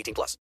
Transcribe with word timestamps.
18 0.00 0.14
plus. 0.14 0.36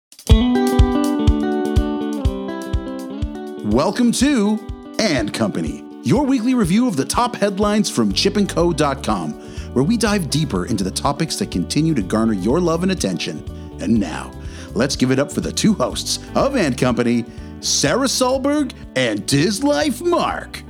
Welcome 3.72 4.12
to 4.12 4.58
And 4.98 5.32
Company, 5.32 5.84
your 6.02 6.24
weekly 6.24 6.54
review 6.54 6.86
of 6.86 6.96
the 6.96 7.04
top 7.04 7.34
headlines 7.36 7.90
from 7.90 8.12
chipandco.com, 8.12 9.32
where 9.74 9.84
we 9.84 9.96
dive 9.96 10.30
deeper 10.30 10.66
into 10.66 10.84
the 10.84 10.90
topics 10.90 11.36
that 11.36 11.50
continue 11.50 11.94
to 11.94 12.02
garner 12.02 12.34
your 12.34 12.60
love 12.60 12.82
and 12.82 12.92
attention. 12.92 13.42
And 13.80 13.98
now, 13.98 14.30
let's 14.74 14.96
give 14.96 15.10
it 15.10 15.18
up 15.18 15.32
for 15.32 15.40
the 15.40 15.52
two 15.52 15.74
hosts 15.74 16.18
of 16.34 16.56
And 16.56 16.76
Company, 16.76 17.24
Sara 17.60 18.06
Solberg 18.06 18.72
and 18.96 19.26
Diz 19.26 19.64
Life 19.64 20.02
Mark. 20.02 20.62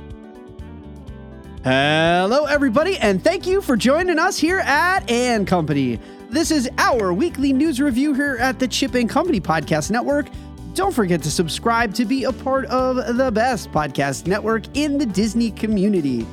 Hello, 1.63 2.45
everybody, 2.45 2.97
and 2.99 3.23
thank 3.23 3.47
you 3.47 3.59
for 3.59 3.75
joining 3.75 4.19
us 4.19 4.37
here 4.37 4.59
at 4.59 5.09
And 5.09 5.47
Company. 5.47 5.99
This 6.29 6.51
is 6.51 6.69
our 6.77 7.13
weekly 7.13 7.53
news 7.53 7.79
review 7.79 8.13
here 8.13 8.37
at 8.39 8.59
the 8.59 8.67
Chip 8.67 8.95
and 8.95 9.09
Company 9.09 9.39
Podcast 9.39 9.91
Network. 9.91 10.27
Don't 10.73 10.93
forget 10.93 11.21
to 11.23 11.31
subscribe 11.31 11.93
to 11.93 12.03
be 12.03 12.25
a 12.25 12.33
part 12.33 12.65
of 12.65 13.15
the 13.17 13.31
best 13.31 13.71
podcast 13.71 14.27
network 14.27 14.63
in 14.75 14.97
the 14.97 15.05
Disney 15.05 15.51
community. 15.51 16.25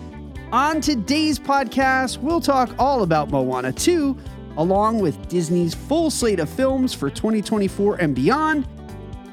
On 0.51 0.81
today's 0.81 1.39
podcast, 1.39 2.19
we'll 2.19 2.41
talk 2.41 2.75
all 2.79 3.03
about 3.03 3.31
Moana 3.31 3.73
2, 3.73 4.17
along 4.57 4.99
with 4.99 5.29
Disney's 5.29 5.75
full 5.75 6.11
slate 6.11 6.41
of 6.41 6.49
films 6.49 6.93
for 6.93 7.09
2024 7.09 7.97
and 7.97 8.15
beyond. 8.15 8.67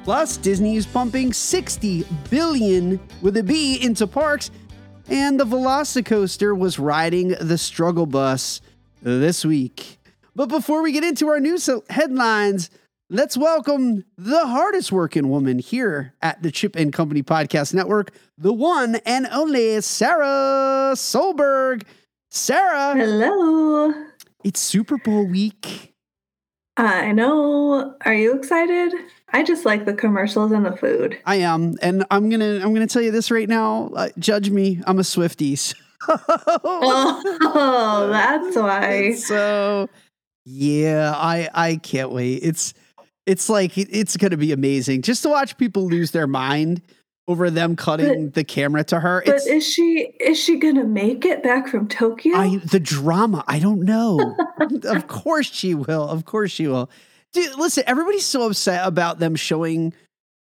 Plus, 0.04 0.36
Disney 0.36 0.76
is 0.76 0.86
pumping 0.86 1.32
60 1.32 2.06
billion 2.30 3.00
with 3.22 3.36
a 3.36 3.42
B 3.42 3.82
into 3.82 4.06
parks, 4.06 4.50
and 5.08 5.40
the 5.40 5.44
Velocicoaster 5.44 6.56
was 6.56 6.78
riding 6.78 7.28
the 7.40 7.58
struggle 7.58 8.06
bus 8.06 8.60
this 9.02 9.44
week. 9.44 9.99
But 10.34 10.48
before 10.48 10.82
we 10.82 10.92
get 10.92 11.04
into 11.04 11.28
our 11.28 11.40
news 11.40 11.68
headlines, 11.88 12.70
let's 13.08 13.36
welcome 13.36 14.04
the 14.16 14.46
hardest 14.46 14.92
working 14.92 15.28
woman 15.28 15.58
here 15.58 16.14
at 16.22 16.42
the 16.42 16.50
Chip 16.50 16.76
and 16.76 16.92
Company 16.92 17.22
Podcast 17.22 17.74
Network, 17.74 18.12
the 18.38 18.52
one 18.52 18.96
and 19.06 19.26
only 19.32 19.80
Sara 19.80 20.92
Solberg. 20.94 21.82
Sarah. 22.30 22.94
Hello. 22.94 23.92
It's 24.44 24.60
Super 24.60 24.98
Bowl 24.98 25.26
week. 25.26 25.94
I 26.76 27.12
know. 27.12 27.96
Are 28.04 28.14
you 28.14 28.34
excited? 28.34 28.92
I 29.32 29.42
just 29.42 29.64
like 29.64 29.84
the 29.84 29.94
commercials 29.94 30.52
and 30.52 30.64
the 30.64 30.76
food. 30.76 31.18
I 31.26 31.36
am, 31.36 31.76
and 31.82 32.04
I'm 32.10 32.30
gonna 32.30 32.60
I'm 32.62 32.72
gonna 32.72 32.86
tell 32.86 33.02
you 33.02 33.10
this 33.10 33.30
right 33.30 33.48
now. 33.48 33.90
Uh, 33.94 34.08
judge 34.18 34.50
me. 34.50 34.80
I'm 34.86 34.98
a 34.98 35.02
Swifties. 35.02 35.74
oh, 36.08 38.08
that's 38.12 38.56
why. 38.56 39.12
So, 39.12 39.88
yeah, 40.44 41.12
I 41.16 41.48
I 41.54 41.76
can't 41.76 42.10
wait. 42.10 42.40
It's 42.42 42.74
it's 43.26 43.48
like 43.48 43.76
it's 43.76 44.16
gonna 44.16 44.36
be 44.36 44.52
amazing 44.52 45.02
just 45.02 45.22
to 45.22 45.28
watch 45.28 45.56
people 45.58 45.86
lose 45.86 46.10
their 46.10 46.26
mind 46.26 46.82
over 47.28 47.48
them 47.48 47.76
cutting 47.76 48.26
but, 48.26 48.34
the 48.34 48.44
camera 48.44 48.82
to 48.82 48.98
her. 48.98 49.22
But 49.24 49.36
it's, 49.36 49.46
is 49.46 49.72
she 49.72 50.14
is 50.18 50.38
she 50.38 50.58
gonna 50.58 50.84
make 50.84 51.24
it 51.24 51.42
back 51.42 51.68
from 51.68 51.86
Tokyo? 51.86 52.36
I, 52.36 52.56
the 52.56 52.80
drama, 52.80 53.44
I 53.46 53.58
don't 53.60 53.82
know. 53.82 54.36
of 54.84 55.06
course 55.06 55.50
she 55.52 55.74
will. 55.74 56.08
Of 56.08 56.24
course 56.24 56.50
she 56.50 56.66
will. 56.66 56.90
Dude, 57.32 57.56
listen, 57.56 57.84
everybody's 57.86 58.26
so 58.26 58.46
upset 58.46 58.86
about 58.86 59.20
them 59.20 59.36
showing 59.36 59.94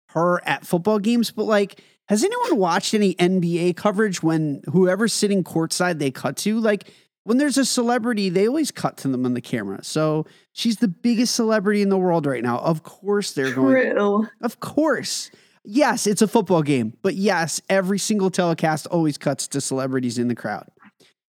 her 0.09 0.41
at 0.47 0.65
football 0.65 0.97
games, 0.97 1.29
but 1.29 1.43
like, 1.43 1.81
has 2.07 2.23
anyone 2.23 2.57
watched 2.57 2.95
any 2.95 3.13
NBA 3.15 3.75
coverage 3.75 4.23
when 4.23 4.63
whoever's 4.71 5.13
sitting 5.13 5.43
courtside 5.43 5.99
they 5.99 6.09
cut 6.09 6.37
to? 6.37 6.59
Like, 6.59 6.91
when 7.23 7.37
there's 7.37 7.57
a 7.57 7.65
celebrity, 7.65 8.29
they 8.29 8.47
always 8.47 8.71
cut 8.71 8.97
to 8.97 9.07
them 9.07 9.25
on 9.25 9.33
the 9.33 9.41
camera. 9.41 9.83
So 9.83 10.25
she's 10.51 10.77
the 10.77 10.87
biggest 10.87 11.35
celebrity 11.35 11.81
in 11.81 11.89
the 11.89 11.97
world 11.97 12.25
right 12.25 12.43
now. 12.43 12.59
Of 12.59 12.83
course 12.83 13.33
they're 13.33 13.51
True. 13.51 13.93
going. 13.95 14.27
Of 14.41 14.59
course. 14.59 15.31
Yes, 15.63 16.07
it's 16.07 16.21
a 16.21 16.27
football 16.27 16.63
game, 16.63 16.93
but 17.01 17.15
yes, 17.15 17.61
every 17.69 17.99
single 17.99 18.31
telecast 18.31 18.87
always 18.87 19.17
cuts 19.17 19.47
to 19.49 19.61
celebrities 19.61 20.17
in 20.17 20.27
the 20.27 20.35
crowd. 20.35 20.67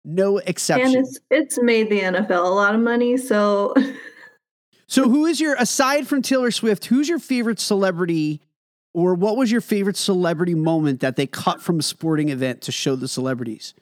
No 0.04 0.38
exception. 0.38 0.96
And 0.96 1.06
it's 1.06 1.18
it's 1.30 1.62
made 1.62 1.90
the 1.90 2.00
NFL 2.00 2.44
a 2.44 2.48
lot 2.48 2.74
of 2.74 2.80
money, 2.80 3.16
so 3.16 3.74
So 4.90 5.08
who 5.08 5.24
is 5.26 5.40
your 5.40 5.54
aside 5.54 6.08
from 6.08 6.20
Taylor 6.20 6.50
Swift, 6.50 6.86
who's 6.86 7.08
your 7.08 7.20
favorite 7.20 7.60
celebrity 7.60 8.40
or 8.92 9.14
what 9.14 9.36
was 9.36 9.52
your 9.52 9.60
favorite 9.60 9.96
celebrity 9.96 10.54
moment 10.54 10.98
that 10.98 11.14
they 11.14 11.28
cut 11.28 11.62
from 11.62 11.78
a 11.78 11.82
sporting 11.82 12.30
event 12.30 12.62
to 12.62 12.72
show 12.72 12.96
the 12.96 13.06
celebrities? 13.06 13.72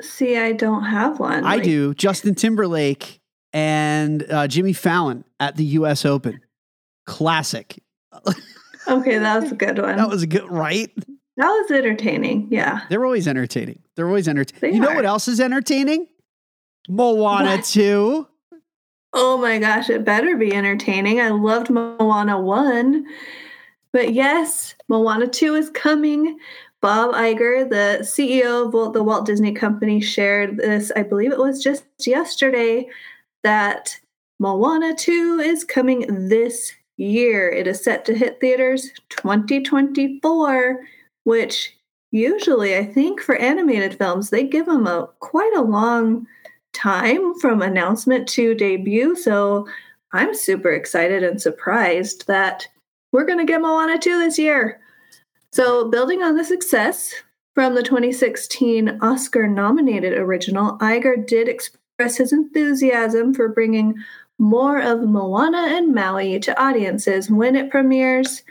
See, 0.00 0.36
I 0.36 0.52
don't 0.52 0.84
have 0.84 1.18
one. 1.18 1.44
I 1.44 1.56
like... 1.56 1.64
do. 1.64 1.94
Justin 1.94 2.34
Timberlake 2.34 3.20
and 3.52 4.30
uh, 4.30 4.48
Jimmy 4.48 4.72
Fallon 4.72 5.24
at 5.38 5.56
the 5.56 5.64
US 5.64 6.04
Open. 6.04 6.40
Classic. 7.06 7.82
okay, 8.88 9.18
that 9.18 9.42
was 9.42 9.52
a 9.52 9.54
good 9.54 9.78
one. 9.78 9.96
That 9.96 10.08
was 10.08 10.22
a 10.22 10.26
good, 10.26 10.48
right? 10.50 10.92
That 11.36 11.48
was 11.48 11.70
entertaining. 11.70 12.48
Yeah. 12.50 12.82
They're 12.90 13.04
always 13.04 13.26
entertaining. 13.26 13.80
They're 13.96 14.08
always 14.08 14.28
entertaining. 14.28 14.76
You 14.76 14.82
know 14.82 14.94
what 14.94 15.06
else 15.06 15.26
is 15.28 15.40
entertaining? 15.40 16.06
Moana 16.88 17.56
what? 17.56 17.64
2. 17.64 18.26
Oh 19.12 19.38
my 19.38 19.58
gosh, 19.58 19.90
it 19.90 20.04
better 20.04 20.36
be 20.36 20.54
entertaining. 20.54 21.20
I 21.20 21.30
loved 21.30 21.70
Moana 21.70 22.40
1. 22.40 23.06
But 23.92 24.12
yes, 24.12 24.74
Moana 24.88 25.26
2 25.26 25.54
is 25.54 25.70
coming. 25.70 26.38
Bob 26.82 27.14
Iger, 27.14 27.68
the 27.68 27.98
CEO 28.00 28.72
of 28.86 28.92
the 28.94 29.02
Walt 29.02 29.26
Disney 29.26 29.52
Company, 29.52 30.00
shared 30.00 30.56
this, 30.56 30.90
I 30.96 31.02
believe 31.02 31.32
it 31.32 31.38
was 31.38 31.62
just 31.62 31.84
yesterday, 32.06 32.88
that 33.42 33.98
Moana 34.38 34.94
2 34.94 35.40
is 35.44 35.64
coming 35.64 36.28
this 36.28 36.72
year. 36.96 37.50
It 37.50 37.66
is 37.66 37.84
set 37.84 38.04
to 38.06 38.14
hit 38.14 38.40
theaters 38.40 38.90
2024, 39.10 40.80
which 41.24 41.76
usually 42.12 42.76
I 42.76 42.84
think 42.86 43.20
for 43.20 43.36
animated 43.36 43.98
films, 43.98 44.30
they 44.30 44.44
give 44.44 44.66
them 44.66 44.86
a 44.86 45.08
quite 45.20 45.54
a 45.54 45.62
long 45.62 46.26
time 46.72 47.34
from 47.40 47.60
announcement 47.60 48.26
to 48.28 48.54
debut. 48.54 49.14
So 49.16 49.66
I'm 50.12 50.34
super 50.34 50.70
excited 50.70 51.22
and 51.22 51.40
surprised 51.40 52.26
that 52.26 52.66
we're 53.12 53.26
going 53.26 53.38
to 53.38 53.44
get 53.44 53.60
Moana 53.60 53.98
2 53.98 54.18
this 54.18 54.38
year. 54.38 54.80
So, 55.52 55.88
building 55.88 56.22
on 56.22 56.36
the 56.36 56.44
success 56.44 57.12
from 57.54 57.74
the 57.74 57.82
2016 57.82 58.98
Oscar 59.02 59.48
nominated 59.48 60.12
original, 60.12 60.78
Iger 60.78 61.26
did 61.26 61.48
express 61.48 62.16
his 62.16 62.32
enthusiasm 62.32 63.34
for 63.34 63.48
bringing 63.48 63.94
more 64.38 64.80
of 64.80 65.02
Moana 65.02 65.66
and 65.68 65.92
Maui 65.92 66.38
to 66.40 66.62
audiences 66.62 67.30
when 67.30 67.56
it 67.56 67.70
premieres 67.70 68.42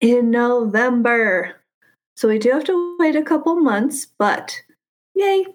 in 0.00 0.30
November. 0.30 1.54
So, 2.16 2.28
we 2.28 2.40
do 2.40 2.50
have 2.50 2.64
to 2.64 2.96
wait 2.98 3.14
a 3.14 3.22
couple 3.22 3.54
months, 3.54 4.06
but 4.18 4.60
yay! 5.14 5.46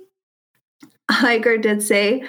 Iger 1.12 1.62
did 1.62 1.84
say 1.84 2.24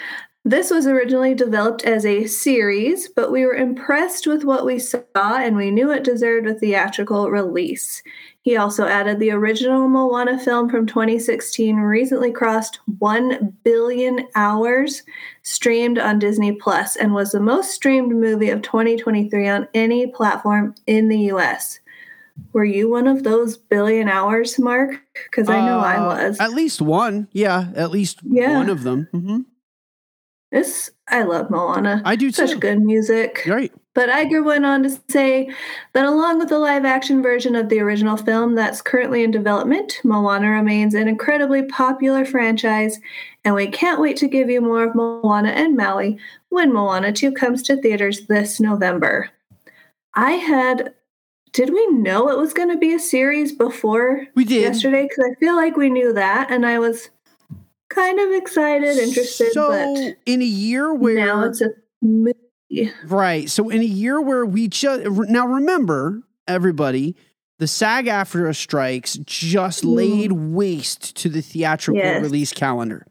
This 0.44 0.70
was 0.70 0.86
originally 0.86 1.34
developed 1.34 1.84
as 1.84 2.04
a 2.04 2.26
series, 2.26 3.08
but 3.08 3.30
we 3.30 3.46
were 3.46 3.54
impressed 3.54 4.26
with 4.26 4.44
what 4.44 4.64
we 4.66 4.80
saw 4.80 5.02
and 5.14 5.56
we 5.56 5.70
knew 5.70 5.90
it 5.92 6.04
deserved 6.04 6.46
a 6.48 6.54
theatrical 6.54 7.30
release. 7.30 8.02
He 8.46 8.56
also 8.56 8.86
added 8.86 9.18
the 9.18 9.32
original 9.32 9.88
Moana 9.88 10.38
film 10.38 10.70
from 10.70 10.86
2016 10.86 11.78
recently 11.78 12.30
crossed 12.30 12.78
1 13.00 13.52
billion 13.64 14.28
hours 14.36 15.02
streamed 15.42 15.98
on 15.98 16.20
Disney 16.20 16.52
Plus 16.52 16.94
and 16.94 17.12
was 17.12 17.32
the 17.32 17.40
most 17.40 17.72
streamed 17.72 18.12
movie 18.14 18.50
of 18.50 18.62
2023 18.62 19.48
on 19.48 19.66
any 19.74 20.06
platform 20.06 20.76
in 20.86 21.08
the 21.08 21.22
US. 21.32 21.80
Were 22.52 22.64
you 22.64 22.88
one 22.88 23.08
of 23.08 23.24
those 23.24 23.56
billion 23.56 24.08
hours, 24.08 24.60
Mark? 24.60 24.92
Because 25.28 25.48
I 25.50 25.60
know 25.66 25.80
I 25.80 25.96
Uh, 25.96 26.06
was. 26.06 26.38
At 26.38 26.52
least 26.52 26.80
one. 26.80 27.26
Yeah, 27.32 27.70
at 27.74 27.90
least 27.90 28.20
Yeah. 28.22 28.52
one 28.52 28.70
of 28.70 28.84
them. 28.84 29.08
hmm 29.10 29.40
This 30.52 30.90
I 31.08 31.22
love 31.22 31.50
Moana. 31.50 32.02
I 32.04 32.16
do 32.16 32.30
Such 32.32 32.50
too. 32.52 32.58
good 32.58 32.80
music. 32.82 33.42
Right. 33.46 33.72
But 33.94 34.08
Iger 34.10 34.44
went 34.44 34.64
on 34.66 34.82
to 34.82 34.98
say 35.08 35.50
that 35.94 36.04
along 36.04 36.38
with 36.38 36.50
the 36.50 36.58
live 36.58 36.84
action 36.84 37.22
version 37.22 37.56
of 37.56 37.68
the 37.68 37.80
original 37.80 38.16
film 38.16 38.54
that's 38.54 38.82
currently 38.82 39.24
in 39.24 39.30
development, 39.30 40.00
Moana 40.04 40.50
remains 40.50 40.94
an 40.94 41.08
incredibly 41.08 41.62
popular 41.64 42.24
franchise, 42.24 42.98
and 43.44 43.54
we 43.54 43.66
can't 43.68 44.00
wait 44.00 44.16
to 44.18 44.28
give 44.28 44.50
you 44.50 44.60
more 44.60 44.84
of 44.84 44.94
Moana 44.94 45.48
and 45.48 45.76
Maui 45.76 46.18
when 46.50 46.72
Moana 46.72 47.12
2 47.12 47.32
comes 47.32 47.62
to 47.64 47.76
theaters 47.80 48.26
this 48.26 48.60
November. 48.60 49.30
I 50.14 50.32
had. 50.32 50.92
Did 51.52 51.70
we 51.72 51.86
know 51.86 52.28
it 52.28 52.36
was 52.36 52.52
going 52.52 52.68
to 52.68 52.76
be 52.76 52.92
a 52.92 52.98
series 52.98 53.50
before 53.50 54.26
We 54.34 54.44
did. 54.44 54.60
yesterday? 54.60 55.04
Because 55.04 55.24
I 55.30 55.40
feel 55.40 55.56
like 55.56 55.76
we 55.78 55.88
knew 55.88 56.12
that, 56.12 56.50
and 56.50 56.66
I 56.66 56.78
was 56.78 57.08
kind 57.96 58.20
of 58.20 58.30
excited, 58.32 58.96
interested, 58.98 59.52
So 59.52 59.70
but 59.70 60.16
in 60.26 60.42
a 60.42 60.44
year 60.44 60.94
where 60.94 61.16
now 61.16 61.44
it's 61.44 61.60
a 61.60 61.70
movie. 62.02 62.34
Right. 63.04 63.48
So 63.48 63.68
in 63.68 63.80
a 63.80 63.84
year 63.84 64.20
where 64.20 64.44
we 64.44 64.68
just 64.68 65.04
now 65.28 65.46
remember 65.46 66.22
everybody, 66.46 67.16
the 67.58 67.66
SAG 67.66 68.06
AFTRA 68.06 68.54
strikes 68.54 69.14
just 69.24 69.82
mm-hmm. 69.82 69.94
laid 69.94 70.32
waste 70.32 71.16
to 71.16 71.28
the 71.28 71.40
theatrical 71.40 72.02
Yes. 72.02 72.22
release 72.22 72.52
calendar. 72.52 73.06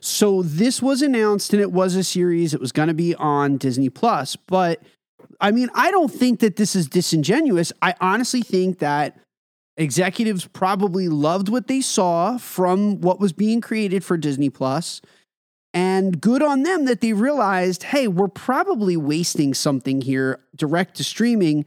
So 0.00 0.42
this 0.42 0.82
was 0.82 1.02
announced 1.02 1.52
and 1.52 1.62
it 1.62 1.70
was 1.70 1.94
a 1.94 2.02
series. 2.02 2.54
It 2.54 2.60
was 2.60 2.72
going 2.72 2.88
to 2.88 2.94
be 2.94 3.14
on 3.14 3.56
Disney 3.56 3.88
Plus, 3.88 4.34
but 4.34 4.80
I 5.40 5.50
mean, 5.50 5.70
I 5.74 5.90
don't 5.90 6.10
think 6.10 6.40
that 6.40 6.56
this 6.56 6.74
is 6.74 6.88
disingenuous. 6.88 7.72
I 7.82 7.94
honestly 8.00 8.42
think 8.42 8.78
that 8.78 9.16
executives 9.76 10.46
probably 10.46 11.08
loved 11.08 11.48
what 11.48 11.66
they 11.66 11.80
saw 11.80 12.38
from 12.38 13.00
what 13.00 13.20
was 13.20 13.32
being 13.32 13.60
created 13.60 14.04
for 14.04 14.16
Disney 14.16 14.50
And 15.74 16.20
good 16.20 16.42
on 16.42 16.64
them 16.64 16.84
that 16.84 17.00
they 17.00 17.14
realized, 17.14 17.84
hey, 17.84 18.06
we're 18.06 18.28
probably 18.28 18.96
wasting 18.96 19.54
something 19.54 20.02
here 20.02 20.40
direct 20.54 20.96
to 20.96 21.04
streaming. 21.04 21.64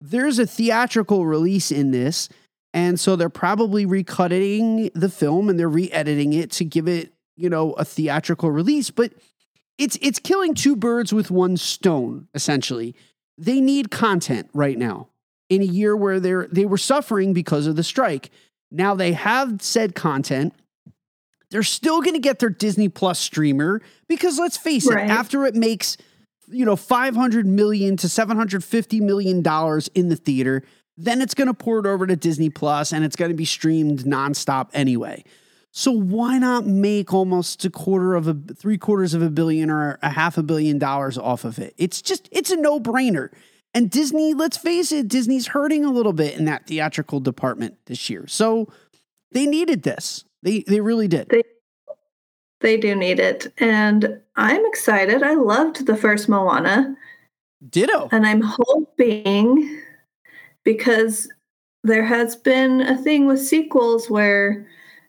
There's 0.00 0.38
a 0.38 0.46
theatrical 0.46 1.24
release 1.24 1.70
in 1.70 1.90
this. 1.90 2.28
And 2.74 3.00
so 3.00 3.16
they're 3.16 3.30
probably 3.30 3.86
recutting 3.86 4.90
the 4.94 5.08
film 5.08 5.48
and 5.48 5.58
they're 5.58 5.68
re-editing 5.68 6.34
it 6.34 6.50
to 6.52 6.64
give 6.64 6.86
it, 6.86 7.14
you 7.34 7.48
know, 7.48 7.72
a 7.72 7.84
theatrical 7.84 8.50
release. 8.50 8.90
But 8.90 9.14
it's 9.78 9.96
it's 10.02 10.18
killing 10.18 10.54
two 10.54 10.76
birds 10.76 11.12
with 11.12 11.30
one 11.30 11.56
stone, 11.56 12.28
essentially. 12.34 12.94
They 13.38 13.62
need 13.62 13.90
content 13.90 14.50
right 14.52 14.76
now 14.76 15.08
in 15.48 15.62
a 15.62 15.66
year 15.66 15.96
where 15.96 16.18
they're 16.20 16.48
they 16.50 16.64
were 16.66 16.78
suffering 16.78 17.32
because 17.32 17.66
of 17.66 17.76
the 17.76 17.84
strike. 17.84 18.30
Now 18.70 18.94
they 18.94 19.12
have 19.12 19.62
said 19.62 19.94
content. 19.94 20.54
They're 21.50 21.62
still 21.62 22.00
going 22.02 22.14
to 22.14 22.20
get 22.20 22.40
their 22.40 22.48
Disney 22.50 22.88
Plus 22.88 23.18
streamer 23.20 23.80
because 24.08 24.38
let's 24.38 24.56
face 24.56 24.88
Right. 24.90 25.04
it, 25.04 25.10
after 25.10 25.46
it 25.46 25.54
makes 25.54 25.96
you 26.48 26.64
know 26.64 26.76
500 26.76 27.46
million 27.46 27.96
to 27.98 28.08
750 28.08 29.00
million 29.00 29.42
dollars 29.42 29.88
in 29.94 30.08
the 30.08 30.16
theater, 30.16 30.62
then 30.96 31.20
it's 31.22 31.34
going 31.34 31.46
to 31.48 31.54
pour 31.54 31.78
it 31.78 31.86
over 31.86 32.06
to 32.06 32.16
Disney 32.16 32.50
Plus 32.50 32.92
and 32.92 33.04
it's 33.04 33.16
going 33.16 33.30
to 33.30 33.36
be 33.36 33.44
streamed 33.44 34.00
nonstop 34.00 34.70
anyway. 34.72 35.22
So 35.70 35.92
why 35.92 36.38
not 36.38 36.64
make 36.66 37.12
almost 37.12 37.64
a 37.66 37.70
quarter 37.70 38.14
of 38.14 38.26
a 38.26 38.34
three 38.34 38.78
quarters 38.78 39.12
of 39.14 39.20
a 39.22 39.28
billion 39.30 39.70
or 39.70 39.98
a 40.02 40.08
half 40.10 40.38
a 40.38 40.42
billion 40.42 40.78
dollars 40.78 41.18
off 41.18 41.44
of 41.44 41.58
it? 41.58 41.74
It's 41.76 42.02
just 42.02 42.28
it's 42.32 42.50
a 42.50 42.56
no 42.56 42.80
brainer. 42.80 43.30
And 43.76 43.90
Disney, 43.90 44.32
let's 44.32 44.56
face 44.56 44.90
it, 44.90 45.06
Disney's 45.06 45.48
hurting 45.48 45.84
a 45.84 45.92
little 45.92 46.14
bit 46.14 46.38
in 46.38 46.46
that 46.46 46.66
theatrical 46.66 47.20
department 47.20 47.76
this 47.84 48.08
year. 48.08 48.26
So 48.26 48.72
they 49.32 49.44
needed 49.44 49.82
this. 49.82 50.24
They 50.42 50.64
they 50.66 50.80
really 50.80 51.08
did. 51.08 51.28
They 51.28 51.42
they 52.60 52.78
do 52.78 52.94
need 52.94 53.20
it, 53.20 53.52
and 53.58 54.18
I'm 54.36 54.64
excited. 54.64 55.22
I 55.22 55.34
loved 55.34 55.84
the 55.84 55.94
first 55.94 56.26
Moana, 56.26 56.96
Ditto. 57.68 58.08
and 58.12 58.26
I'm 58.26 58.40
hoping 58.40 59.82
because 60.64 61.28
there 61.84 62.04
has 62.04 62.34
been 62.34 62.80
a 62.80 62.96
thing 62.96 63.26
with 63.26 63.42
sequels 63.42 64.08
where 64.08 64.66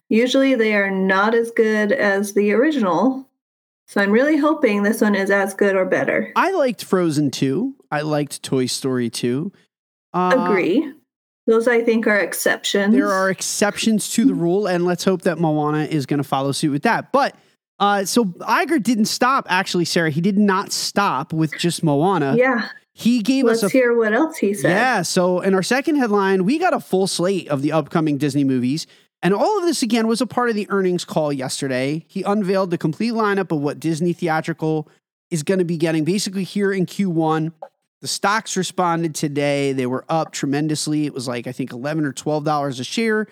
usually 0.10 0.56
they 0.56 0.76
are 0.76 0.92
not 0.92 1.34
as 1.34 1.52
good 1.52 1.94
as 1.94 2.34
the 2.34 2.52
original. 2.52 3.27
So 3.88 4.02
I'm 4.02 4.12
really 4.12 4.38
hoping 4.38 4.84
this 4.84 5.00
one 5.02 5.16
is 5.16 5.32
as 5.32 5.54
good 5.54 5.76
or 5.76 5.86
better. 5.86 6.32
I 6.36 6.52
liked 6.52 6.84
Frozen 6.84 7.32
2. 7.32 7.74
I 7.90 8.02
liked 8.02 8.44
Toy 8.44 8.66
Story 8.66 9.10
2. 9.10 9.52
Uh, 10.14 10.36
Agree. 10.38 10.94
Those 11.46 11.70
I 11.70 11.82
think 11.82 12.06
are 12.06 12.18
exceptions. 12.18 12.94
There 12.94 13.10
are 13.10 13.30
exceptions 13.30 14.10
to 14.12 14.26
the 14.26 14.34
rule, 14.34 14.68
and 14.68 14.84
let's 14.84 15.06
hope 15.06 15.22
that 15.22 15.40
Moana 15.40 15.86
is 15.86 16.06
going 16.06 16.18
to 16.18 16.28
follow 16.28 16.52
suit 16.52 16.72
with 16.72 16.84
that. 16.84 17.14
But 17.14 17.36
uh, 17.80 18.04
so 18.04 18.26
Iger 18.26 18.84
didn't 18.84 19.06
stop. 19.06 19.46
Actually, 19.50 19.86
Sarah, 19.86 20.10
he 20.10 20.20
did 20.20 20.38
not 20.38 20.74
stop 20.74 21.32
with 21.32 21.58
just 21.58 21.84
Moana. 21.84 22.36
Yeah. 22.36 22.68
He 22.94 23.22
gave 23.22 23.46
Let's 23.46 23.64
us 23.64 23.72
a 23.72 23.78
hear 23.78 23.96
what 23.96 24.12
else 24.14 24.38
he 24.38 24.54
said. 24.54 24.72
yeah. 24.72 25.02
So 25.04 25.40
in 25.40 25.54
our 25.54 25.64
second 25.64 25.96
headline, 25.98 26.44
we 26.44 26.58
got 26.60 26.74
a 26.74 26.80
full 26.80 27.08
slate 27.08 27.48
of 27.48 27.62
the 27.62 27.72
upcoming 27.72 28.18
Disney 28.18 28.44
movies. 28.44 28.88
And 29.22 29.34
all 29.34 29.58
of 29.58 29.66
this 29.66 29.82
again 29.82 30.08
was 30.08 30.22
a 30.22 30.28
part 30.28 30.50
of 30.50 30.56
the 30.56 30.70
earnings 30.70 31.04
call 31.04 31.34
yesterday. 31.34 32.06
He 32.08 32.24
unveiled 32.24 32.70
the 32.70 32.78
complete 32.78 33.14
lineup 33.14 33.52
of 33.52 33.62
what 33.62 33.80
Disney 33.80 34.14
theatrical 34.14 34.88
is 35.32 35.44
going 35.44 35.60
to 35.60 35.66
be 35.66 35.78
getting 35.78 36.04
basically 36.04 36.44
here 36.44 36.72
in 36.72 36.86
Q1. 36.86 37.52
The 38.02 38.08
stocks 38.08 38.56
responded 38.56 39.16
today. 39.16 39.74
They 39.74 39.88
were 39.88 40.06
up 40.08 40.32
tremendously. 40.32 41.06
It 41.06 41.14
was 41.14 41.28
like, 41.28 41.48
I 41.48 41.52
think, 41.52 41.72
11 41.72 42.06
or 42.06 42.14
$12 42.14 42.80
a 42.80 42.84
share. 42.84 43.28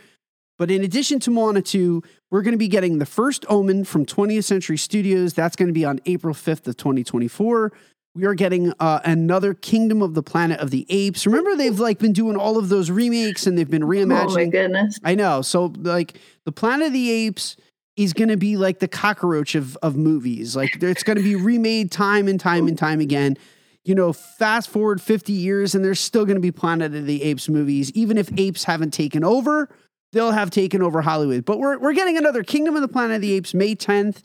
But 0.58 0.72
in 0.72 0.84
addition 0.84 1.20
to 1.22 1.32
Moana 1.32 1.62
2, 1.62 2.02
we're 2.32 2.42
going 2.42 2.54
to 2.54 2.58
be 2.58 2.68
getting 2.68 2.98
the 2.98 3.06
first 3.06 3.46
Omen 3.50 3.84
from 3.84 4.06
20th 4.06 4.46
Century 4.46 4.78
Studios. 4.78 5.34
That's 5.34 5.56
going 5.56 5.68
to 5.68 5.74
be 5.74 5.86
on 5.86 6.00
April 6.06 6.34
5th 6.34 6.68
of 6.68 6.78
2024. 6.78 7.72
We 8.16 8.24
are 8.26 8.34
getting 8.34 8.72
uh, 8.80 9.02
another 9.04 9.54
Kingdom 9.54 10.02
of 10.02 10.14
the 10.14 10.24
Planet 10.24 10.62
of 10.62 10.72
the 10.72 10.86
Apes. 10.90 11.26
Remember, 11.26 11.56
they've 11.56 11.78
like 11.80 12.00
been 12.00 12.14
doing 12.14 12.38
all 12.38 12.58
of 12.58 12.70
those 12.70 12.90
remakes 12.90 13.46
and 13.46 13.58
they've 13.58 13.70
been 13.70 13.84
Oh 13.84 13.88
my 13.88 13.96
reimagining. 13.96 14.52
goodness. 14.52 14.98
I 15.04 15.16
know. 15.16 15.42
So 15.42 15.74
like 15.80 16.18
the 16.46 16.54
Planet 16.54 16.88
of 16.88 16.94
the 16.94 17.12
Apes 17.12 17.58
is 17.98 18.14
going 18.14 18.30
to 18.30 18.38
be 18.38 18.56
like 18.56 18.80
the 18.80 18.88
cockroach 18.88 19.54
of 19.56 19.76
of 19.78 19.98
movies. 19.98 20.56
Like 20.56 20.82
it's 20.82 21.04
going 21.04 21.18
to 21.18 21.24
be 21.24 21.36
remade 21.36 21.92
time 21.92 22.28
and 22.30 22.40
time 22.40 22.68
and 22.68 22.78
time 22.78 23.02
again. 23.02 23.36
You 23.84 23.96
know, 23.96 24.14
fast 24.14 24.70
forward 24.70 25.02
50 25.02 25.34
years 25.34 25.76
and 25.76 25.84
there's 25.84 26.00
still 26.00 26.26
going 26.26 26.36
to 26.38 26.42
be 26.42 26.52
Planet 26.52 26.96
of 26.96 27.06
the 27.06 27.22
Apes 27.22 27.50
movies 27.50 27.92
even 27.92 28.18
if 28.18 28.30
apes 28.38 28.64
haven't 28.64 28.92
taken 28.92 29.24
over, 29.26 29.70
they'll 30.14 30.32
have 30.32 30.52
taken 30.52 30.82
over 30.82 31.02
Hollywood. 31.02 31.44
But 31.44 31.60
we're 31.60 31.78
we're 31.80 31.94
getting 31.94 32.18
another 32.18 32.44
Kingdom 32.44 32.76
of 32.76 32.82
the 32.82 32.88
Planet 32.88 33.18
of 33.18 33.22
the 33.22 33.34
Apes 33.34 33.54
May 33.54 33.76
10th. 33.76 34.22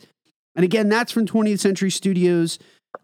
And 0.55 0.63
again, 0.63 0.87
that's 0.87 1.11
from 1.11 1.25
20th 1.25 1.59
Century 1.59 1.91
Studios. 1.91 2.57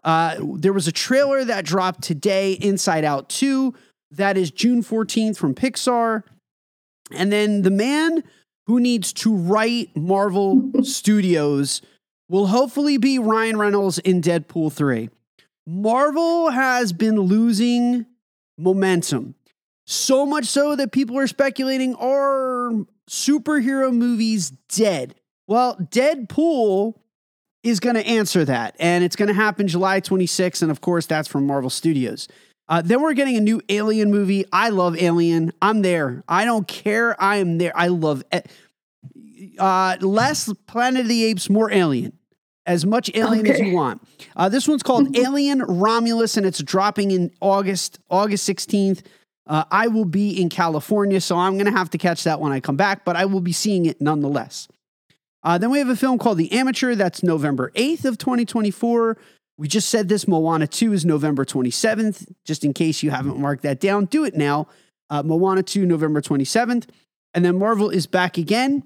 Uh, 0.04 0.36
there 0.40 0.72
was 0.72 0.88
a 0.88 0.92
trailer 0.92 1.44
that 1.44 1.64
dropped 1.64 2.02
today, 2.02 2.52
Inside 2.52 3.04
Out 3.04 3.28
2. 3.28 3.74
That 4.12 4.36
is 4.36 4.50
June 4.50 4.82
14th 4.82 5.36
from 5.36 5.54
Pixar. 5.54 6.22
And 7.12 7.32
then 7.32 7.62
the 7.62 7.70
man 7.70 8.22
who 8.66 8.80
needs 8.80 9.12
to 9.14 9.34
write 9.34 9.96
Marvel 9.96 10.70
Studios 10.82 11.82
will 12.28 12.48
hopefully 12.48 12.98
be 12.98 13.18
Ryan 13.18 13.56
Reynolds 13.56 13.98
in 13.98 14.20
Deadpool 14.20 14.72
3. 14.72 15.08
Marvel 15.66 16.50
has 16.50 16.92
been 16.92 17.20
losing 17.20 18.06
momentum. 18.56 19.34
So 19.86 20.26
much 20.26 20.44
so 20.44 20.76
that 20.76 20.92
people 20.92 21.18
are 21.18 21.26
speculating 21.26 21.94
are 21.94 22.72
superhero 23.08 23.94
movies 23.94 24.50
dead? 24.68 25.14
Well, 25.46 25.76
Deadpool 25.76 26.94
is 27.62 27.80
going 27.80 27.96
to 27.96 28.06
answer 28.06 28.44
that, 28.44 28.76
and 28.78 29.04
it's 29.04 29.16
going 29.16 29.28
to 29.28 29.34
happen 29.34 29.68
July 29.68 30.00
26th. 30.00 30.62
And 30.62 30.70
of 30.70 30.80
course, 30.80 31.06
that's 31.06 31.28
from 31.28 31.46
Marvel 31.46 31.70
Studios. 31.70 32.28
Uh, 32.68 32.82
then 32.82 33.00
we're 33.00 33.14
getting 33.14 33.36
a 33.36 33.40
new 33.40 33.60
Alien 33.68 34.10
movie. 34.10 34.44
I 34.52 34.68
love 34.68 34.96
Alien. 35.00 35.52
I'm 35.62 35.82
there. 35.82 36.22
I 36.28 36.44
don't 36.44 36.68
care. 36.68 37.20
I 37.20 37.36
am 37.36 37.58
there. 37.58 37.72
I 37.74 37.88
love 37.88 38.22
it. 38.30 38.50
Uh, 39.58 39.96
less 40.00 40.52
Planet 40.66 41.02
of 41.02 41.08
the 41.08 41.24
Apes, 41.24 41.48
more 41.48 41.72
Alien. 41.72 42.12
As 42.66 42.84
much 42.84 43.10
Alien 43.14 43.46
as 43.46 43.58
you 43.60 43.74
want. 43.74 44.06
Uh, 44.36 44.50
this 44.50 44.68
one's 44.68 44.82
called 44.82 45.16
Alien 45.16 45.60
Romulus, 45.60 46.36
and 46.36 46.44
it's 46.44 46.62
dropping 46.62 47.12
in 47.12 47.32
August, 47.40 47.98
August 48.10 48.46
16th. 48.46 49.02
Uh, 49.46 49.64
I 49.70 49.86
will 49.86 50.04
be 50.04 50.38
in 50.38 50.50
California, 50.50 51.22
so 51.22 51.38
I'm 51.38 51.54
going 51.54 51.64
to 51.64 51.72
have 51.72 51.88
to 51.90 51.98
catch 51.98 52.24
that 52.24 52.40
when 52.40 52.52
I 52.52 52.60
come 52.60 52.76
back, 52.76 53.06
but 53.06 53.16
I 53.16 53.24
will 53.24 53.40
be 53.40 53.52
seeing 53.52 53.86
it 53.86 54.02
nonetheless. 54.02 54.68
Uh, 55.42 55.58
then 55.58 55.70
we 55.70 55.78
have 55.78 55.88
a 55.88 55.96
film 55.96 56.18
called 56.18 56.38
The 56.38 56.52
Amateur. 56.52 56.94
That's 56.94 57.22
November 57.22 57.70
8th 57.74 58.04
of 58.04 58.18
2024. 58.18 59.16
We 59.56 59.68
just 59.68 59.88
said 59.88 60.08
this. 60.08 60.26
Moana 60.28 60.66
2 60.66 60.92
is 60.92 61.04
November 61.04 61.44
27th. 61.44 62.32
Just 62.44 62.64
in 62.64 62.72
case 62.72 63.02
you 63.02 63.10
haven't 63.10 63.38
marked 63.38 63.62
that 63.62 63.80
down, 63.80 64.06
do 64.06 64.24
it 64.24 64.34
now. 64.34 64.68
Uh, 65.10 65.22
Moana 65.22 65.62
2, 65.62 65.86
November 65.86 66.20
27th. 66.20 66.88
And 67.34 67.44
then 67.44 67.58
Marvel 67.58 67.90
is 67.90 68.06
back 68.06 68.38
again 68.38 68.84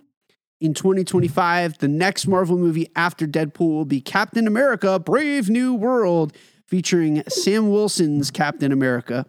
in 0.61 0.75
2025. 0.75 1.79
The 1.79 1.89
next 1.89 2.27
Marvel 2.27 2.57
movie 2.57 2.91
after 2.97 3.27
Deadpool 3.27 3.69
will 3.69 3.85
be 3.85 4.01
Captain 4.01 4.47
America 4.47 4.99
Brave 4.99 5.51
New 5.51 5.75
World, 5.75 6.37
featuring 6.67 7.23
Sam 7.29 7.71
Wilson's 7.71 8.31
Captain 8.31 8.73
America. 8.73 9.27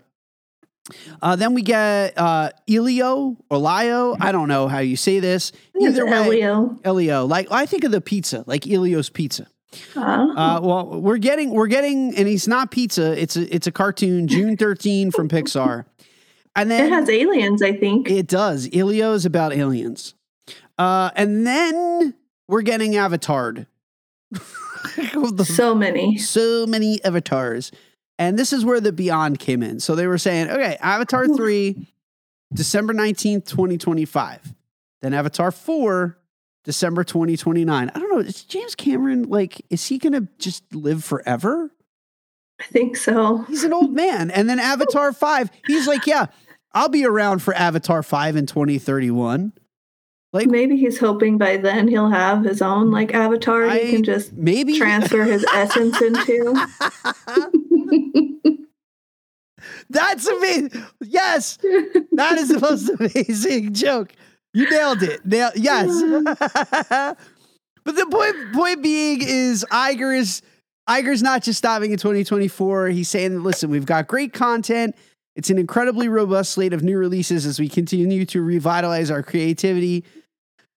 Uh, 1.21 1.35
then 1.35 1.53
we 1.53 1.61
get 1.61 2.17
uh, 2.17 2.49
Elio 2.69 3.37
or 3.49 3.57
Lio. 3.57 4.17
I 4.19 4.31
don't 4.31 4.47
know 4.47 4.67
how 4.67 4.79
you 4.79 4.97
say 4.97 5.19
this. 5.19 5.51
It's 5.73 5.97
Elio. 5.97 6.77
Elio. 6.83 7.25
Like 7.25 7.47
I 7.51 7.65
think 7.65 7.83
of 7.83 7.91
the 7.91 8.01
pizza, 8.01 8.43
like 8.47 8.67
Elio's 8.67 9.09
Pizza. 9.09 9.47
Oh. 9.95 10.01
Uh, 10.01 10.59
well, 10.61 11.01
we're 11.01 11.17
getting 11.17 11.51
we're 11.51 11.67
getting, 11.67 12.15
and 12.15 12.27
he's 12.27 12.47
not 12.47 12.69
pizza. 12.69 13.19
It's 13.19 13.35
a 13.35 13.55
it's 13.55 13.65
a 13.65 13.71
cartoon, 13.71 14.27
June 14.27 14.57
13 14.57 15.09
from 15.11 15.29
Pixar, 15.29 15.85
and 16.55 16.69
then 16.69 16.85
it 16.85 16.89
has 16.91 17.09
aliens, 17.09 17.61
I 17.63 17.73
think. 17.75 18.09
it 18.11 18.27
does. 18.27 18.69
Elio 18.73 19.13
is 19.13 19.25
about 19.25 19.51
aliens, 19.53 20.13
uh, 20.77 21.09
and 21.15 21.47
then 21.47 22.13
we're 22.47 22.61
getting 22.61 22.93
Avatared. 22.93 23.67
So 25.45 25.73
many. 25.73 26.17
so 26.17 26.67
many 26.67 27.03
avatars. 27.03 27.71
And 28.19 28.37
this 28.37 28.53
is 28.53 28.63
where 28.63 28.79
the 28.79 28.91
Beyond 28.91 29.39
came 29.39 29.63
in. 29.63 29.79
So 29.79 29.95
they 29.95 30.07
were 30.07 30.17
saying, 30.17 30.49
okay, 30.49 30.77
Avatar 30.79 31.27
3, 31.27 31.87
December 32.53 32.93
19th, 32.93 33.45
2025. 33.45 34.53
Then 35.01 35.13
Avatar 35.13 35.51
4, 35.51 36.17
December 36.63 37.03
2029. 37.03 37.89
I 37.89 37.99
don't 37.99 38.11
know. 38.11 38.19
Is 38.19 38.43
James 38.43 38.75
Cameron, 38.75 39.23
like, 39.23 39.65
is 39.69 39.87
he 39.87 39.97
going 39.97 40.13
to 40.13 40.27
just 40.37 40.63
live 40.73 41.03
forever? 41.03 41.71
I 42.61 42.65
think 42.65 42.95
so. 42.95 43.39
He's 43.49 43.63
an 43.63 43.73
old 43.73 43.91
man. 43.91 44.31
And 44.31 44.47
then 44.47 44.59
Avatar 44.59 45.11
5, 45.11 45.49
he's 45.65 45.87
like, 45.87 46.05
yeah, 46.05 46.27
I'll 46.71 46.89
be 46.89 47.05
around 47.05 47.39
for 47.41 47.53
Avatar 47.53 48.03
5 48.03 48.35
in 48.35 48.45
2031. 48.45 49.53
Like, 50.33 50.47
Maybe 50.47 50.77
he's 50.77 50.97
hoping 50.97 51.37
by 51.37 51.57
then 51.57 51.87
he'll 51.87 52.09
have 52.09 52.43
his 52.43 52.59
own 52.61 52.89
like 52.89 53.13
avatar 53.13 53.65
I- 53.65 53.79
he 53.79 53.91
can 53.91 54.03
just 54.03 54.33
maybe 54.33 54.77
transfer 54.77 55.23
his 55.23 55.45
essence 55.53 56.01
into. 56.01 56.55
That's 59.89 60.27
amazing. 60.27 60.71
Yes, 61.01 61.57
that 62.13 62.37
is 62.37 62.49
the 62.49 62.59
most 62.59 62.89
amazing 62.99 63.73
joke. 63.73 64.13
You 64.53 64.69
nailed 64.69 65.03
it. 65.03 65.25
Nail- 65.25 65.51
yes. 65.55 65.87
but 67.83 67.95
the 67.95 68.05
point 68.09 68.53
point 68.53 68.81
being 68.83 69.21
is 69.21 69.65
Iger 69.71 70.17
is 70.17 70.41
Iger's 70.89 71.23
not 71.23 71.43
just 71.43 71.59
stopping 71.59 71.91
in 71.91 71.97
2024. 71.97 72.87
He's 72.89 73.07
saying, 73.09 73.41
listen, 73.43 73.69
we've 73.69 73.85
got 73.85 74.07
great 74.07 74.33
content. 74.33 74.95
It's 75.35 75.49
an 75.49 75.57
incredibly 75.57 76.09
robust 76.09 76.51
slate 76.51 76.73
of 76.73 76.83
new 76.83 76.97
releases 76.97 77.45
as 77.45 77.59
we 77.59 77.69
continue 77.69 78.25
to 78.25 78.41
revitalize 78.41 79.09
our 79.09 79.23
creativity. 79.23 80.03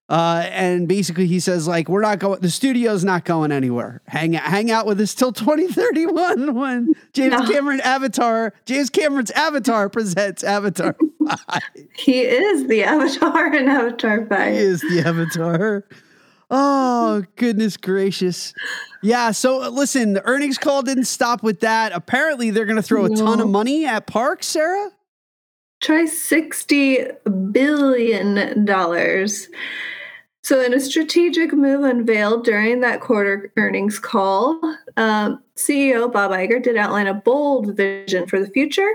Uh, 0.08 0.46
and 0.52 0.86
basically, 0.86 1.26
he 1.26 1.40
says 1.40 1.66
like 1.66 1.88
we're 1.88 2.00
not 2.00 2.20
going. 2.20 2.40
The 2.40 2.50
studio's 2.50 3.04
not 3.04 3.24
going 3.24 3.50
anywhere. 3.50 4.02
Hang 4.06 4.36
out, 4.36 4.44
hang 4.44 4.70
out 4.70 4.86
with 4.86 5.00
us 5.00 5.14
till 5.14 5.32
2031 5.32 6.54
when 6.54 6.94
James 7.12 7.32
No. 7.32 7.46
Cameron 7.48 7.80
Avatar, 7.80 8.52
James 8.66 8.88
Cameron's 8.88 9.32
Avatar 9.32 9.88
presents 9.88 10.44
Avatar. 10.44 10.96
he 11.96 12.20
is 12.20 12.68
the 12.68 12.84
avatar 12.84 13.52
in 13.52 13.68
Avatar 13.68 14.26
5. 14.26 14.52
He 14.52 14.58
is 14.58 14.80
the 14.82 15.02
Avatar. 15.04 15.84
Oh 16.50 17.24
goodness 17.34 17.76
gracious! 17.76 18.54
Yeah. 19.02 19.32
So 19.32 19.64
uh, 19.64 19.70
listen, 19.70 20.12
the 20.12 20.24
earnings 20.24 20.56
call 20.58 20.82
didn't 20.82 21.06
stop 21.06 21.42
with 21.42 21.58
that. 21.60 21.90
Apparently, 21.92 22.50
they're 22.50 22.66
going 22.66 22.76
to 22.76 22.82
throw 22.82 23.06
a 23.06 23.08
ton 23.08 23.40
of 23.40 23.48
money 23.48 23.84
at 23.86 24.06
parks. 24.06 24.46
Sarah. 24.46 24.90
Try 25.82 26.04
$60 26.04 27.52
billion. 27.52 28.64
So, 30.46 30.60
in 30.60 30.72
a 30.74 30.78
strategic 30.78 31.52
move 31.52 31.82
unveiled 31.82 32.44
during 32.44 32.78
that 32.78 33.00
quarter 33.00 33.50
earnings 33.56 33.98
call, 33.98 34.60
um, 34.96 35.42
CEO 35.56 36.12
Bob 36.12 36.30
Iger 36.30 36.62
did 36.62 36.76
outline 36.76 37.08
a 37.08 37.14
bold 37.14 37.76
vision 37.76 38.28
for 38.28 38.38
the 38.38 38.46
future. 38.46 38.88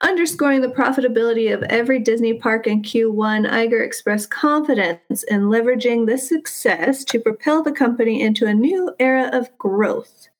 Underscoring 0.00 0.60
the 0.60 0.66
profitability 0.66 1.54
of 1.54 1.62
every 1.70 2.00
Disney 2.00 2.34
park 2.34 2.66
in 2.66 2.82
Q1, 2.82 3.48
Iger 3.48 3.86
expressed 3.86 4.32
confidence 4.32 5.22
in 5.28 5.42
leveraging 5.42 6.06
this 6.06 6.28
success 6.28 7.04
to 7.04 7.20
propel 7.20 7.62
the 7.62 7.70
company 7.70 8.20
into 8.20 8.46
a 8.46 8.52
new 8.52 8.92
era 8.98 9.30
of 9.32 9.56
growth. 9.58 10.30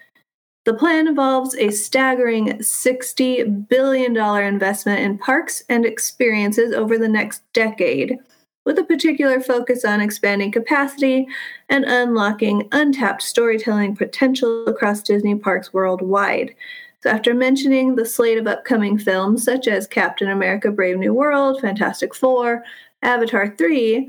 The 0.65 0.75
plan 0.75 1.07
involves 1.07 1.55
a 1.55 1.71
staggering 1.71 2.59
$60 2.59 3.69
billion 3.69 4.17
investment 4.17 5.03
in 5.03 5.19
parks 5.19 5.63
and 5.69 5.87
experiences 5.87 6.75
over 6.75 6.99
the 6.99 7.09
next 7.09 7.43
decade, 7.53 8.19
with 8.65 8.79
a 8.79 8.85
particular 8.85 9.41
focus 9.41 9.85
on 9.85 10.01
expanding 10.01 10.53
capacity 10.53 11.27
and 11.69 11.85
unlocking 11.85 12.69
untapped 12.73 13.23
storytelling 13.23 13.97
potential 13.97 14.65
across 14.67 15.03
Disney 15.03 15.35
parks 15.35 15.73
worldwide. 15.73 16.55
So, 17.03 17.11
after 17.11 17.35
mentioning 17.35 17.97
the 17.97 18.07
slate 18.07 18.39
of 18.39 18.47
upcoming 18.47 18.99
films 18.99 19.45
such 19.45 19.67
as 19.67 19.87
Captain 19.87 20.31
America 20.31 20.71
Brave 20.71 20.99
New 20.99 21.13
World, 21.13 21.61
Fantastic 21.61 22.15
Four, 22.15 22.63
Avatar 23.03 23.49
3, 23.49 24.09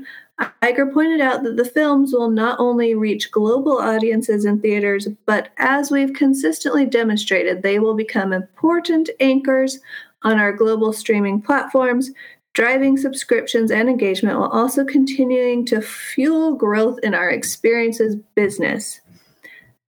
Iger 0.62 0.92
pointed 0.92 1.20
out 1.20 1.42
that 1.44 1.56
the 1.56 1.64
films 1.64 2.12
will 2.12 2.30
not 2.30 2.58
only 2.58 2.94
reach 2.94 3.30
global 3.30 3.78
audiences 3.78 4.44
in 4.44 4.60
theaters, 4.60 5.08
but 5.26 5.50
as 5.58 5.90
we've 5.90 6.12
consistently 6.12 6.86
demonstrated, 6.86 7.62
they 7.62 7.78
will 7.78 7.94
become 7.94 8.32
important 8.32 9.10
anchors 9.20 9.78
on 10.22 10.38
our 10.38 10.52
global 10.52 10.92
streaming 10.92 11.40
platforms, 11.40 12.10
driving 12.54 12.96
subscriptions 12.96 13.70
and 13.70 13.88
engagement 13.88 14.38
while 14.38 14.50
also 14.50 14.84
continuing 14.84 15.66
to 15.66 15.82
fuel 15.82 16.54
growth 16.54 16.98
in 17.02 17.12
our 17.14 17.28
experiences 17.28 18.16
business. 18.34 19.00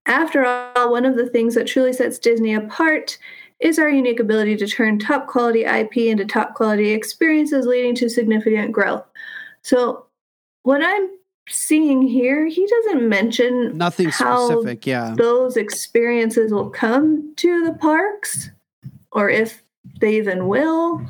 After 0.06 0.44
all, 0.44 0.90
one 0.90 1.04
of 1.04 1.16
the 1.16 1.28
things 1.28 1.54
that 1.54 1.66
truly 1.66 1.92
sets 1.92 2.18
Disney 2.18 2.54
apart 2.54 3.18
is 3.60 3.78
our 3.78 3.88
unique 3.88 4.20
ability 4.20 4.56
to 4.56 4.66
turn 4.66 4.98
top 4.98 5.26
quality 5.26 5.64
IP 5.64 5.96
into 5.96 6.24
top 6.24 6.54
quality 6.54 6.90
experiences, 6.90 7.66
leading 7.66 7.94
to 7.96 8.08
significant 8.08 8.72
growth. 8.72 9.04
So, 9.62 10.06
what 10.62 10.82
I'm 10.84 11.08
seeing 11.48 12.02
here, 12.02 12.46
he 12.46 12.66
doesn't 12.66 13.08
mention 13.08 13.78
Nothing 13.78 14.10
how 14.10 14.48
specific. 14.48 14.86
Yeah. 14.86 15.14
those 15.16 15.56
experiences 15.56 16.52
will 16.52 16.70
come 16.70 17.34
to 17.36 17.64
the 17.64 17.72
parks 17.74 18.50
or 19.12 19.30
if 19.30 19.62
they 20.00 20.16
even 20.16 20.48
will. 20.48 21.00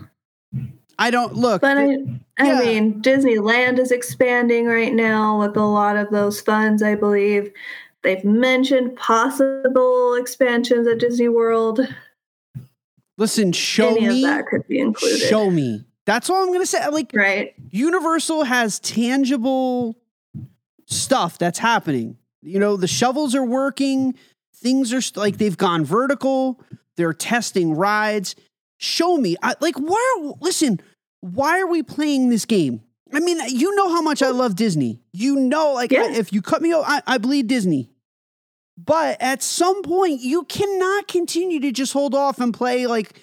I 0.98 1.10
don't 1.10 1.34
look. 1.34 1.60
But 1.60 1.76
I, 1.78 1.96
I 2.38 2.46
Yeah. 2.46 2.58
mean, 2.60 3.02
Disneyland 3.02 3.78
is 3.78 3.90
expanding 3.92 4.66
right 4.66 4.92
now 4.94 5.38
with 5.40 5.56
a 5.56 5.64
lot 5.64 5.96
of 5.96 6.10
those 6.10 6.40
funds, 6.40 6.82
I 6.82 6.94
believe. 6.94 7.52
They've 8.02 8.24
mentioned 8.24 8.96
possible 8.96 10.14
expansions 10.14 10.86
at 10.86 10.98
Disney 10.98 11.28
World. 11.28 11.80
listen, 13.18 13.52
show 13.52 13.88
Any 13.96 14.08
me. 14.08 14.22
that 14.22 14.46
could 14.46 14.66
be 14.68 14.78
included. 14.78 15.18
Show 15.20 15.50
me. 15.50 15.84
That's 16.04 16.30
all 16.30 16.42
I'm 16.44 16.52
gonna 16.52 16.66
say. 16.66 16.86
Like 16.88 17.10
Right. 17.14 17.54
Universal 17.70 18.44
has 18.44 18.78
tangible 18.78 19.96
stuff 20.86 21.36
that's 21.38 21.58
happening. 21.58 22.16
You 22.42 22.60
know, 22.60 22.76
the 22.76 22.86
shovels 22.86 23.34
are 23.34 23.44
working. 23.44 24.14
Things 24.54 24.92
are 24.92 25.00
st- 25.00 25.16
like 25.16 25.38
they've 25.38 25.56
gone 25.56 25.84
vertical. 25.84 26.60
They're 26.96 27.12
testing 27.12 27.74
rides. 27.74 28.36
Show 28.78 29.16
me. 29.16 29.36
I, 29.42 29.54
like, 29.60 29.76
why? 29.76 30.18
Are, 30.20 30.34
listen, 30.40 30.80
why 31.20 31.60
are 31.60 31.66
we 31.66 31.82
playing 31.82 32.28
this 32.28 32.44
game? 32.44 32.82
I 33.12 33.20
mean, 33.20 33.38
you 33.48 33.74
know 33.74 33.88
how 33.88 34.02
much 34.02 34.22
I 34.22 34.30
love 34.30 34.56
Disney. 34.56 35.00
You 35.12 35.36
know, 35.36 35.72
like, 35.74 35.92
I- 35.92 36.12
if 36.16 36.32
you 36.32 36.42
cut 36.42 36.60
me 36.62 36.72
off, 36.72 36.84
I, 36.86 37.02
I 37.06 37.18
bleed 37.18 37.46
Disney. 37.46 37.90
But 38.78 39.16
at 39.22 39.42
some 39.42 39.82
point, 39.82 40.20
you 40.20 40.44
cannot 40.44 41.08
continue 41.08 41.60
to 41.60 41.72
just 41.72 41.92
hold 41.94 42.14
off 42.14 42.38
and 42.40 42.52
play 42.52 42.86
like 42.86 43.18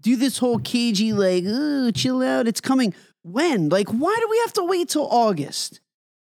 do 0.00 0.16
this 0.16 0.38
whole 0.38 0.58
cagey 0.58 1.12
like, 1.12 1.44
oh, 1.46 1.90
chill 1.90 2.22
out, 2.22 2.48
it's 2.48 2.60
coming. 2.60 2.94
When? 3.22 3.68
Like, 3.68 3.88
why 3.88 4.16
do 4.18 4.28
we 4.30 4.38
have 4.38 4.52
to 4.54 4.64
wait 4.64 4.88
till 4.88 5.06
August 5.06 5.80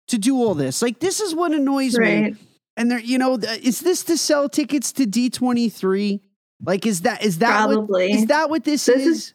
to 0.09 0.17
do 0.17 0.37
all 0.37 0.55
this? 0.55 0.81
Like, 0.81 0.99
this 1.01 1.21
is 1.21 1.35
what 1.35 1.53
annoys 1.53 1.99
me. 1.99 2.23
Right. 2.23 2.37
And 2.77 2.91
there, 2.91 2.99
you 3.01 3.19
know, 3.19 3.35
is 3.35 3.81
this 3.81 4.03
to 4.05 4.17
sell 4.17 4.49
tickets 4.49 4.93
to 4.93 5.05
D 5.05 5.29
twenty 5.29 5.69
three? 5.69 6.23
Like, 6.65 6.87
is 6.87 7.03
that 7.03 7.23
is 7.25 7.39
that 7.39 7.67
what, 7.69 7.75
Probably. 7.75 8.13
is 8.13 8.27
that 8.27 8.51
what 8.51 8.65
this, 8.65 8.87
This 8.87 8.97
is? 8.97 9.07
is- 9.07 9.35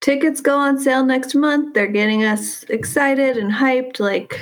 Tickets 0.00 0.40
go 0.40 0.58
on 0.58 0.80
sale 0.80 1.04
next 1.06 1.32
month. 1.34 1.74
They're 1.74 1.86
getting 1.86 2.24
us 2.24 2.64
excited 2.64 3.36
and 3.36 3.52
hyped. 3.52 4.00
Like, 4.00 4.40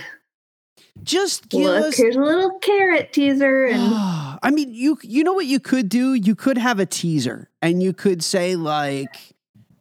Just 1.02 1.50
give 1.50 1.62
look, 1.62 1.84
us. 1.88 1.96
here's 1.98 2.16
a 2.16 2.20
little 2.20 2.58
carrot 2.60 3.12
teaser. 3.12 3.66
And 3.72 4.38
I 4.42 4.50
mean, 4.50 4.72
you 4.72 4.98
you 5.02 5.22
know 5.22 5.34
what 5.34 5.44
you 5.46 5.60
could 5.60 5.88
do? 5.90 6.14
You 6.14 6.34
could 6.34 6.56
have 6.56 6.78
a 6.80 6.86
teaser, 6.86 7.50
and 7.60 7.82
you 7.82 7.92
could 7.92 8.24
say 8.24 8.56
like, 8.56 9.14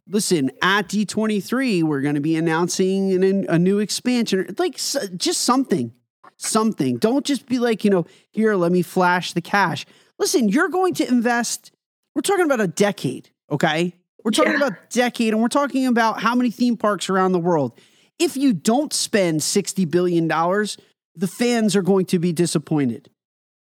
"Listen, 0.06 0.50
at 0.60 0.88
D 0.88 1.06
twenty 1.06 1.40
three, 1.40 1.82
we're 1.82 2.02
going 2.02 2.14
to 2.16 2.20
be 2.20 2.36
announcing 2.36 3.24
an, 3.24 3.46
a 3.48 3.58
new 3.58 3.78
expansion, 3.78 4.54
like 4.58 4.74
s- 4.74 5.08
just 5.16 5.40
something, 5.42 5.92
something. 6.36 6.98
Don't 6.98 7.24
just 7.24 7.46
be 7.46 7.58
like, 7.58 7.84
you 7.84 7.90
know, 7.90 8.04
here, 8.32 8.54
let 8.54 8.70
me 8.70 8.82
flash 8.82 9.32
the 9.32 9.40
cash. 9.40 9.86
Listen, 10.18 10.50
you're 10.50 10.68
going 10.68 10.92
to 10.94 11.08
invest, 11.08 11.72
we're 12.14 12.22
talking 12.22 12.44
about 12.44 12.60
a 12.60 12.66
decade, 12.66 13.30
okay? 13.50 13.94
We're 14.24 14.32
talking 14.32 14.52
Yeah. 14.52 14.66
about 14.66 14.90
decade 14.90 15.32
and 15.32 15.40
we're 15.40 15.48
talking 15.48 15.86
about 15.86 16.20
how 16.20 16.34
many 16.34 16.50
theme 16.50 16.76
parks 16.76 17.08
around 17.08 17.32
the 17.32 17.38
world. 17.38 17.78
If 18.18 18.36
you 18.36 18.52
don't 18.52 18.92
spend 18.92 19.40
$60 19.40 19.90
billion, 19.90 20.28
the 20.28 21.26
fans 21.26 21.74
are 21.74 21.82
going 21.82 22.06
to 22.06 22.18
be 22.18 22.32
disappointed. 22.32 23.08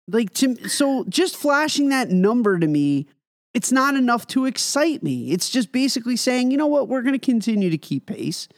Like 0.08 0.32
to 0.34 0.68
so 0.68 1.04
just 1.08 1.36
flashing 1.36 1.90
that 1.90 2.10
number 2.10 2.58
to 2.58 2.66
me, 2.66 3.06
it's 3.54 3.70
not 3.70 3.94
enough 3.94 4.26
to 4.28 4.46
excite 4.46 5.02
me. 5.02 5.30
It's 5.30 5.48
just 5.48 5.70
basically 5.70 6.16
saying, 6.16 6.50
you 6.50 6.56
know 6.56 6.66
what, 6.66 6.88
we're 6.88 7.02
going 7.02 7.12
to 7.18 7.24
continue 7.24 7.70
to 7.70 7.78
keep 7.78 8.06
pace. 8.06 8.48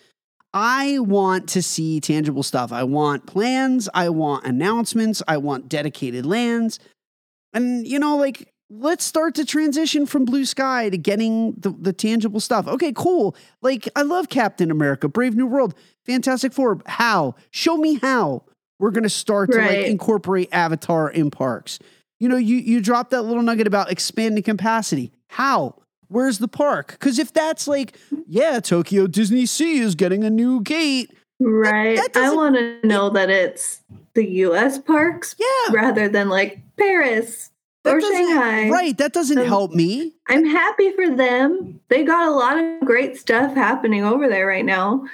I 0.55 1.01
want 1.01 1.49
to 1.51 1.63
see 1.63 2.01
tangible 2.01 2.45
stuff. 2.45 2.73
I 2.73 2.85
want 2.85 3.27
plans, 3.27 3.89
I 3.93 4.09
want 4.09 4.47
announcements, 4.47 5.21
I 5.29 5.37
want 5.37 5.69
dedicated 5.69 6.25
lands. 6.25 6.79
And 7.53 7.87
you 7.87 7.99
know, 7.99 8.17
like 8.17 8.54
let's 8.79 9.05
start 9.05 9.35
to 9.37 9.45
transition 9.45 10.07
from 10.07 10.25
blue 10.25 10.45
sky 10.45 10.89
to 10.89 10.97
getting 10.99 11.53
the, 11.53 11.71
the 11.71 11.93
tangible 11.93 12.41
stuff. 12.41 12.67
Okay, 12.67 12.93
cool. 12.95 13.37
Like 13.63 13.89
I 13.97 14.03
love 14.03 14.29
Captain 14.29 14.71
America, 14.71 15.09
Brave 15.09 15.37
New 15.37 15.47
World, 15.47 15.75
Fantastic 16.07 16.53
Four. 16.53 16.81
How? 16.87 17.35
Show 17.51 17.77
me 17.77 17.95
how 17.95 18.45
we're 18.79 18.91
going 18.91 19.05
to 19.05 19.09
start 19.09 19.53
to 19.53 19.59
like 19.59 19.87
incorporate 19.87 20.49
Avatar 20.53 21.11
in 21.11 21.31
parks. 21.31 21.79
You 22.21 22.29
know, 22.29 22.37
you 22.37 22.57
you 22.57 22.81
dropped 22.81 23.11
that 23.11 23.23
little 23.23 23.43
nugget 23.43 23.67
about 23.67 23.91
expanding 23.91 24.43
capacity. 24.43 25.13
How? 25.29 25.77
Where's 26.09 26.39
the 26.39 26.49
park? 26.49 26.93
Because 26.93 27.19
if 27.19 27.33
that's 27.33 27.67
like, 27.67 27.99
yeah, 28.29 28.61
Tokyo 28.61 29.07
Disney 29.07 29.47
Sea 29.47 29.79
is 29.79 29.95
getting 29.95 30.23
a 30.25 30.31
new 30.31 30.61
gate. 30.61 31.13
Right. 31.41 31.97
that 31.97 32.17
I 32.17 32.33
want 32.35 32.55
to 32.57 32.87
know 32.87 33.11
that 33.11 33.29
it's 33.29 33.81
the 34.15 34.25
US 34.25 34.79
parks 34.79 35.35
Yeah. 35.39 35.75
rather 35.75 36.09
than 36.09 36.29
like 36.29 36.61
Paris 36.79 37.51
That 37.85 37.95
or 37.97 38.01
Shanghai. 38.01 38.69
Right. 38.71 38.97
That 38.99 39.13
doesn't 39.13 39.39
Um, 39.39 39.47
help 39.47 39.73
me. 39.73 40.13
I'm 40.29 40.45
happy 40.47 40.91
for 40.93 41.09
them. 41.15 41.81
They 41.89 42.03
got 42.03 42.27
a 42.29 42.31
lot 42.33 42.59
of 42.59 42.81
great 42.81 43.17
stuff 43.17 43.55
happening 43.55 44.05
over 44.05 44.29
there 44.29 44.47
right 44.47 44.65
now. 44.65 45.05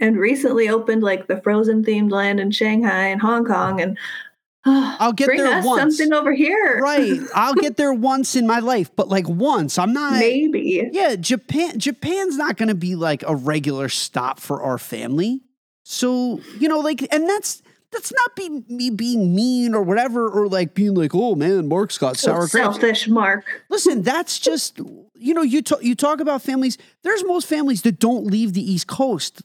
And 0.00 0.16
recently 0.16 0.68
opened 0.68 1.02
like 1.02 1.26
the 1.26 1.40
Frozen 1.40 1.84
themed 1.84 2.12
land 2.12 2.38
in 2.38 2.50
Shanghai 2.52 3.06
and 3.08 3.20
Hong 3.20 3.44
Kong. 3.44 3.80
And 3.80 3.98
I'll 4.64 5.12
get 5.12 5.26
bring 5.26 5.38
there 5.42 5.62
once. 5.64 5.96
something 5.96 6.12
over 6.12 6.32
here. 6.32 6.78
Right. 6.80 7.18
I'll 7.34 7.54
get 7.54 7.76
there 7.76 7.92
once 7.92 8.36
in 8.36 8.46
my 8.46 8.58
life, 8.60 8.90
but 8.94 9.08
like 9.08 9.28
once. 9.28 9.78
I'm 9.78 9.92
not 9.92 10.12
Maybe. 10.20 10.88
Yeah, 10.92 11.16
Japan 11.16 11.78
Japan's 11.78 12.36
not 12.36 12.56
going 12.58 12.68
to 12.68 12.74
be 12.74 12.94
like 12.94 13.24
a 13.26 13.34
regular 13.34 13.88
stop 13.88 14.38
for 14.38 14.62
our 14.62 14.78
family. 14.78 15.40
So, 15.84 16.40
you 16.60 16.68
know, 16.68 16.80
like 16.80 17.06
and 17.12 17.28
that's 17.28 17.62
that's 17.92 18.12
not 18.12 18.36
be 18.36 18.48
me 18.68 18.90
being 18.90 19.34
mean 19.34 19.74
or 19.74 19.82
whatever 19.82 20.28
or 20.28 20.46
like 20.48 20.74
being 20.74 20.94
like, 20.94 21.14
"Oh 21.14 21.34
man, 21.34 21.68
Mark's 21.68 21.98
got 21.98 22.16
So 22.16 22.28
sour 22.28 22.38
grapes." 22.40 22.52
selfish, 22.52 23.08
Mark. 23.08 23.44
Listen, 23.70 24.02
that's 24.02 24.38
just 24.38 24.78
you 25.20 25.34
know, 25.34 25.42
you 25.42 25.62
talk 25.62 25.82
you 25.82 25.94
talk 25.94 26.20
about 26.20 26.42
families. 26.42 26.78
There's 27.02 27.24
most 27.24 27.46
families 27.48 27.82
that 27.82 27.98
don't 27.98 28.26
leave 28.26 28.52
the 28.52 28.72
East 28.72 28.86
Coast 28.86 29.42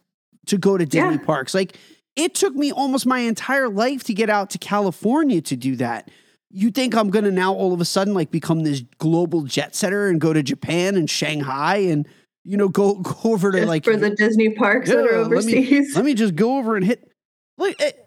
to 0.47 0.57
go 0.57 0.77
to 0.77 0.85
Disney 0.85 1.11
Yeah. 1.15 1.25
parks. 1.25 1.53
Like 1.53 1.77
it 2.15 2.35
took 2.35 2.53
me 2.53 2.71
almost 2.71 3.05
my 3.05 3.19
entire 3.19 3.69
life 3.69 4.03
to 4.03 4.13
get 4.13 4.29
out 4.29 4.49
to 4.51 4.57
California 4.57 5.41
to 5.41 5.55
do 5.55 5.75
that. 5.77 6.11
You 6.51 6.69
think 6.69 6.93
I'm 6.95 7.09
going 7.09 7.25
to 7.25 7.31
now 7.31 7.53
all 7.53 7.73
of 7.73 7.81
a 7.81 7.85
sudden 7.85 8.13
like 8.13 8.29
become 8.29 8.59
this 8.59 8.81
global 8.99 9.41
jet 9.43 9.73
setter 9.73 10.07
and 10.09 10.21
go 10.21 10.31
to 10.33 10.43
Japan 10.43 10.95
and 10.95 11.09
Shanghai 11.09 11.77
and 11.77 12.07
you 12.43 12.57
know 12.57 12.67
go 12.69 12.95
go 13.01 13.15
over 13.23 13.51
to 13.51 13.57
Just 13.59 13.67
like 13.69 13.83
for 13.85 13.95
the 13.97 14.11
Disney 14.11 14.49
parks 14.53 14.89
that 14.89 14.97
are 14.99 15.11
Yeah, 15.11 15.17
let 15.21 15.45
me- 15.45 15.53
overseas. 15.57 15.95
let 15.95 16.05
me 16.05 16.13
just 16.13 16.35
go 16.35 16.57
over 16.57 16.75
and 16.75 16.85
hit. 16.85 17.09
Like, 17.57 17.79
it, 17.81 17.95
uh, 17.97 18.02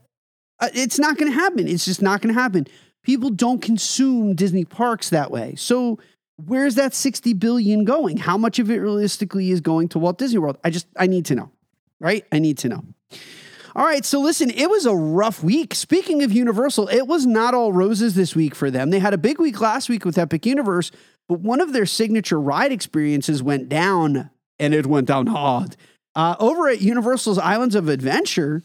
it's 0.63 0.99
not 0.99 1.17
going 1.17 1.31
to 1.31 1.39
happen. 1.39 1.69
It's 1.69 1.85
just 1.85 2.03
not 2.03 2.21
going 2.21 2.35
to 2.35 2.41
happen. 2.41 2.67
People 3.03 3.31
don't 3.31 3.63
consume 3.63 4.35
Disney 4.35 4.65
parks 4.65 5.11
that 5.11 5.31
way. 5.31 5.55
So 5.57 5.99
where's 6.37 6.75
that 6.75 6.95
60 6.95 7.33
billion 7.35 7.85
going? 7.85 8.17
How 8.17 8.37
much 8.37 8.59
of 8.59 8.71
it 8.71 8.79
realistically 8.79 9.51
is 9.51 9.61
going 9.61 9.89
to 9.91 9.99
Walt 9.99 10.19
Disney 10.19 10.39
World? 10.39 10.59
I 10.65 10.71
just, 10.71 10.87
I 10.97 11.07
need 11.07 11.27
to 11.27 11.35
know, 11.35 11.51
right? 12.01 12.25
I 12.33 12.39
need 12.39 12.59
to 12.59 12.69
know. 12.69 12.85
All 13.77 13.85
right, 13.85 14.07
so 14.07 14.21
listen, 14.21 14.49
it 14.49 14.71
was 14.71 14.87
a 14.87 14.95
rough 14.97 15.45
week. 15.45 15.75
Speaking 15.75 16.23
of 16.23 16.33
Universal, 16.33 16.89
it 16.89 17.07
was 17.07 17.27
not 17.27 17.53
all 17.53 17.75
roses 17.75 18.15
this 18.15 18.35
week 18.35 18.55
for 18.55 18.71
them. 18.71 18.89
They 18.89 19.01
had 19.01 19.13
a 19.13 19.19
big 19.19 19.39
week 19.39 19.61
last 19.61 19.91
week 19.91 20.07
with 20.07 20.17
Epic 20.17 20.47
Universe, 20.47 20.91
but 21.29 21.41
one 21.41 21.61
of 21.61 21.75
their 21.75 21.85
signature 21.85 22.41
ride 22.41 22.73
experiences 22.73 23.43
went 23.43 23.69
down, 23.69 24.31
and 24.59 24.73
it 24.73 24.87
went 24.87 25.09
down 25.09 25.27
hard. 25.27 25.77
Uh, 26.15 26.37
over 26.39 26.71
at 26.71 26.81
Universal's 26.81 27.37
Islands 27.37 27.75
of 27.75 27.91
Adventure, 27.91 28.63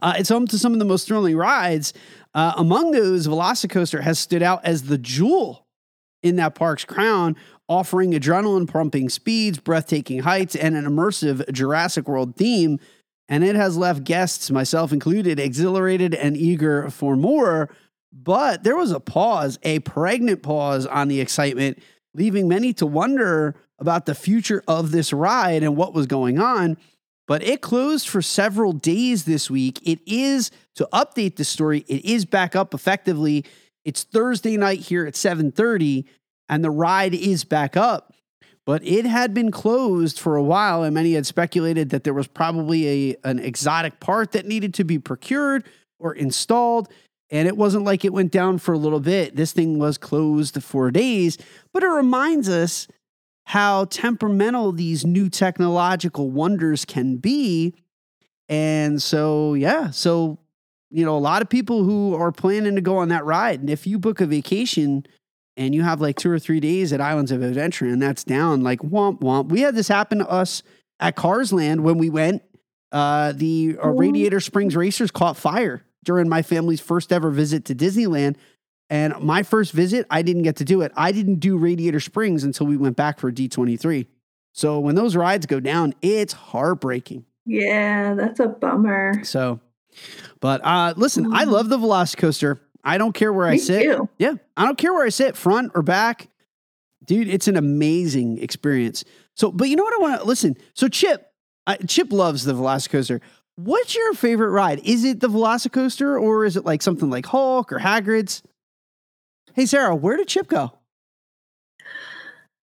uh, 0.00 0.14
it's 0.16 0.28
home 0.28 0.46
to 0.48 0.58
some 0.58 0.72
of 0.72 0.78
the 0.78 0.84
most 0.84 1.06
thrilling 1.06 1.36
rides. 1.36 1.92
Uh, 2.34 2.52
among 2.56 2.92
those, 2.92 3.26
Velocicoaster 3.26 4.02
has 4.02 4.18
stood 4.18 4.42
out 4.42 4.64
as 4.64 4.84
the 4.84 4.98
jewel 4.98 5.66
in 6.22 6.36
that 6.36 6.54
park's 6.54 6.84
crown, 6.84 7.36
offering 7.68 8.12
adrenaline 8.12 8.68
pumping 8.68 9.08
speeds, 9.08 9.58
breathtaking 9.58 10.20
heights, 10.20 10.54
and 10.54 10.76
an 10.76 10.84
immersive 10.84 11.50
Jurassic 11.52 12.08
World 12.08 12.36
theme. 12.36 12.78
And 13.28 13.44
it 13.44 13.56
has 13.56 13.76
left 13.76 14.04
guests, 14.04 14.50
myself 14.50 14.92
included, 14.92 15.38
exhilarated 15.38 16.14
and 16.14 16.36
eager 16.36 16.90
for 16.90 17.16
more. 17.16 17.70
But 18.12 18.62
there 18.62 18.76
was 18.76 18.92
a 18.92 19.00
pause, 19.00 19.58
a 19.62 19.78
pregnant 19.80 20.42
pause 20.42 20.86
on 20.86 21.08
the 21.08 21.20
excitement, 21.20 21.78
leaving 22.14 22.46
many 22.46 22.72
to 22.74 22.86
wonder 22.86 23.54
about 23.78 24.06
the 24.06 24.14
future 24.14 24.62
of 24.68 24.90
this 24.92 25.12
ride 25.12 25.62
and 25.62 25.76
what 25.76 25.94
was 25.94 26.06
going 26.06 26.38
on. 26.38 26.76
But 27.28 27.42
it 27.42 27.60
closed 27.60 28.08
for 28.08 28.20
several 28.20 28.72
days 28.72 29.24
this 29.24 29.50
week. 29.50 29.80
It 29.86 30.00
is, 30.06 30.50
to 30.74 30.88
update 30.92 31.36
the 31.36 31.44
story, 31.44 31.84
it 31.88 32.04
is 32.04 32.24
back 32.24 32.56
up 32.56 32.74
effectively. 32.74 33.44
It's 33.84 34.04
Thursday 34.04 34.56
night 34.56 34.80
here 34.80 35.06
at 35.06 35.14
7:30, 35.14 36.04
and 36.48 36.64
the 36.64 36.70
ride 36.70 37.14
is 37.14 37.44
back 37.44 37.76
up. 37.76 38.12
But 38.64 38.84
it 38.84 39.04
had 39.04 39.34
been 39.34 39.50
closed 39.50 40.20
for 40.20 40.36
a 40.36 40.42
while, 40.42 40.84
and 40.84 40.94
many 40.94 41.14
had 41.14 41.26
speculated 41.26 41.90
that 41.90 42.04
there 42.04 42.14
was 42.14 42.28
probably 42.28 43.10
a, 43.10 43.16
an 43.24 43.40
exotic 43.40 43.98
part 43.98 44.32
that 44.32 44.46
needed 44.46 44.72
to 44.74 44.84
be 44.84 44.98
procured 44.98 45.64
or 45.98 46.14
installed. 46.14 46.88
And 47.30 47.48
it 47.48 47.56
wasn't 47.56 47.84
like 47.84 48.04
it 48.04 48.12
went 48.12 48.30
down 48.30 48.58
for 48.58 48.72
a 48.72 48.78
little 48.78 49.00
bit. 49.00 49.34
This 49.34 49.52
thing 49.52 49.78
was 49.78 49.98
closed 49.98 50.62
for 50.62 50.90
days, 50.90 51.38
but 51.72 51.82
it 51.82 51.88
reminds 51.88 52.48
us 52.48 52.86
how 53.44 53.86
temperamental 53.86 54.72
these 54.72 55.04
new 55.04 55.28
technological 55.28 56.30
wonders 56.30 56.84
can 56.84 57.16
be. 57.16 57.74
And 58.48 59.00
so, 59.02 59.54
yeah, 59.54 59.90
so, 59.90 60.38
you 60.90 61.04
know, 61.04 61.16
a 61.16 61.18
lot 61.18 61.42
of 61.42 61.48
people 61.48 61.84
who 61.84 62.14
are 62.14 62.32
planning 62.32 62.74
to 62.74 62.80
go 62.80 62.98
on 62.98 63.08
that 63.08 63.24
ride, 63.24 63.60
and 63.60 63.70
if 63.70 63.86
you 63.86 63.98
book 63.98 64.20
a 64.20 64.26
vacation 64.26 65.06
and 65.56 65.74
you 65.74 65.82
have 65.82 66.00
like 66.00 66.16
two 66.16 66.30
or 66.30 66.38
three 66.38 66.60
days 66.60 66.92
at 66.92 67.00
Islands 67.00 67.30
of 67.30 67.42
Adventure 67.42 67.86
and 67.86 68.00
that's 68.00 68.24
down, 68.24 68.62
like 68.62 68.80
womp 68.80 69.20
womp. 69.20 69.48
We 69.48 69.60
had 69.60 69.74
this 69.74 69.88
happen 69.88 70.18
to 70.18 70.28
us 70.28 70.62
at 71.00 71.16
Cars 71.16 71.52
Land 71.52 71.84
when 71.84 71.98
we 71.98 72.10
went. 72.10 72.42
Uh, 72.90 73.32
the 73.32 73.76
uh, 73.82 73.88
Radiator 73.88 74.40
Springs 74.40 74.76
Racers 74.76 75.10
caught 75.10 75.36
fire 75.36 75.82
during 76.04 76.28
my 76.28 76.42
family's 76.42 76.80
first 76.80 77.12
ever 77.12 77.30
visit 77.30 77.64
to 77.66 77.74
Disneyland. 77.74 78.36
And 78.92 79.18
my 79.20 79.42
first 79.42 79.72
visit, 79.72 80.06
I 80.10 80.20
didn't 80.20 80.42
get 80.42 80.56
to 80.56 80.66
do 80.66 80.82
it. 80.82 80.92
I 80.94 81.12
didn't 81.12 81.36
do 81.36 81.56
Radiator 81.56 81.98
Springs 81.98 82.44
until 82.44 82.66
we 82.66 82.76
went 82.76 82.94
back 82.94 83.18
for 83.18 83.32
D23. 83.32 84.06
So 84.52 84.80
when 84.80 84.96
those 84.96 85.16
rides 85.16 85.46
go 85.46 85.60
down, 85.60 85.94
it's 86.02 86.34
heartbreaking. 86.34 87.24
Yeah, 87.46 88.12
that's 88.12 88.38
a 88.38 88.48
bummer. 88.48 89.24
So, 89.24 89.60
but 90.40 90.60
uh, 90.62 90.92
listen, 90.98 91.32
I 91.32 91.44
love 91.44 91.70
the 91.70 91.78
Velocicoaster. 91.78 92.60
I 92.84 92.98
don't 92.98 93.14
care 93.14 93.32
where 93.32 93.46
I 93.46 93.56
sit. 93.56 93.82
too. 93.84 94.10
Yeah, 94.18 94.34
I 94.58 94.66
don't 94.66 94.76
care 94.76 94.92
where 94.92 95.06
I 95.06 95.08
sit, 95.08 95.38
front 95.38 95.72
or 95.74 95.80
back. 95.80 96.28
Dude, 97.02 97.28
it's 97.28 97.48
an 97.48 97.56
amazing 97.56 98.42
experience. 98.42 99.06
So, 99.36 99.50
but 99.50 99.70
you 99.70 99.76
know 99.76 99.84
what 99.84 99.94
I 99.94 100.02
want 100.02 100.20
to 100.20 100.26
listen. 100.26 100.54
So, 100.74 100.88
Chip, 100.88 101.32
I, 101.66 101.76
Chip 101.78 102.12
loves 102.12 102.44
the 102.44 102.52
Velocicoaster. 102.52 103.22
What's 103.56 103.94
your 103.94 104.12
favorite 104.12 104.50
ride? 104.50 104.80
Is 104.84 105.04
it 105.04 105.20
the 105.20 105.28
Velocicoaster 105.28 106.20
or 106.20 106.44
is 106.44 106.58
it 106.58 106.66
like 106.66 106.82
something 106.82 107.08
like 107.08 107.24
Hulk 107.24 107.72
or 107.72 107.78
Hagrid's? 107.78 108.42
Hey, 109.54 109.66
Sarah, 109.66 109.94
where 109.94 110.16
did 110.16 110.28
Chip 110.28 110.48
go? 110.48 110.72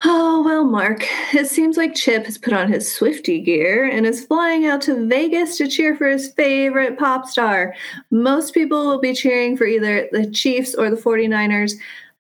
Oh, 0.04 0.42
well, 0.44 0.64
Mark, 0.64 1.04
it 1.34 1.48
seems 1.48 1.76
like 1.76 1.94
Chip 1.94 2.24
has 2.24 2.38
put 2.38 2.52
on 2.52 2.72
his 2.72 2.90
Swifty 2.90 3.40
gear 3.40 3.84
and 3.84 4.06
is 4.06 4.24
flying 4.24 4.64
out 4.64 4.80
to 4.82 5.06
Vegas 5.06 5.58
to 5.58 5.66
cheer 5.66 5.96
for 5.96 6.08
his 6.08 6.32
favorite 6.32 6.98
pop 6.98 7.26
star. 7.26 7.74
Most 8.10 8.54
people 8.54 8.86
will 8.86 9.00
be 9.00 9.12
cheering 9.12 9.56
for 9.56 9.66
either 9.66 10.08
the 10.12 10.30
Chiefs 10.30 10.74
or 10.74 10.88
the 10.88 10.96
49ers, 10.96 11.72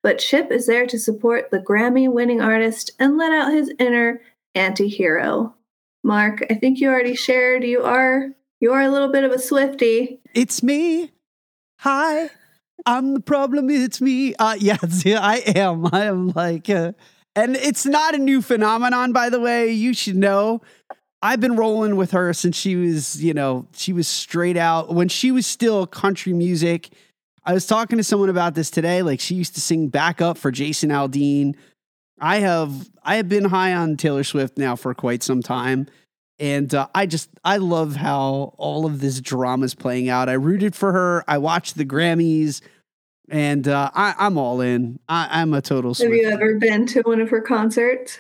but 0.02 0.18
Chip 0.18 0.50
is 0.50 0.66
there 0.66 0.86
to 0.86 0.98
support 0.98 1.50
the 1.50 1.60
Grammy 1.60 2.12
winning 2.12 2.40
artist 2.40 2.90
and 2.98 3.16
let 3.16 3.32
out 3.32 3.52
his 3.52 3.72
inner 3.78 4.20
anti 4.56 4.88
hero. 4.88 5.54
Mark, 6.02 6.44
I 6.50 6.54
think 6.54 6.80
you 6.80 6.88
already 6.88 7.14
shared 7.14 7.62
you 7.64 7.82
are 7.82 8.30
you 8.60 8.72
are 8.72 8.82
a 8.82 8.90
little 8.90 9.12
bit 9.12 9.22
of 9.22 9.30
a 9.30 9.38
Swifty. 9.38 10.20
It's 10.34 10.64
me. 10.64 11.12
Hi. 11.78 12.30
I'm 12.86 13.14
the 13.14 13.20
problem. 13.20 13.70
It's 13.70 14.00
me. 14.00 14.34
Uh, 14.34 14.56
yeah, 14.58 14.76
I 14.82 15.42
am. 15.54 15.86
I 15.92 16.04
am 16.04 16.28
like, 16.28 16.70
uh, 16.70 16.92
and 17.34 17.56
it's 17.56 17.86
not 17.86 18.14
a 18.14 18.18
new 18.18 18.42
phenomenon, 18.42 19.12
by 19.12 19.30
the 19.30 19.40
way. 19.40 19.70
You 19.70 19.94
should 19.94 20.16
know. 20.16 20.62
I've 21.20 21.40
been 21.40 21.56
rolling 21.56 21.96
with 21.96 22.12
her 22.12 22.32
since 22.32 22.56
she 22.56 22.76
was, 22.76 23.22
you 23.22 23.34
know, 23.34 23.66
she 23.72 23.92
was 23.92 24.06
straight 24.06 24.56
out 24.56 24.94
when 24.94 25.08
she 25.08 25.32
was 25.32 25.46
still 25.46 25.86
country 25.86 26.32
music. 26.32 26.90
I 27.44 27.54
was 27.54 27.66
talking 27.66 27.98
to 27.98 28.04
someone 28.04 28.28
about 28.28 28.54
this 28.54 28.70
today. 28.70 29.02
Like 29.02 29.20
she 29.20 29.34
used 29.34 29.54
to 29.54 29.60
sing 29.60 29.88
backup 29.88 30.38
for 30.38 30.52
Jason 30.52 30.90
Aldean. 30.90 31.56
I 32.20 32.38
have 32.40 32.88
I 33.02 33.16
have 33.16 33.28
been 33.28 33.46
high 33.46 33.74
on 33.74 33.96
Taylor 33.96 34.24
Swift 34.24 34.58
now 34.58 34.76
for 34.76 34.94
quite 34.94 35.22
some 35.22 35.42
time. 35.42 35.86
And 36.40 36.72
uh, 36.74 36.86
I 36.94 37.06
just 37.06 37.30
I 37.44 37.56
love 37.56 37.96
how 37.96 38.54
all 38.58 38.86
of 38.86 39.00
this 39.00 39.20
drama 39.20 39.64
is 39.64 39.74
playing 39.74 40.08
out. 40.08 40.28
I 40.28 40.34
rooted 40.34 40.74
for 40.76 40.92
her. 40.92 41.24
I 41.26 41.38
watched 41.38 41.76
the 41.76 41.84
Grammys, 41.84 42.60
and 43.28 43.66
uh, 43.66 43.90
I, 43.92 44.14
I'm 44.18 44.38
all 44.38 44.60
in. 44.60 45.00
I, 45.08 45.28
I'm 45.40 45.52
a 45.52 45.60
total. 45.60 45.94
Have 45.94 46.12
you 46.12 46.28
ever 46.28 46.54
been 46.54 46.86
to 46.86 47.00
one 47.02 47.20
of 47.20 47.28
her 47.30 47.40
concerts? 47.40 48.18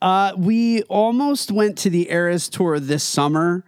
uh, 0.00 0.32
we 0.36 0.82
almost 0.84 1.50
went 1.50 1.76
to 1.78 1.90
the 1.90 2.08
Eras 2.12 2.48
tour 2.48 2.78
this 2.78 3.02
summer, 3.02 3.64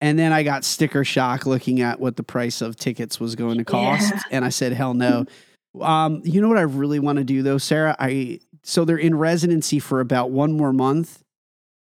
and 0.00 0.18
then 0.18 0.32
I 0.32 0.42
got 0.42 0.64
sticker 0.64 1.04
shock 1.04 1.44
looking 1.44 1.82
at 1.82 2.00
what 2.00 2.16
the 2.16 2.22
price 2.22 2.62
of 2.62 2.76
tickets 2.76 3.20
was 3.20 3.34
going 3.34 3.58
to 3.58 3.64
cost, 3.64 4.14
Yeah. 4.14 4.20
and 4.30 4.44
I 4.46 4.48
said, 4.48 4.72
"Hell 4.72 4.94
no." 4.94 5.26
um, 5.82 6.22
you 6.24 6.40
know 6.40 6.48
what 6.48 6.56
I 6.56 6.62
really 6.62 7.00
want 7.00 7.18
to 7.18 7.24
do 7.24 7.42
though, 7.42 7.58
Sarah? 7.58 7.94
I 7.98 8.40
so 8.62 8.86
they're 8.86 8.96
in 8.96 9.14
residency 9.14 9.78
for 9.78 10.00
about 10.00 10.30
one 10.30 10.52
more 10.56 10.72
month. 10.72 11.22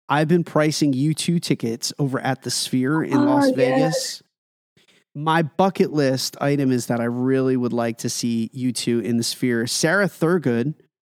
I've 0.07 0.27
been 0.27 0.43
pricing 0.43 0.93
U2 0.93 1.41
tickets 1.41 1.91
over 1.97 2.19
at 2.19 2.43
the 2.43 2.51
Sphere 2.51 3.03
in 3.03 3.17
Oh, 3.17 3.23
Las 3.25 3.47
yes. 3.47 3.55
Vegas. 3.55 4.23
My 5.15 5.41
bucket 5.43 5.91
list 5.93 6.35
item 6.41 6.71
is 6.71 6.87
that 6.87 6.99
I 6.99 7.05
really 7.05 7.55
would 7.57 7.73
like 7.73 7.97
to 7.99 8.09
see 8.09 8.49
U2 8.53 9.03
in 9.03 9.17
the 9.17 9.23
Sphere. 9.23 9.65
Sarah 9.65 10.07
Thurgood, 10.07 10.75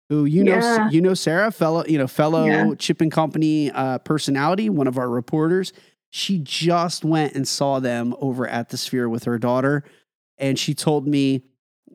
who 0.09 0.25
you 0.25 0.45
know, 0.45 0.89
you 0.91 1.01
know 1.01 1.15
Sarah, 1.15 1.51
fellow, 1.51 1.85
you 1.87 1.99
know, 1.99 2.07
fellow 2.07 2.45
Yeah. 2.45 2.75
Chip 2.79 3.01
and 3.01 3.11
Company 3.11 3.71
uh, 3.73 3.99
personality, 3.99 4.69
one 4.71 4.87
of 4.87 4.99
our 4.99 5.09
reporters. 5.09 5.73
She 6.11 6.39
just 6.39 7.05
went 7.05 7.35
and 7.35 7.49
saw 7.49 7.81
them 7.81 8.15
over 8.21 8.47
at 8.47 8.69
the 8.69 8.77
Sphere 8.77 9.09
with 9.09 9.25
her 9.25 9.39
daughter, 9.39 9.83
and 10.39 10.59
she 10.59 10.75
told 10.75 11.07
me, 11.09 11.43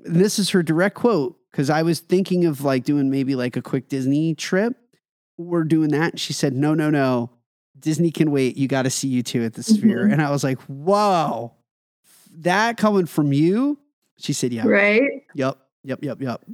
this 0.04 0.40
is 0.40 0.50
her 0.50 0.62
direct 0.64 0.96
quote, 0.96 1.38
because 1.52 1.70
I 1.70 1.84
was 1.84 2.00
thinking 2.02 2.46
of 2.46 2.64
like 2.64 2.84
doing 2.84 3.10
maybe 3.10 3.36
like 3.36 3.56
a 3.56 3.62
quick 3.62 3.88
Disney 3.88 4.34
trip. 4.36 4.76
We're 5.42 5.64
doing 5.64 5.90
that. 5.90 6.20
She 6.20 6.34
said, 6.34 6.54
"No, 6.54 6.74
no, 6.74 6.90
no, 6.90 7.30
Disney 7.80 8.12
can 8.12 8.32
wait. 8.32 8.58
You 8.58 8.68
got 8.68 8.84
to 8.84 8.90
see 8.90 9.08
U2 9.22 9.46
at 9.46 9.54
the 9.54 9.64
Sphere." 9.64 10.06
Mhm. 10.08 10.14
And 10.14 10.22
I 10.22 10.30
was 10.32 10.44
like, 10.44 10.60
"Whoa, 10.64 11.54
that 12.40 12.78
coming 12.78 13.06
from 13.06 13.34
you?" 13.34 13.78
She 14.18 14.34
said, 14.34 14.54
"Yeah, 14.54 14.68
Right? 14.68 15.02
Yep. 15.36 15.58
Yep. 15.84 16.04
Yep. 16.04 16.22
Yep. 16.22 16.46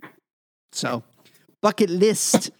So, 0.71 1.04
bucket 1.62 1.89
list. 1.89 2.52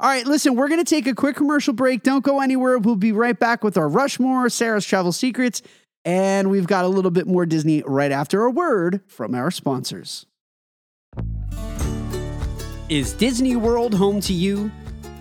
All 0.00 0.08
right, 0.08 0.26
listen, 0.26 0.56
we're 0.56 0.68
going 0.68 0.82
to 0.82 0.88
take 0.88 1.06
a 1.06 1.14
quick 1.14 1.36
commercial 1.36 1.74
break. 1.74 2.02
Don't 2.02 2.24
go 2.24 2.40
anywhere. 2.40 2.78
We'll 2.78 2.96
be 2.96 3.12
right 3.12 3.38
back 3.38 3.62
with 3.62 3.76
our 3.76 3.88
Rushmore, 3.88 4.48
Sarah's 4.48 4.86
Travel 4.86 5.12
Secrets, 5.12 5.60
and 6.04 6.48
we've 6.50 6.66
got 6.66 6.86
a 6.86 6.88
little 6.88 7.10
bit 7.10 7.26
more 7.26 7.44
Disney 7.44 7.82
right 7.86 8.10
after 8.10 8.42
a 8.44 8.50
word 8.50 9.02
from 9.06 9.34
our 9.34 9.50
sponsors. 9.50 10.24
Is 12.88 13.12
Disney 13.14 13.56
World 13.56 13.94
home 13.94 14.20
to 14.22 14.32
you? 14.32 14.70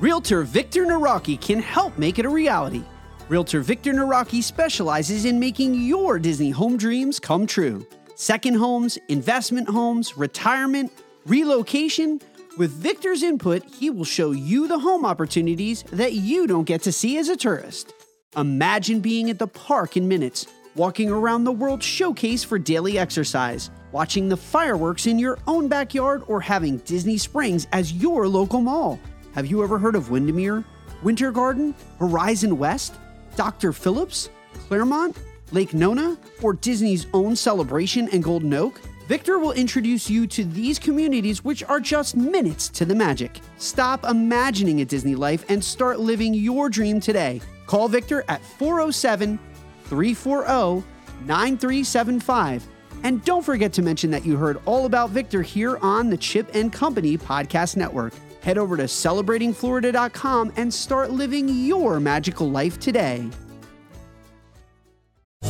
Realtor 0.01 0.41
Victor 0.41 0.85
Nawrocki 0.85 1.39
can 1.39 1.61
help 1.61 1.97
make 1.97 2.19
it 2.19 2.25
a 2.25 2.29
reality. 2.29 2.83
Realtor 3.29 3.61
Victor 3.61 3.93
Nawrocki 3.93 4.43
specializes 4.43 5.23
in 5.23 5.39
making 5.39 5.73
your 5.73 6.19
Disney 6.19 6.49
home 6.49 6.75
dreams 6.75 7.17
come 7.17 7.47
true. 7.47 7.87
Second 8.15 8.55
homes, 8.55 8.97
investment 9.07 9.69
homes, 9.69 10.17
retirement, 10.17 10.91
relocation. 11.25 12.19
With 12.57 12.71
Victor's 12.71 13.23
input, 13.23 13.63
he 13.63 13.89
will 13.89 14.03
show 14.03 14.31
you 14.31 14.67
the 14.67 14.79
home 14.79 15.05
opportunities 15.05 15.83
that 15.93 16.11
you 16.11 16.45
don't 16.45 16.65
get 16.65 16.81
to 16.81 16.91
see 16.91 17.17
as 17.17 17.29
a 17.29 17.37
tourist. 17.37 17.93
Imagine 18.35 18.99
being 18.99 19.29
at 19.29 19.39
the 19.39 19.47
park 19.47 19.95
in 19.95 20.09
minutes, 20.09 20.45
walking 20.75 21.09
around 21.09 21.45
the 21.45 21.53
World 21.53 21.81
Showcase 21.81 22.43
for 22.43 22.59
daily 22.59 22.99
exercise, 22.99 23.71
watching 23.93 24.27
the 24.27 24.35
fireworks 24.35 25.07
in 25.07 25.17
your 25.17 25.39
own 25.47 25.69
backyard, 25.69 26.21
or 26.27 26.41
having 26.41 26.79
Disney 26.79 27.17
Springs 27.17 27.65
as 27.71 27.93
your 27.93 28.27
local 28.27 28.59
mall. 28.59 28.99
Have 29.35 29.47
you 29.47 29.61
ever 29.65 29.77
heard 29.77 29.95
of 29.95 30.11
Windermere, 30.11 30.63
Winter 31.03 31.29
Garden, 31.29 31.75
Horizon 31.99 32.57
West, 32.57 32.95
Dr. 33.35 33.73
Phillips, 33.73 34.29
Clermont, 34.53 35.17
Lake 35.51 35.73
Nona, 35.73 36.17
or 36.41 36.53
Disney's 36.53 37.07
own 37.13 37.35
Celebration 37.35 38.07
and 38.13 38.23
Golden 38.23 38.53
Oak? 38.53 38.79
Victor 39.09 39.37
will 39.37 39.51
introduce 39.51 40.09
you 40.09 40.25
to 40.25 40.45
these 40.45 40.79
communities, 40.79 41.43
which 41.43 41.65
are 41.65 41.81
just 41.81 42.15
minutes 42.15 42.69
to 42.69 42.85
the 42.85 42.95
magic. 42.95 43.41
Stop 43.57 44.05
imagining 44.05 44.79
a 44.79 44.85
Disney 44.85 45.15
life 45.15 45.43
and 45.49 45.61
start 45.61 45.99
living 45.99 46.33
your 46.33 46.69
dream 46.69 47.01
today. 47.01 47.41
Call 47.67 47.89
Victor 47.89 48.23
at 48.29 48.41
407 48.41 49.37
340 49.83 50.87
9375. 51.25 52.65
And 53.03 53.21
don't 53.25 53.43
forget 53.43 53.73
to 53.73 53.81
mention 53.81 54.11
that 54.11 54.25
you 54.25 54.37
heard 54.37 54.61
all 54.63 54.85
about 54.85 55.09
Victor 55.09 55.41
here 55.41 55.75
on 55.81 56.09
the 56.09 56.15
Chip 56.15 56.49
and 56.55 56.71
Company 56.71 57.17
Podcast 57.17 57.75
Network. 57.75 58.13
Head 58.45 58.59
over 58.59 58.77
to 58.77 58.83
celebratingflorida.com 58.83 60.51
and 60.55 60.71
start 60.71 61.11
living 61.11 61.49
your 61.49 61.99
magical 61.99 62.51
life 62.51 62.79
today. 62.79 63.27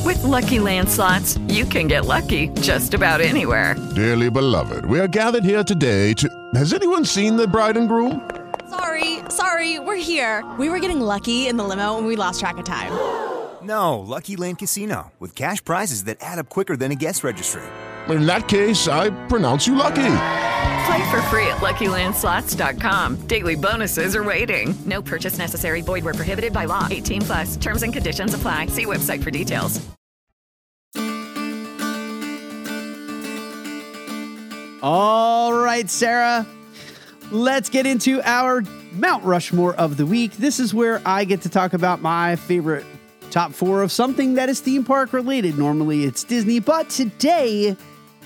With 0.05 0.23
Lucky 0.23 0.60
Land 0.60 0.88
slots, 0.88 1.38
you 1.49 1.65
can 1.65 1.88
get 1.88 2.05
lucky 2.05 2.47
just 2.62 2.93
about 2.93 3.19
anywhere. 3.19 3.75
Dearly 3.95 4.29
beloved, 4.29 4.86
we 4.86 4.97
are 5.01 5.10
gathered 5.10 5.43
here 5.43 5.62
today 5.62 6.13
to. 6.13 6.29
Has 6.53 6.71
anyone 6.71 7.03
seen 7.03 7.36
the 7.36 7.45
bride 7.45 7.75
and 7.75 7.89
groom? 7.89 8.29
Sorry, 8.69 9.19
sorry, 9.27 9.79
we're 9.79 9.97
here. 9.97 10.41
We 10.58 10.69
were 10.69 10.79
getting 10.79 11.01
lucky 11.01 11.47
in 11.49 11.58
the 11.58 11.65
limo 11.65 11.97
and 11.97 12.08
we 12.08 12.15
lost 12.15 12.39
track 12.39 12.58
of 12.58 12.65
time. 12.65 12.93
No, 13.65 13.97
Lucky 13.99 14.36
Land 14.36 14.60
Casino, 14.60 15.12
with 15.19 15.34
cash 15.34 15.63
prizes 15.65 16.03
that 16.03 16.17
add 16.21 16.38
up 16.38 16.49
quicker 16.49 16.77
than 16.77 16.91
a 16.91 16.95
guest 16.95 17.23
registry. 17.23 17.63
In 18.10 18.27
that 18.27 18.47
case, 18.47 18.88
I 18.88 19.10
pronounce 19.25 19.65
you 19.65 19.73
lucky. 19.73 20.44
Play 20.86 21.10
for 21.10 21.21
free 21.24 21.48
at 21.48 21.58
LuckyLandSlots.com. 21.58 23.28
Daily 23.28 23.56
bonuses 23.56 24.15
are 24.15 24.24
waiting. 24.24 24.76
No 24.86 25.02
purchase 25.02 25.38
necessary. 25.38 25.82
Void 25.82 26.04
were 26.04 26.13
prohibited 26.13 26.54
by 26.54 26.65
law. 26.65 26.88
18 26.91 27.21
plus. 27.21 27.58
Terms 27.58 27.82
and 27.84 27.91
conditions 27.91 28.34
apply. 28.34 28.67
See 28.67 28.86
website 28.86 29.24
for 29.24 29.32
details. 29.32 29.82
All 34.84 35.52
right, 35.52 35.89
Sarah, 35.89 36.45
let's 37.32 37.69
get 37.69 37.88
into 37.88 38.21
our 38.24 38.62
Mount 38.91 39.24
Rushmore 39.24 39.74
of 39.76 39.98
the 39.98 40.06
week. 40.06 40.34
This 40.34 40.60
is 40.60 40.76
where 40.76 41.02
I 41.04 41.26
get 41.26 41.41
to 41.41 41.50
talk 41.50 41.74
about 41.74 42.04
my 42.04 42.36
favorite 42.36 42.86
top 43.32 43.52
four 43.52 43.82
of 43.82 43.91
something 43.91 44.36
that 44.36 44.48
is 44.48 44.60
theme 44.60 44.84
park 44.84 45.12
related. 45.12 45.58
Normally 45.58 46.04
it's 46.04 46.24
Disney, 46.24 46.60
but 46.60 46.91
today 46.91 47.76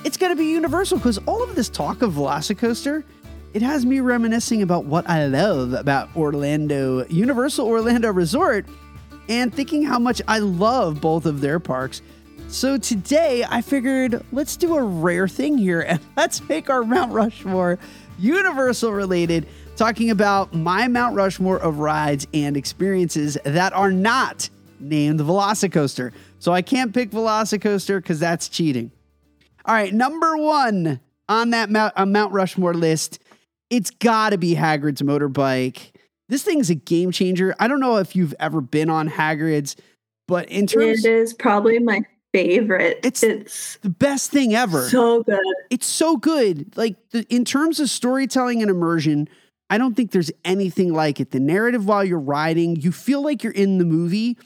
it's 0.03 0.17
going 0.17 0.31
to 0.31 0.35
be 0.35 0.45
Universal 0.45 0.97
because 0.99 1.17
all 1.19 1.43
of 1.43 1.55
this 1.55 1.67
talk 1.67 2.01
of 2.01 2.13
Velocicoaster, 2.13 3.03
it 3.53 3.61
has 3.61 3.85
me 3.85 3.99
reminiscing 3.99 4.61
about 4.61 4.85
what 4.85 5.09
I 5.09 5.25
love 5.25 5.73
about 5.73 6.09
Orlando, 6.15 7.05
Universal 7.07 7.67
Orlando 7.67 8.11
Resort, 8.11 8.65
and 9.27 9.53
thinking 9.53 9.83
how 9.83 9.99
much 9.99 10.21
I 10.27 10.39
love 10.39 11.01
both 11.01 11.25
of 11.25 11.41
their 11.41 11.59
parks. 11.59 12.01
So 12.47 12.77
today 12.77 13.45
I 13.47 13.61
figured 13.61 14.23
let's 14.31 14.55
do 14.55 14.75
a 14.75 14.81
rare 14.81 15.27
thing 15.27 15.57
here 15.57 15.81
and 15.81 15.99
let's 16.17 16.47
make 16.47 16.69
our 16.69 16.83
Mount 16.83 17.11
Rushmore 17.11 17.77
Universal 18.17 18.93
related, 18.93 19.47
talking 19.75 20.09
about 20.11 20.53
my 20.53 20.87
Mount 20.87 21.15
Rushmore 21.15 21.57
of 21.57 21.79
rides 21.79 22.25
and 22.33 22.55
experiences 22.55 23.37
that 23.43 23.73
are 23.73 23.91
not 23.91 24.49
named 24.79 25.19
Velocicoaster. 25.19 26.11
So 26.39 26.53
I 26.53 26.61
can't 26.61 26.93
pick 26.93 27.11
Velocicoaster 27.11 27.97
because 27.97 28.19
that's 28.19 28.47
cheating. 28.47 28.91
All 29.65 29.73
right, 29.75 29.93
number 29.93 30.37
one 30.37 30.99
on 31.27 31.51
that 31.51 31.69
Mount, 31.69 31.93
uh, 31.95 32.05
Mount 32.05 32.33
Rushmore 32.33 32.73
list, 32.73 33.19
it's 33.69 33.91
got 33.91 34.31
to 34.31 34.37
be 34.37 34.55
Hagrid's 34.55 35.01
motorbike. 35.01 35.91
This 36.29 36.43
thing's 36.43 36.69
a 36.69 36.75
game 36.75 37.11
changer. 37.11 37.55
I 37.59 37.67
don't 37.67 37.79
know 37.79 37.97
if 37.97 38.15
you've 38.15 38.33
ever 38.39 38.61
been 38.61 38.89
on 38.89 39.09
Hagrid's, 39.09 39.75
but 40.27 40.47
in 40.49 40.67
terms 40.67 41.03
It 41.05 41.11
is 41.11 41.33
probably 41.33 41.79
my 41.79 42.01
favorite. 42.33 42.99
It's- 43.03 43.23
It's, 43.23 43.77
the 43.81 43.89
best 43.89 44.31
thing 44.31 44.53
ever. 44.55 44.87
so 44.89 45.23
good. 45.23 45.39
it's 45.69 45.87
so 45.87 46.17
good. 46.17 46.75
Like 46.77 46.95
the, 47.11 47.23
in 47.29 47.45
terms 47.45 47.79
of 47.79 47.89
storytelling 47.89 48.61
and 48.61 48.69
immersion, 48.71 49.27
I 49.71 49.77
don't 49.77 49.95
think 49.95 50.11
there's 50.11 50.31
anything 50.45 50.93
like 50.93 51.19
it. 51.19 51.31
The 51.31 51.39
narrative 51.39 51.85
while 51.87 52.03
you're 52.03 52.19
riding, 52.19 52.75
you 52.75 52.91
feel 52.91 53.21
like 53.23 53.43
you're 53.43 53.53
in 53.53 53.77
the 53.77 53.85
movie. 53.85 54.37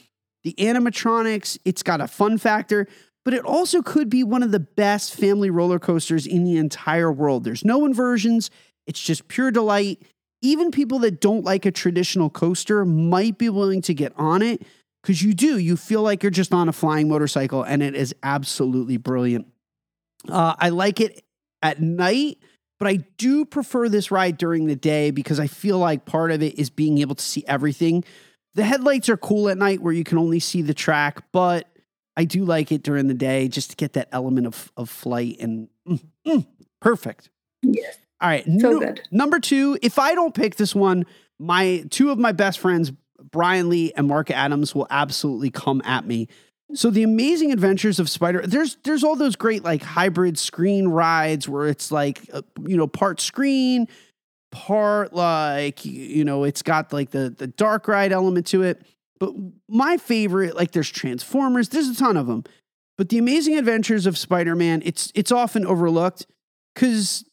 The 0.42 0.54
animatronics, 0.58 1.58
it's 1.64 1.82
got 1.82 2.02
a 2.02 2.08
fun 2.08 2.36
factor, 2.36 2.86
but 3.24 3.34
it 3.34 3.44
also 3.44 3.82
could 3.82 4.10
be 4.10 4.22
one 4.22 4.42
of 4.42 4.50
the 4.52 4.60
best 4.60 5.14
family 5.14 5.50
roller 5.50 5.78
coasters 5.78 6.26
in 6.26 6.44
the 6.44 6.56
entire 6.56 7.10
world. 7.12 7.44
There's 7.44 7.64
no 7.64 7.84
inversions, 7.84 8.50
it's 8.86 9.00
just 9.00 9.28
pure 9.28 9.50
delight. 9.50 10.02
Even 10.42 10.70
people 10.70 10.98
that 11.00 11.20
don't 11.20 11.44
like 11.44 11.64
a 11.64 11.70
traditional 11.70 12.28
coaster 12.30 12.84
might 12.84 13.38
be 13.38 13.48
willing 13.48 13.80
to 13.82 13.94
get 13.94 14.12
on 14.16 14.42
it 14.42 14.62
because 15.02 15.22
you 15.22 15.32
do. 15.34 15.58
You 15.58 15.76
feel 15.76 16.02
like 16.02 16.22
you're 16.22 16.30
just 16.30 16.52
on 16.52 16.68
a 16.68 16.72
flying 16.72 17.08
motorcycle, 17.08 17.62
and 17.62 17.82
it 17.82 17.94
is 17.94 18.14
absolutely 18.22 18.98
brilliant. 18.98 19.46
Uh, 20.28 20.54
I 20.58 20.68
like 20.68 21.00
it 21.00 21.24
at 21.62 21.80
night, 21.80 22.38
but 22.78 22.88
I 22.88 22.96
do 23.16 23.46
prefer 23.46 23.88
this 23.88 24.10
ride 24.10 24.36
during 24.36 24.66
the 24.66 24.76
day 24.76 25.10
because 25.10 25.40
I 25.40 25.46
feel 25.46 25.78
like 25.78 26.04
part 26.04 26.30
of 26.30 26.42
it 26.42 26.58
is 26.58 26.68
being 26.68 26.98
able 26.98 27.14
to 27.14 27.24
see 27.24 27.44
everything 27.46 28.04
The 28.54 28.64
headlights 28.64 29.08
are 29.08 29.16
cool 29.16 29.48
at 29.48 29.58
night 29.58 29.80
where 29.82 29.92
you 29.92 30.04
can 30.04 30.18
only 30.18 30.38
see 30.40 30.62
the 30.62 30.74
track, 30.74 31.24
but 31.32 31.68
I 32.16 32.24
do 32.24 32.44
like 32.44 32.70
it 32.72 32.82
during 32.82 33.08
the 33.08 33.14
day 33.14 33.48
just 33.48 33.70
to 33.70 33.76
get 33.76 33.94
that 33.94 34.08
element 34.12 34.46
of, 34.46 34.72
of 34.76 34.88
flight 34.88 35.36
and 35.40 35.68
mm, 35.86 36.00
mm, 36.26 36.46
perfect. 36.80 37.30
Yes. 37.62 37.96
All 38.20 38.28
right. 38.28 38.44
So 38.44 38.70
nu- 38.70 38.80
good. 38.80 39.02
Number 39.10 39.40
two, 39.40 39.78
if 39.82 39.98
I 39.98 40.14
don't 40.14 40.34
pick 40.34 40.56
this 40.56 40.74
one, 40.74 41.06
my 41.38 41.84
two 41.90 42.10
of 42.10 42.18
my 42.18 42.32
best 42.32 42.58
friends, 42.58 42.92
Brian 43.30 43.68
Lee 43.68 43.92
and 43.96 44.06
Mark 44.06 44.30
Adams, 44.30 44.74
will 44.74 44.86
absolutely 44.90 45.50
come 45.50 45.82
at 45.84 46.06
me. 46.06 46.28
So 46.72 46.90
the 46.90 47.02
amazing 47.02 47.52
adventures 47.52 47.98
of 47.98 48.08
Spider, 48.08 48.42
there's 48.46 48.76
there's 48.84 49.04
all 49.04 49.16
those 49.16 49.36
great 49.36 49.64
like 49.64 49.82
hybrid 49.82 50.38
screen 50.38 50.88
rides 50.88 51.48
where 51.48 51.66
it's 51.66 51.92
like 51.92 52.28
uh, 52.32 52.42
you 52.66 52.76
know 52.76 52.86
part 52.86 53.20
screen, 53.20 53.86
part 54.50 55.12
like 55.12 55.84
you 55.84 56.24
know 56.24 56.44
it's 56.44 56.62
got 56.62 56.92
like 56.92 57.10
the 57.10 57.30
the 57.36 57.46
dark 57.46 57.88
ride 57.88 58.12
element 58.12 58.46
to 58.48 58.62
it. 58.62 58.80
But 59.18 59.32
my 59.68 59.96
favorite, 59.96 60.56
like 60.56 60.72
there's 60.72 60.90
Transformers, 60.90 61.68
there's 61.68 61.88
a 61.88 61.96
ton 61.96 62.16
of 62.16 62.26
them. 62.26 62.44
But 62.96 63.08
the 63.08 63.18
amazing 63.18 63.56
adventures 63.58 64.06
of 64.06 64.16
Spider-Man, 64.16 64.82
it's 64.84 65.10
it's 65.14 65.32
often 65.32 65.66
overlooked 65.66 66.26
because 66.74 67.24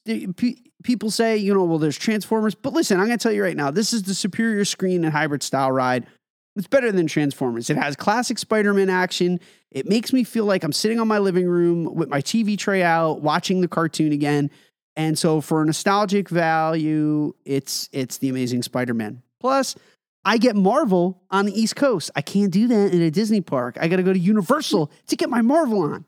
people 0.83 1.11
say, 1.11 1.37
you 1.37 1.53
know, 1.53 1.63
well, 1.63 1.79
there's 1.79 1.97
Transformers. 1.97 2.55
But 2.55 2.73
listen, 2.73 2.99
I'm 2.99 3.07
going 3.07 3.17
to 3.17 3.23
tell 3.23 3.31
you 3.31 3.43
right 3.43 3.57
now, 3.57 3.71
this 3.71 3.93
is 3.93 4.03
the 4.03 4.15
superior 4.15 4.65
screen 4.65 5.03
and 5.03 5.13
hybrid 5.13 5.43
style 5.43 5.71
ride. 5.71 6.07
It's 6.55 6.67
better 6.67 6.91
than 6.91 7.07
Transformers. 7.07 7.69
It 7.69 7.77
has 7.77 7.95
classic 7.95 8.37
Spider 8.37 8.73
Man 8.73 8.89
action. 8.89 9.39
It 9.71 9.87
makes 9.87 10.11
me 10.11 10.23
feel 10.23 10.45
like 10.45 10.63
I'm 10.63 10.73
sitting 10.73 10.99
on 10.99 11.07
my 11.07 11.19
living 11.19 11.47
room 11.47 11.95
with 11.95 12.09
my 12.09 12.21
TV 12.21 12.57
tray 12.57 12.83
out, 12.83 13.21
watching 13.21 13.61
the 13.61 13.67
cartoon 13.67 14.11
again. 14.11 14.51
And 14.97 15.17
so, 15.17 15.39
for 15.39 15.63
nostalgic 15.63 16.27
value, 16.27 17.33
it's 17.45 17.87
it's 17.93 18.17
the 18.17 18.27
Amazing 18.27 18.63
Spider 18.63 18.93
Man. 18.93 19.21
Plus, 19.39 19.75
I 20.23 20.37
get 20.37 20.55
Marvel 20.55 21.21
on 21.31 21.45
the 21.45 21.59
East 21.59 21.75
Coast. 21.75 22.11
I 22.15 22.21
can't 22.21 22.51
do 22.51 22.67
that 22.67 22.93
in 22.93 23.01
a 23.01 23.09
Disney 23.09 23.41
park. 23.41 23.77
I 23.79 23.87
got 23.87 23.97
to 23.97 24.03
go 24.03 24.13
to 24.13 24.19
Universal 24.19 24.91
to 25.07 25.15
get 25.15 25.29
my 25.29 25.41
Marvel 25.41 25.81
on. 25.81 26.05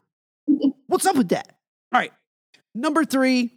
What's 0.88 1.06
up 1.06 1.15
with 1.15 1.30
that? 1.30 1.47
All 1.93 1.99
right. 1.99 2.12
Number 2.76 3.06
three, 3.06 3.52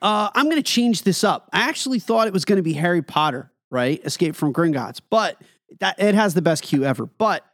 uh, 0.00 0.30
I'm 0.34 0.46
going 0.46 0.56
to 0.56 0.62
change 0.62 1.02
this 1.02 1.24
up. 1.24 1.48
I 1.52 1.68
actually 1.68 1.98
thought 1.98 2.26
it 2.26 2.32
was 2.32 2.44
going 2.44 2.56
to 2.56 2.62
be 2.62 2.72
Harry 2.74 3.02
Potter, 3.02 3.50
right? 3.70 4.02
Escape 4.04 4.34
from 4.34 4.52
Gringotts, 4.52 5.00
but 5.08 5.40
that 5.80 5.98
it 6.00 6.14
has 6.14 6.34
the 6.34 6.42
best 6.42 6.62
queue 6.62 6.84
ever. 6.84 7.06
But 7.06 7.44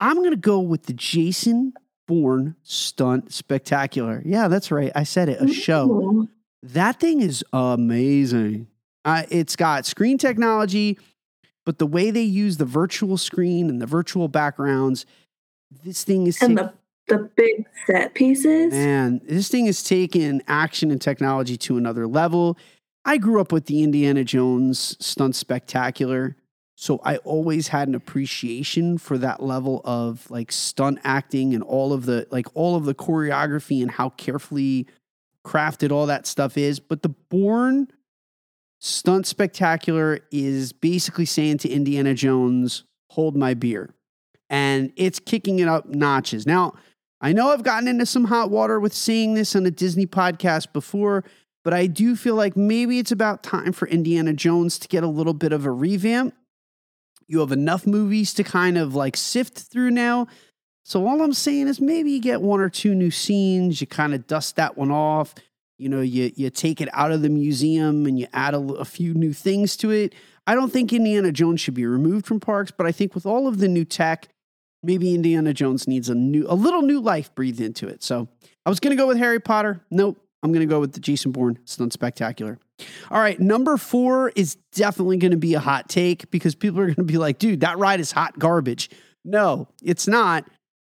I'm 0.00 0.16
going 0.16 0.30
to 0.30 0.36
go 0.36 0.60
with 0.60 0.84
the 0.84 0.92
Jason 0.92 1.74
Bourne 2.06 2.56
stunt 2.62 3.32
spectacular. 3.32 4.22
Yeah, 4.24 4.48
that's 4.48 4.70
right. 4.70 4.90
I 4.94 5.04
said 5.04 5.28
it. 5.28 5.40
A 5.40 5.52
show. 5.52 6.26
That 6.62 6.98
thing 6.98 7.20
is 7.20 7.44
amazing. 7.52 8.66
Uh, 9.04 9.22
it's 9.30 9.56
got 9.56 9.86
screen 9.86 10.18
technology, 10.18 10.98
but 11.64 11.78
the 11.78 11.86
way 11.86 12.10
they 12.10 12.22
use 12.22 12.56
the 12.56 12.64
virtual 12.64 13.16
screen 13.16 13.68
and 13.68 13.80
the 13.80 13.86
virtual 13.86 14.28
backgrounds, 14.28 15.06
this 15.84 16.04
thing 16.04 16.26
is 16.26 16.40
And 16.42 16.56
ta- 16.56 16.64
the 16.64 16.72
the 17.10 17.30
big 17.36 17.66
set 17.86 18.14
pieces. 18.14 18.72
Man, 18.72 19.20
this 19.24 19.48
thing 19.48 19.66
has 19.66 19.82
taken 19.82 20.42
action 20.46 20.90
and 20.90 21.00
technology 21.00 21.56
to 21.58 21.76
another 21.76 22.06
level. 22.06 22.56
I 23.04 23.18
grew 23.18 23.40
up 23.40 23.52
with 23.52 23.66
the 23.66 23.82
Indiana 23.82 24.24
Jones 24.24 24.96
stunt 25.04 25.34
spectacular. 25.34 26.36
So 26.76 27.00
I 27.04 27.16
always 27.18 27.68
had 27.68 27.88
an 27.88 27.94
appreciation 27.94 28.96
for 28.96 29.18
that 29.18 29.42
level 29.42 29.82
of 29.84 30.30
like 30.30 30.50
stunt 30.50 30.98
acting 31.04 31.52
and 31.52 31.62
all 31.62 31.92
of 31.92 32.06
the 32.06 32.26
like 32.30 32.46
all 32.54 32.76
of 32.76 32.84
the 32.84 32.94
choreography 32.94 33.82
and 33.82 33.90
how 33.90 34.10
carefully 34.10 34.86
crafted 35.44 35.90
all 35.90 36.06
that 36.06 36.26
stuff 36.26 36.56
is. 36.56 36.80
But 36.80 37.02
the 37.02 37.10
Bourne 37.10 37.88
stunt 38.80 39.26
spectacular 39.26 40.20
is 40.32 40.72
basically 40.72 41.26
saying 41.26 41.58
to 41.58 41.68
Indiana 41.68 42.14
Jones, 42.14 42.84
hold 43.10 43.36
my 43.36 43.54
beer. 43.54 43.94
And 44.48 44.92
it's 44.96 45.20
kicking 45.20 45.60
it 45.60 45.68
up 45.68 45.88
notches. 45.88 46.46
Now, 46.46 46.72
I 47.20 47.32
know 47.32 47.50
I've 47.50 47.62
gotten 47.62 47.86
into 47.86 48.06
some 48.06 48.24
hot 48.24 48.50
water 48.50 48.80
with 48.80 48.94
saying 48.94 49.34
this 49.34 49.54
on 49.54 49.64
a 49.66 49.70
Disney 49.70 50.06
podcast 50.06 50.72
before, 50.72 51.22
but 51.62 51.74
I 51.74 51.86
do 51.86 52.16
feel 52.16 52.34
like 52.34 52.56
maybe 52.56 52.98
it's 52.98 53.12
about 53.12 53.42
time 53.42 53.72
for 53.72 53.86
Indiana 53.86 54.32
Jones 54.32 54.78
to 54.78 54.88
get 54.88 55.04
a 55.04 55.08
little 55.08 55.34
bit 55.34 55.52
of 55.52 55.66
a 55.66 55.70
revamp. 55.70 56.34
You 57.28 57.40
have 57.40 57.52
enough 57.52 57.86
movies 57.86 58.32
to 58.34 58.42
kind 58.42 58.78
of 58.78 58.94
like 58.94 59.16
sift 59.16 59.58
through 59.58 59.90
now. 59.90 60.26
So 60.82 61.06
all 61.06 61.22
I'm 61.22 61.34
saying 61.34 61.68
is 61.68 61.80
maybe 61.80 62.10
you 62.12 62.20
get 62.20 62.40
one 62.40 62.60
or 62.60 62.70
two 62.70 62.94
new 62.94 63.10
scenes, 63.10 63.80
you 63.80 63.86
kind 63.86 64.14
of 64.14 64.26
dust 64.26 64.56
that 64.56 64.78
one 64.78 64.90
off. 64.90 65.34
You 65.80 65.88
know, 65.88 66.02
you 66.02 66.30
you 66.36 66.50
take 66.50 66.80
it 66.80 66.88
out 66.92 67.10
of 67.10 67.22
the 67.22 67.30
museum 67.30 68.04
and 68.04 68.18
you 68.18 68.26
add 68.32 68.54
a, 68.54 68.58
a 68.58 68.84
few 68.84 69.14
new 69.14 69.32
things 69.32 69.76
to 69.78 69.90
it. 69.90 70.14
I 70.46 70.54
don't 70.54 70.70
think 70.70 70.92
Indiana 70.92 71.32
Jones 71.32 71.60
should 71.60 71.74
be 71.74 71.86
removed 71.86 72.26
from 72.26 72.38
parks, 72.38 72.70
but 72.70 72.86
I 72.86 72.92
think 72.92 73.14
with 73.14 73.24
all 73.24 73.48
of 73.48 73.58
the 73.58 73.68
new 73.68 73.84
tech, 73.84 74.28
maybe 74.82 75.14
Indiana 75.14 75.54
Jones 75.54 75.88
needs 75.88 76.08
a 76.08 76.14
new 76.14 76.44
a 76.48 76.54
little 76.54 76.82
new 76.82 77.00
life 77.00 77.34
breathed 77.34 77.60
into 77.60 77.88
it. 77.88 78.02
So 78.02 78.28
I 78.66 78.68
was 78.68 78.78
gonna 78.78 78.96
go 78.96 79.06
with 79.06 79.16
Harry 79.16 79.40
Potter. 79.40 79.80
Nope. 79.90 80.20
I'm 80.42 80.52
gonna 80.52 80.66
go 80.66 80.80
with 80.80 80.92
the 80.92 81.00
Jason 81.00 81.32
Bourne 81.32 81.58
stunt 81.64 81.92
spectacular. 81.92 82.58
All 83.10 83.20
right, 83.20 83.38
number 83.40 83.76
four 83.76 84.32
is 84.36 84.56
definitely 84.72 85.16
gonna 85.16 85.36
be 85.36 85.54
a 85.54 85.60
hot 85.60 85.88
take 85.88 86.30
because 86.30 86.54
people 86.54 86.80
are 86.80 86.92
gonna 86.92 87.06
be 87.06 87.18
like, 87.18 87.38
dude, 87.38 87.60
that 87.60 87.78
ride 87.78 88.00
is 88.00 88.12
hot 88.12 88.38
garbage. 88.38 88.90
No, 89.24 89.68
it's 89.82 90.06
not 90.06 90.44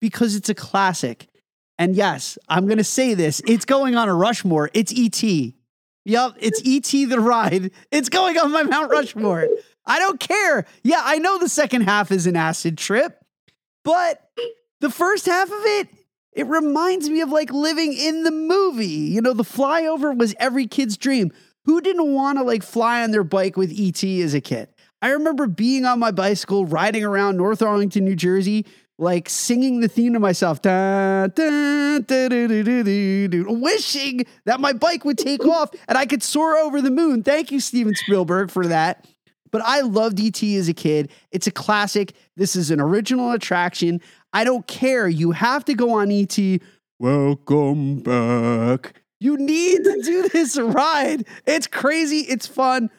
because 0.02 0.36
it's 0.36 0.50
a 0.50 0.56
classic. 0.56 1.28
And 1.78 1.96
yes, 1.96 2.38
I'm 2.50 2.68
gonna 2.68 2.84
say 2.84 3.14
this, 3.14 3.42
it's 3.48 3.66
going 3.66 3.96
on 3.96 4.10
a 4.10 4.16
Rushmore. 4.16 4.70
It's 4.74 4.92
E.T. 4.92 5.56
Yep, 6.06 6.36
it's 6.40 6.62
E.T. 6.64 7.06
the 7.06 7.20
ride. 7.20 7.72
It's 7.92 8.10
going 8.10 8.38
on 8.38 8.52
my 8.52 8.64
Mount 8.64 8.92
Rushmore. 8.92 9.48
I 9.86 10.00
don't 10.00 10.20
care. 10.20 10.66
Yeah, 10.84 11.02
I 11.04 11.18
know 11.18 11.38
the 11.38 11.50
second 11.50 11.82
half 11.82 12.12
is 12.12 12.28
an 12.28 12.36
acid 12.36 12.78
trip, 12.78 13.24
but 13.84 14.30
the 14.80 14.90
first 14.90 15.26
half 15.26 15.48
of 15.48 15.60
it, 15.66 15.90
it 16.34 16.48
reminds 16.48 17.10
me 17.10 17.22
of 17.22 17.30
like 17.30 17.52
living 17.52 17.94
in 17.94 18.24
the 18.24 18.32
movie. 18.32 18.86
You 18.86 19.22
know, 19.22 19.34
the 19.34 19.44
flyover 19.44 20.18
was 20.18 20.36
every 20.40 20.68
kid's 20.68 20.98
dream. 20.98 21.32
Who 21.66 21.82
didn't 21.82 22.14
want 22.14 22.38
to 22.38 22.44
like 22.44 22.64
fly 22.64 23.04
on 23.04 23.12
their 23.12 23.24
bike 23.24 23.58
with 23.58 23.74
ET 23.78 24.04
as 24.04 24.34
a 24.34 24.42
kid? 24.42 24.70
I 25.02 25.10
remember 25.10 25.48
being 25.48 25.86
on 25.86 26.00
my 26.00 26.12
bicycle 26.12 26.66
riding 26.66 27.04
around 27.04 27.38
North 27.38 27.62
Arlington, 27.62 28.06
New 28.06 28.16
Jersey, 28.16 28.66
like 29.00 29.30
singing 29.30 29.80
the 29.80 29.88
theme 29.88 30.14
to 30.14 30.20
myself, 30.20 30.62
da, 30.62 31.28
da, 31.28 32.00
da, 32.00 32.28
wishing 33.48 34.26
that 34.46 34.60
my 34.60 34.74
bike 34.74 35.06
would 35.06 35.18
take 35.18 35.46
off 35.46 35.70
and 35.88 35.98
I 35.98 36.06
could 36.06 36.24
soar 36.24 36.58
over 36.58 36.82
the 36.82 36.92
moon. 36.92 37.24
Thank 37.24 37.52
you, 37.52 37.60
Steven 37.60 37.96
Spielberg, 37.96 38.50
for 38.50 38.68
that. 38.68 39.06
But 39.52 39.62
I 39.64 39.82
loved 39.82 40.20
ET 40.20 40.44
as 40.44 40.68
a 40.68 40.74
kid. 40.74 41.10
It's 41.32 41.48
a 41.48 41.52
classic. 41.52 42.14
This 42.36 42.56
is 42.56 42.70
an 42.70 42.82
original 42.82 43.32
attraction. 43.32 44.02
I 44.34 44.44
don't 44.44 44.68
care. 44.68 45.08
You 45.08 45.32
have 45.32 45.64
to 45.66 45.74
go 45.74 45.92
on 45.92 46.12
ET. 46.12 46.38
Welcome 47.00 48.02
back. 48.02 49.02
You 49.20 49.38
need 49.38 49.84
to 49.84 50.02
do 50.04 50.28
this 50.34 50.58
ride. 50.58 51.26
It's 51.46 51.68
crazy. 51.68 52.20
It's 52.20 52.48
fun. 52.48 52.90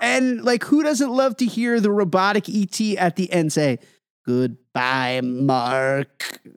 And 0.00 0.44
like, 0.44 0.64
who 0.64 0.82
doesn't 0.82 1.10
love 1.10 1.36
to 1.38 1.46
hear 1.46 1.80
the 1.80 1.90
robotic 1.90 2.48
ET 2.48 2.80
at 2.98 3.16
the 3.16 3.32
end 3.32 3.52
say, 3.52 3.78
Goodbye, 4.26 5.20
Mark? 5.22 6.40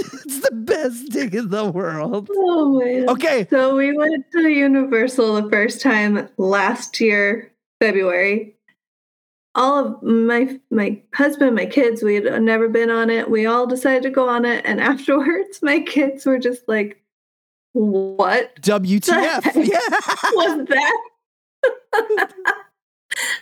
It's 0.00 0.40
the 0.42 0.52
best 0.52 1.12
thing 1.12 1.34
in 1.34 1.48
the 1.48 1.64
world. 1.64 2.30
Oh 2.32 2.78
man. 2.78 3.08
Okay. 3.08 3.48
So 3.50 3.74
we 3.74 3.96
went 3.96 4.26
to 4.30 4.48
Universal 4.48 5.42
the 5.42 5.50
first 5.50 5.82
time 5.82 6.28
last 6.36 7.00
year, 7.00 7.50
February. 7.80 8.54
All 9.56 9.86
of 9.86 10.02
my 10.04 10.60
my 10.70 11.02
husband, 11.14 11.56
my 11.56 11.66
kids, 11.66 12.04
we 12.04 12.14
had 12.14 12.40
never 12.44 12.68
been 12.68 12.90
on 12.90 13.10
it. 13.10 13.28
We 13.28 13.46
all 13.46 13.66
decided 13.66 14.04
to 14.04 14.10
go 14.10 14.28
on 14.28 14.44
it, 14.44 14.64
and 14.64 14.80
afterwards, 14.92 15.58
my 15.62 15.80
kids 15.80 16.24
were 16.24 16.38
just 16.38 16.68
like, 16.68 17.02
"What 17.72 18.54
WTF. 18.62 19.52
Yeah. 19.56 19.80
was 20.34 20.68
that?" 20.68 21.02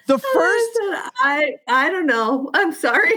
The 0.07 0.19
first 0.19 0.79
I 1.23 1.41
said, 1.45 1.59
I 1.69 1.87
I 1.87 1.91
don't 1.91 2.07
know. 2.07 2.51
I'm 2.55 2.73
sorry. 2.73 3.13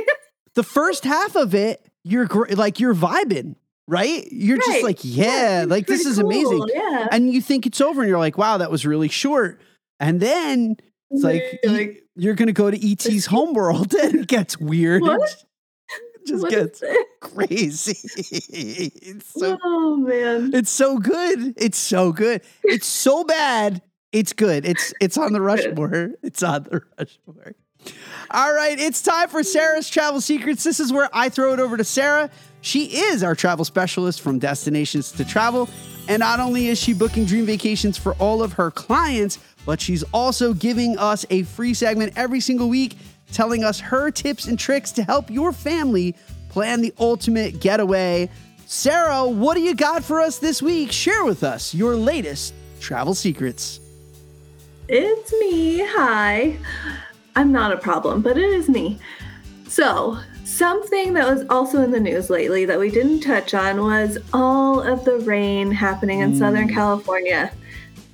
The 0.59 0.63
first 0.63 1.05
half 1.05 1.37
of 1.37 1.55
it, 1.55 1.85
you're 2.03 2.25
gr- 2.25 2.49
like 2.49 2.81
you're 2.81 2.93
vibing, 2.93 3.55
right? 3.87 4.27
You're 4.29 4.57
just 4.57 4.83
like, 4.83 4.97
yeah, 5.03 5.61
it's 5.61 5.71
like 5.71 5.87
this 5.87 6.05
is 6.05 6.17
amazing. 6.17 6.65
Yeah. 6.73 7.07
And 7.13 7.31
you 7.31 7.39
think 7.39 7.65
it's 7.65 7.79
over 7.79 8.01
and 8.01 8.09
you're 8.09 8.19
like, 8.19 8.37
wow, 8.37 8.57
that 8.57 8.69
was 8.69 8.85
really 8.85 9.07
short. 9.07 9.61
And 10.01 10.19
then 10.19 10.75
it's 11.11 11.23
like, 11.23 11.61
You're 11.63 11.71
like, 11.71 12.03
you're 12.17 12.33
going 12.33 12.47
to 12.47 12.53
go 12.53 12.69
to 12.69 12.91
ET's 12.91 13.25
homeworld 13.25 13.93
and 14.03 14.15
it 14.15 14.27
gets 14.27 14.59
weird. 14.59 15.01
What? 15.01 15.21
It 15.21 16.27
just 16.27 16.43
what 16.43 16.51
gets 16.51 16.83
crazy. 17.21 17.97
it's 18.51 19.31
so 19.31 19.57
oh 19.63 19.95
man. 19.95 20.51
it's 20.53 20.71
so 20.71 20.97
good. 20.97 21.53
It's 21.55 21.77
so 21.77 22.11
good. 22.11 22.41
It's 22.65 22.85
so 22.85 23.23
bad. 23.23 23.81
It's 24.11 24.33
good. 24.33 24.65
It's 24.65 24.93
it's 24.99 25.17
on 25.17 25.31
the 25.31 25.39
Rushmore. 25.39 26.09
It's 26.21 26.43
on 26.43 26.63
the 26.65 26.81
Rushmore. 26.97 27.55
All 28.31 28.53
right, 28.53 28.79
it's 28.79 29.01
time 29.01 29.27
for 29.27 29.41
Sarah's 29.43 29.89
travel 29.89 30.21
secrets. 30.21 30.63
This 30.63 30.79
is 30.79 30.93
where 30.93 31.09
I 31.13 31.29
throw 31.29 31.53
it 31.53 31.59
over 31.59 31.77
to 31.77 31.83
Sarah. 31.83 32.29
She 32.61 32.85
is 32.85 33.23
our 33.23 33.33
travel 33.33 33.65
specialist 33.65 34.21
from 34.21 34.37
Destinations 34.37 35.11
to 35.13 35.25
Travel, 35.25 35.67
and 36.07 36.19
not 36.19 36.39
only 36.39 36.67
is 36.67 36.79
she 36.79 36.93
booking 36.93 37.25
dream 37.25 37.45
vacations 37.45 37.97
for 37.97 38.13
all 38.15 38.43
of 38.43 38.53
her 38.53 38.69
clients, 38.69 39.39
but 39.65 39.81
she's 39.81 40.03
also 40.13 40.53
giving 40.53 40.97
us 40.97 41.25
a 41.29 41.43
free 41.43 41.73
segment 41.73 42.13
every 42.15 42.39
single 42.39 42.69
week 42.69 42.97
telling 43.31 43.63
us 43.63 43.79
her 43.79 44.11
tips 44.11 44.45
and 44.45 44.59
tricks 44.59 44.91
to 44.91 45.03
help 45.03 45.29
your 45.29 45.51
family 45.51 46.15
plan 46.49 46.81
the 46.81 46.93
ultimate 46.99 47.59
getaway. 47.59 48.29
Sarah, 48.65 49.27
what 49.27 49.55
do 49.55 49.61
you 49.61 49.73
got 49.73 50.03
for 50.03 50.21
us 50.21 50.37
this 50.37 50.61
week? 50.61 50.91
Share 50.91 51.23
with 51.23 51.43
us 51.43 51.73
your 51.73 51.95
latest 51.95 52.53
travel 52.79 53.15
secrets. 53.15 53.79
It's 54.87 55.31
me. 55.33 55.79
Hi. 55.85 56.57
I'm 57.39 57.53
not 57.53 57.71
a 57.71 57.77
problem, 57.77 58.21
but 58.21 58.37
it 58.37 58.49
is 58.49 58.67
me. 58.67 58.99
So, 59.65 60.17
something 60.43 61.13
that 61.13 61.25
was 61.25 61.45
also 61.49 61.81
in 61.81 61.89
the 61.89 61.99
news 61.99 62.29
lately 62.29 62.65
that 62.65 62.77
we 62.77 62.91
didn't 62.91 63.21
touch 63.21 63.53
on 63.53 63.81
was 63.81 64.17
all 64.33 64.81
of 64.81 65.05
the 65.05 65.19
rain 65.19 65.71
happening 65.71 66.19
in 66.19 66.35
Southern 66.35 66.67
mm. 66.67 66.73
California. 66.73 67.49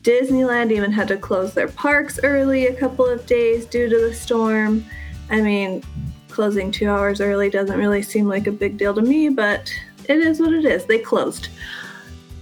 Disneyland 0.03 0.71
even 0.71 0.91
had 0.91 1.07
to 1.07 1.17
close 1.17 1.55
their 1.55 1.69
parks 1.69 2.19
early 2.21 2.67
a 2.67 2.75
couple 2.75 3.07
of 3.07 3.25
days 3.25 3.65
due 3.65 3.89
to 3.89 3.99
the 3.99 4.13
storm. 4.13 4.85
I 5.31 5.41
mean, 5.41 5.81
closing 6.29 6.69
two 6.69 6.87
hours 6.87 7.19
early 7.19 7.49
doesn't 7.49 7.79
really 7.79 8.03
seem 8.03 8.27
like 8.27 8.45
a 8.45 8.51
big 8.51 8.77
deal 8.77 8.93
to 8.93 9.01
me, 9.01 9.29
but 9.29 9.73
it 10.07 10.19
is 10.19 10.39
what 10.39 10.53
it 10.53 10.65
is. 10.65 10.85
They 10.85 10.99
closed. 10.99 11.47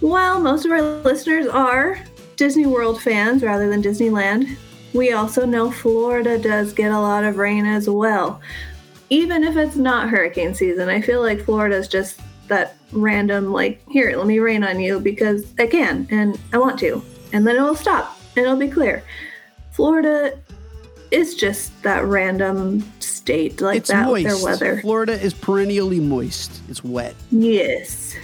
While 0.02 0.42
most 0.42 0.66
of 0.66 0.74
our 0.74 0.82
listeners 0.82 1.48
are 1.48 1.98
Disney 2.36 2.66
World 2.66 3.02
fans 3.02 3.42
rather 3.42 3.70
than 3.70 3.82
Disneyland, 3.82 4.58
we 4.94 5.12
also 5.12 5.46
know 5.46 5.72
Florida 5.72 6.38
does 6.38 6.74
get 6.74 6.92
a 6.92 7.00
lot 7.00 7.24
of 7.24 7.38
rain 7.38 7.66
as 7.66 7.90
well. 7.90 8.42
Even 9.10 9.44
if 9.44 9.56
it's 9.58 9.76
not 9.76 10.10
hurricane 10.10 10.54
season, 10.56 10.90
I 10.90 11.02
feel 11.02 11.22
like 11.22 11.44
Florida 11.44 11.76
is 11.76 11.88
just 11.88 12.20
that 12.48 12.76
random, 12.92 13.52
like, 13.52 13.82
here, 13.90 14.16
let 14.18 14.28
me 14.28 14.40
rain 14.40 14.64
on 14.64 14.80
you 14.80 15.00
because 15.00 15.46
I 15.60 15.68
can 15.68 16.08
and 16.12 16.40
I 16.52 16.58
want 16.58 16.80
to. 16.80 17.02
And 17.32 17.46
then 17.46 17.56
it 17.56 17.62
will 17.62 17.76
stop 17.76 18.18
and 18.36 18.46
it'll 18.46 18.58
be 18.58 18.68
clear. 18.70 19.04
Florida 19.72 20.38
is 21.12 21.36
just 21.36 21.80
that 21.84 22.04
random 22.06 22.84
state 23.00 23.62
like 23.62 23.78
it's 23.78 23.90
that 23.90 24.06
moist. 24.08 24.26
with 24.26 24.36
their 24.36 24.44
weather. 24.74 24.82
Florida 24.82 25.14
is 25.22 25.34
perennially 25.34 26.00
moist. 26.00 26.62
It's 26.70 26.84
wet. 26.84 27.16
Yes. 27.32 28.16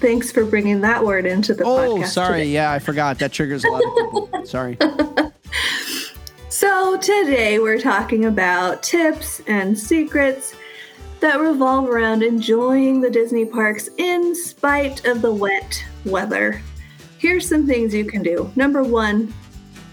Thanks 0.00 0.30
for 0.32 0.44
bringing 0.44 0.80
that 0.82 1.04
word 1.04 1.24
into 1.26 1.54
the 1.54 1.64
Oh, 1.64 1.96
podcast. 1.98 2.06
sorry. 2.08 2.38
today. 2.40 2.50
Yeah, 2.50 2.72
I 2.72 2.78
forgot. 2.78 3.18
That 3.18 3.32
triggers 3.32 3.64
a 3.64 3.68
lot 3.70 3.82
of 3.84 3.94
people. 3.94 4.30
sorry. 4.46 4.76
So, 6.48 6.96
today 6.98 7.58
we're 7.58 7.80
talking 7.80 8.26
about 8.26 8.82
tips 8.82 9.40
and 9.46 9.78
secrets 9.78 10.54
that 11.20 11.40
revolve 11.40 11.88
around 11.88 12.22
enjoying 12.22 13.00
the 13.00 13.10
Disney 13.10 13.44
parks 13.44 13.88
in 13.96 14.34
spite 14.34 15.04
of 15.04 15.22
the 15.22 15.32
wet 15.32 15.84
weather. 16.04 16.60
Here's 17.18 17.48
some 17.48 17.66
things 17.66 17.94
you 17.94 18.04
can 18.04 18.22
do. 18.22 18.52
Number 18.56 18.82
one, 18.82 19.32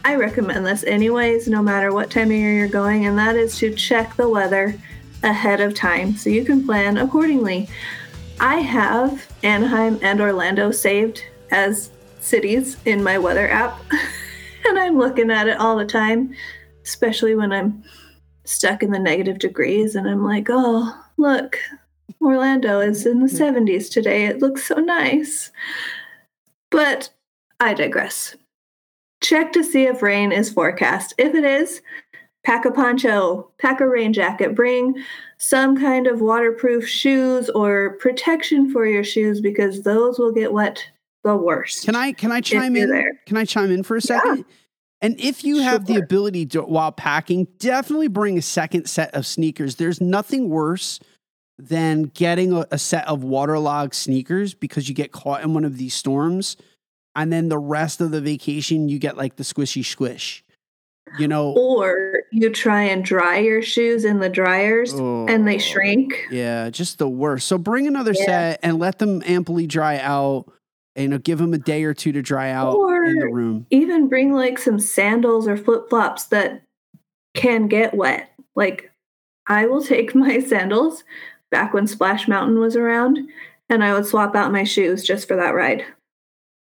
I 0.04 0.16
recommend 0.16 0.66
this 0.66 0.84
anyways, 0.84 1.48
no 1.48 1.62
matter 1.62 1.94
what 1.94 2.10
time 2.10 2.32
of 2.32 2.38
year 2.38 2.54
you're 2.54 2.68
going, 2.68 3.06
and 3.06 3.18
that 3.18 3.36
is 3.36 3.58
to 3.60 3.74
check 3.74 4.16
the 4.16 4.28
weather 4.28 4.76
ahead 5.24 5.62
of 5.62 5.74
time 5.74 6.16
so 6.16 6.30
you 6.30 6.44
can 6.44 6.66
plan 6.66 6.98
accordingly. 6.98 7.70
I 8.40 8.56
have 8.56 9.32
Anaheim 9.44 10.00
and 10.02 10.20
Orlando 10.20 10.72
saved 10.72 11.24
as 11.52 11.92
cities 12.20 12.78
in 12.86 13.04
my 13.04 13.18
weather 13.18 13.48
app, 13.48 13.80
and 14.66 14.80
I'm 14.80 14.98
looking 14.98 15.32
at 15.32 15.48
it 15.48 15.60
all 15.60 15.78
the 15.78 15.86
time, 15.86 16.34
especially 16.84 17.36
when 17.36 17.52
I'm 17.52 17.84
stuck 18.44 18.84
in 18.84 18.92
the 18.92 19.00
negative 19.00 19.40
degrees 19.40 19.96
and 19.96 20.08
I'm 20.08 20.24
like, 20.24 20.48
oh, 20.50 20.94
look, 21.18 21.58
Orlando 22.22 22.80
is 22.80 23.06
in 23.06 23.22
the 23.22 23.28
mm-hmm. 23.28 23.70
70s 23.70 23.92
today. 23.92 24.26
It 24.26 24.42
looks 24.42 24.64
so 24.64 24.76
nice. 24.76 25.52
But 26.70 27.10
I 27.60 27.74
digress. 27.74 28.36
Check 29.22 29.54
to 29.54 29.64
see 29.64 29.84
if 29.84 30.02
rain 30.02 30.32
is 30.32 30.52
forecast. 30.52 31.14
If 31.18 31.36
it 31.36 31.44
is, 31.44 31.82
pack 32.44 32.66
a 32.66 32.72
poncho, 32.72 33.52
pack 33.60 33.82
a 33.82 33.88
rain 33.88 34.14
jacket, 34.14 34.56
bring 34.56 34.96
some 35.38 35.78
kind 35.78 36.08
of 36.08 36.22
waterproof 36.22 36.88
shoes 36.88 37.50
or 37.50 37.98
protection 38.00 38.72
for 38.72 38.86
your 38.86 39.04
shoes 39.04 39.42
because 39.42 39.84
those 39.84 40.18
will 40.18 40.32
get 40.32 40.54
wet 40.54 40.84
the 41.24 41.36
worst. 41.36 41.86
Can 41.86 41.96
I 41.96 42.12
can 42.12 42.32
I 42.32 42.42
chime 42.42 42.76
in? 42.76 42.90
there. 42.90 43.12
Can 43.26 43.38
I 43.38 43.46
chime 43.46 43.72
in 43.72 43.84
for 43.84 43.96
a 43.96 44.02
second? 44.02 44.46
And 45.04 45.20
if 45.20 45.44
you 45.44 45.60
have 45.62 45.86
the 45.88 45.96
ability 45.96 46.46
to 46.48 46.62
while 46.62 46.92
packing, 46.92 47.48
definitely 47.58 48.08
bring 48.08 48.38
a 48.38 48.42
second 48.42 48.88
set 48.88 49.14
of 49.16 49.26
sneakers. 49.26 49.76
There's 49.78 50.00
nothing 50.00 50.50
worse 50.50 51.00
than 51.58 52.04
getting 52.04 52.54
a, 52.54 52.66
a 52.72 52.78
set 52.78 53.08
of 53.08 53.24
waterlogged 53.24 53.94
sneakers 53.96 54.54
because 54.54 54.88
you 54.90 54.96
get 54.96 55.12
caught 55.12 55.44
in 55.44 55.54
one 55.54 55.66
of 55.66 55.78
these 55.78 55.94
storms 55.94 56.56
and 57.16 57.32
then 57.34 57.50
the 57.50 57.58
rest 57.58 58.00
of 58.02 58.12
the 58.12 58.22
vacation 58.22 58.90
you 58.90 58.98
get 59.00 59.18
like 59.18 59.36
the 59.38 59.44
squishy 59.44 59.84
squish. 59.84 60.44
You 61.20 61.28
know, 61.28 61.52
Or 61.54 62.14
you 62.32 62.50
try 62.52 62.84
and 62.84 63.04
dry 63.04 63.40
your 63.40 63.62
shoes 63.62 64.06
in 64.06 64.20
the 64.20 64.30
dryers 64.30 64.94
and 64.94 65.46
they 65.48 65.56
Oh. 65.56 65.60
shrink. 65.60 66.14
Yeah, 66.32 66.70
just 66.70 67.00
the 67.00 67.10
worst. 67.10 67.48
So 67.48 67.58
bring 67.58 67.86
another 67.86 68.14
Yeah. 68.14 68.26
set 68.26 68.60
and 68.64 68.80
let 68.80 69.00
them 69.00 69.22
amply 69.26 69.68
dry 69.68 69.98
out. 70.00 70.46
And 70.96 71.04
you 71.04 71.10
know, 71.10 71.18
give 71.20 71.38
them 71.40 71.54
a 71.54 71.58
day 71.58 71.84
or 71.84 71.94
two 71.94 72.12
to 72.12 72.22
dry 72.22 72.52
out 72.52 72.76
in 73.06 73.18
the 73.20 73.28
room. 73.28 73.66
Even 73.70 74.10
bring 74.10 74.34
like 74.34 74.60
some 74.60 74.78
sandals 74.80 75.48
or 75.48 75.56
flip 75.56 75.90
flops 75.90 76.26
that 76.26 76.64
can 77.34 77.68
get 77.68 77.94
wet. 77.94 78.30
Like 78.56 78.92
I 79.48 79.66
will 79.68 79.84
take 79.84 80.14
my 80.16 80.40
sandals 80.40 81.04
back 81.50 81.74
when 81.74 81.88
Splash 81.88 82.28
Mountain 82.28 82.60
was 82.60 82.76
around 82.76 83.20
and 83.70 83.84
I 83.84 83.94
would 83.94 84.06
swap 84.06 84.36
out 84.36 84.52
my 84.52 84.66
shoes 84.66 85.04
just 85.04 85.28
for 85.30 85.36
that 85.38 85.56
ride. 85.56 85.86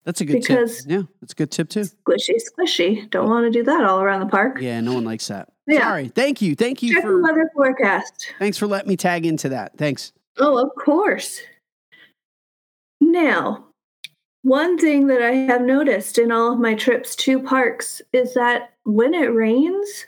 That's 0.07 0.21
a 0.21 0.25
good 0.25 0.41
because- 0.41 0.85
tip. 0.85 0.91
Yeah, 0.91 1.03
that's 1.21 1.33
a 1.33 1.37
good 1.37 1.51
tip 1.51 1.69
too. 1.69 1.81
Squishy, 1.81 2.35
squishy. 2.59 3.11
Don't 3.11 3.29
want 3.29 3.45
to 3.45 3.51
do 3.51 3.63
that 3.65 3.85
all 3.85 4.01
around 4.01 4.21
the 4.21 4.27
park. 4.27 4.59
Yeah, 4.61 4.81
no 4.81 4.95
one 4.95 5.05
likes 5.05 5.27
that. 5.29 5.51
Yeah. 5.67 5.81
Sorry. 5.81 6.09
Thank 6.09 6.43
you. 6.43 6.55
Thank 6.55 6.83
you 6.83 6.95
Check 6.95 7.05
the 7.05 7.19
weather 7.23 7.51
forecast. 7.55 8.33
thanks 8.39 8.59
for 8.59 8.67
letting 8.67 8.89
me 8.89 8.97
tag 8.97 9.25
into 9.25 9.49
that. 9.51 9.77
Thanks. 9.79 10.13
Oh, 10.39 10.59
of 10.59 10.71
course. 10.83 11.41
Now, 13.01 13.67
one 14.45 14.77
thing 14.77 15.07
that 15.07 15.23
I 15.23 15.33
have 15.33 15.63
noticed 15.63 16.19
in 16.19 16.31
all 16.31 16.53
of 16.53 16.61
my 16.61 16.75
trips 16.75 17.17
to 17.17 17.43
parks 17.43 18.03
is 18.13 18.35
that 18.35 18.75
when 18.85 19.15
it 19.15 19.35
rains, 19.35 20.05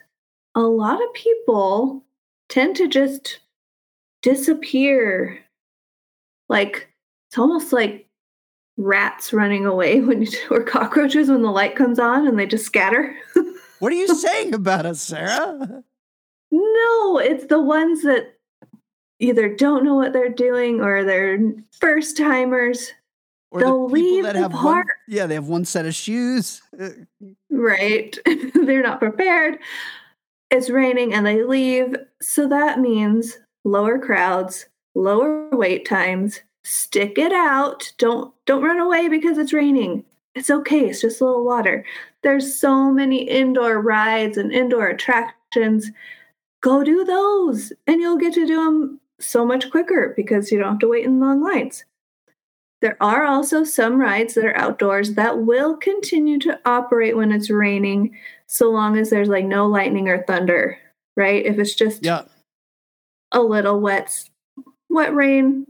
a 0.55 0.61
lot 0.61 1.03
of 1.03 1.13
people 1.15 2.05
tend 2.51 2.77
to 2.77 2.87
just 2.87 3.41
disappear. 4.21 5.39
Like, 6.51 6.87
it's 7.29 7.39
almost 7.39 7.73
like 7.73 8.07
rats 8.77 9.33
running 9.33 9.65
away 9.65 10.01
when 10.03 10.21
you, 10.21 10.29
or 10.51 10.63
cockroaches 10.63 11.31
when 11.31 11.41
the 11.43 11.51
light 11.51 11.75
comes 11.75 11.99
on 11.99 12.29
and 12.29 12.39
they 12.39 12.47
just 12.47 12.67
scatter. 12.67 13.17
What 13.79 13.93
are 13.93 13.97
you 13.97 14.09
saying 14.15 14.55
about 14.55 14.87
us, 14.87 15.03
Sarah? 15.03 15.85
No, 16.51 17.19
it's 17.19 17.45
the 17.45 17.61
ones 17.61 18.03
that 18.05 18.39
either 19.19 19.55
don't 19.55 19.85
know 19.85 19.95
what 19.95 20.15
they're 20.15 20.31
doing 20.31 20.81
or 20.81 21.05
they're 21.05 21.39
first 21.79 22.17
timers. 22.17 22.91
Or 23.53 23.61
They'll 23.61 23.89
the 23.89 23.95
people 23.95 24.23
that 24.23 24.33
the 24.35 24.41
have 24.41 24.53
one, 24.53 24.63
park. 24.63 24.87
yeah, 25.09 25.27
they 25.27 25.35
have 25.35 25.49
one 25.49 25.65
set 25.65 25.87
of 25.87 25.95
shoes. 25.95 26.63
Uh, 26.81 26.91
Right. 27.51 28.19
they're 28.55 28.83
not 28.83 28.99
prepared. 29.01 29.59
It's 30.51 30.69
raining 30.69 31.15
and 31.15 31.25
they 31.27 31.43
leave. 31.43 31.97
So 32.21 32.47
that 32.49 32.81
means 32.81 33.39
lower 33.65 33.99
crowds, 33.99 34.67
lower 34.95 35.49
wait 35.53 35.87
times. 35.87 36.41
Stick 36.65 37.17
it 37.19 37.33
out. 37.33 37.91
Don't 37.99 38.35
don't 38.45 38.63
run 38.63 38.79
away 38.79 39.09
because 39.09 39.39
it's 39.39 39.53
raining. 39.55 40.05
It's 40.35 40.51
okay. 40.51 40.91
It's 40.91 41.01
just 41.01 41.21
a 41.21 41.25
little 41.25 41.45
water. 41.45 41.85
There's 42.23 42.55
so 42.55 42.91
many 42.91 43.23
indoor 43.23 43.81
rides 43.81 44.37
and 44.37 44.53
indoor 44.53 44.89
attractions. 44.89 45.91
Go 46.61 46.85
do 46.85 47.05
those 47.05 47.73
and 47.87 48.01
you'll 48.01 48.19
get 48.19 48.35
to 48.35 48.47
do 48.47 48.57
them 48.65 49.01
so 49.19 49.47
much 49.47 49.71
quicker 49.71 50.13
because 50.15 50.53
you 50.53 50.59
don't 50.59 50.73
have 50.73 50.79
to 50.81 50.89
wait 50.89 51.05
in 51.07 51.21
long 51.21 51.43
lines. 51.43 51.85
There 52.87 53.03
are 53.03 53.25
also 53.25 53.65
some 53.65 53.99
rides 53.99 54.35
that 54.35 54.45
are 54.45 54.57
outdoors 54.57 55.15
that 55.15 55.41
will 55.41 55.77
continue 55.77 56.39
to 56.39 56.61
operate 56.65 57.17
when 57.17 57.33
it's 57.33 57.51
raining, 57.51 58.17
so 58.47 58.71
long 58.71 58.97
as 58.97 59.11
there's 59.11 59.27
like 59.27 59.45
no 59.45 59.67
lightning 59.67 60.09
or 60.09 60.23
thunder, 60.23 60.79
right? 61.17 61.45
If 61.45 61.59
it's 61.59 61.75
just 61.75 62.05
yeah. 62.05 62.23
a 63.33 63.41
little 63.41 63.81
wet, 63.81 64.31
wet 64.89 65.13
rain, 65.13 65.67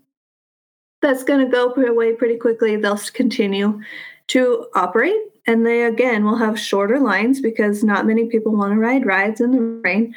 that's 1.00 1.24
going 1.24 1.42
to 1.42 1.50
go 1.50 1.72
away 1.72 2.12
pretty 2.12 2.36
quickly. 2.36 2.76
They'll 2.76 2.98
continue 3.14 3.80
to 4.26 4.66
operate, 4.74 5.16
and 5.46 5.64
they 5.64 5.84
again 5.84 6.22
will 6.22 6.36
have 6.36 6.60
shorter 6.60 7.00
lines 7.00 7.40
because 7.40 7.82
not 7.82 8.04
many 8.04 8.26
people 8.26 8.52
want 8.52 8.74
to 8.74 8.78
ride 8.78 9.06
rides 9.06 9.40
in 9.40 9.52
the 9.52 9.60
rain. 9.82 10.14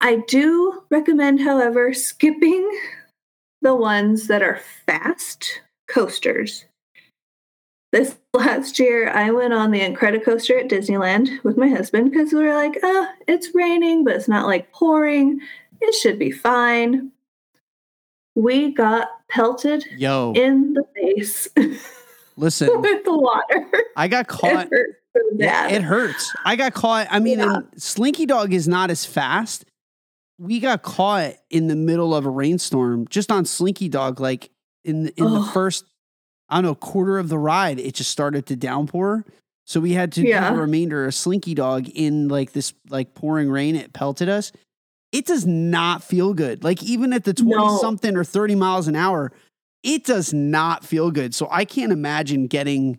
I 0.00 0.22
do 0.28 0.84
recommend, 0.90 1.40
however, 1.40 1.92
skipping 1.92 2.70
the 3.66 3.74
ones 3.74 4.28
that 4.28 4.42
are 4.42 4.60
fast 4.86 5.60
coasters. 5.88 6.66
This 7.90 8.16
last 8.32 8.78
year, 8.78 9.08
I 9.10 9.32
went 9.32 9.54
on 9.54 9.72
the 9.72 9.80
Incredicoaster 9.80 10.60
at 10.60 10.70
Disneyland 10.70 11.42
with 11.42 11.56
my 11.56 11.68
husband 11.68 12.12
because 12.12 12.32
we 12.32 12.44
were 12.44 12.54
like, 12.54 12.78
oh, 12.84 13.08
it's 13.26 13.56
raining, 13.56 14.04
but 14.04 14.14
it's 14.14 14.28
not 14.28 14.46
like 14.46 14.70
pouring. 14.70 15.40
It 15.80 15.96
should 15.96 16.16
be 16.16 16.30
fine. 16.30 17.10
We 18.36 18.72
got 18.72 19.08
pelted 19.28 19.84
Yo, 19.96 20.32
in 20.36 20.74
the 20.74 20.84
face 20.94 21.48
listen, 22.36 22.68
with 22.80 23.04
the 23.04 23.18
water. 23.18 23.66
I 23.96 24.06
got 24.06 24.28
caught. 24.28 24.66
It 24.66 24.70
hurt 24.70 24.96
so 25.16 25.74
it 25.74 25.82
hurts. 25.82 26.32
I 26.44 26.54
got 26.54 26.72
caught. 26.74 27.08
I 27.10 27.18
mean, 27.18 27.40
Yeah. 27.40 27.60
Slinky 27.76 28.26
Dog 28.26 28.52
is 28.52 28.68
not 28.68 28.90
as 28.90 29.04
fast, 29.04 29.64
we 30.38 30.60
got 30.60 30.82
caught 30.82 31.34
in 31.50 31.68
the 31.68 31.76
middle 31.76 32.14
of 32.14 32.26
a 32.26 32.30
rainstorm 32.30 33.06
just 33.08 33.30
on 33.32 33.44
Slinky 33.44 33.88
Dog. 33.88 34.20
Like 34.20 34.50
in 34.84 35.04
the, 35.04 35.14
in 35.16 35.32
the 35.32 35.42
first, 35.42 35.84
I 36.48 36.56
don't 36.56 36.64
know, 36.64 36.74
quarter 36.74 37.18
of 37.18 37.28
the 37.28 37.38
ride, 37.38 37.78
it 37.80 37.94
just 37.94 38.10
started 38.10 38.46
to 38.46 38.56
downpour. 38.56 39.24
So 39.64 39.80
we 39.80 39.92
had 39.92 40.12
to 40.12 40.26
Yeah. 40.26 40.48
do 40.50 40.54
the 40.56 40.60
remainder 40.62 41.06
of 41.06 41.14
Slinky 41.14 41.54
Dog 41.54 41.88
in 41.88 42.28
like 42.28 42.52
this 42.52 42.72
like 42.88 43.14
pouring 43.14 43.50
rain. 43.50 43.74
It 43.76 43.92
pelted 43.92 44.28
us. 44.28 44.52
It 45.12 45.24
does 45.26 45.46
not 45.46 46.02
feel 46.04 46.34
good. 46.34 46.62
Like 46.62 46.82
even 46.82 47.12
at 47.12 47.24
the 47.24 47.32
20 47.34 47.56
No. 47.56 47.78
something 47.78 48.16
or 48.16 48.24
30 48.24 48.54
miles 48.54 48.86
an 48.88 48.96
hour, 48.96 49.32
it 49.82 50.04
does 50.04 50.32
not 50.34 50.84
feel 50.84 51.10
good. 51.10 51.34
So 51.34 51.48
I 51.50 51.64
can't 51.64 51.92
imagine 51.92 52.46
getting 52.46 52.98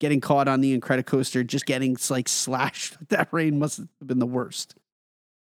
getting 0.00 0.20
caught 0.20 0.48
on 0.48 0.60
the 0.60 0.78
Incredicoaster, 0.78 1.46
just 1.46 1.64
getting 1.66 1.96
like 2.10 2.28
slashed 2.28 2.96
that 3.08 3.28
rain 3.32 3.58
must 3.58 3.78
have 3.78 3.88
been 4.04 4.18
the 4.18 4.26
worst. 4.26 4.74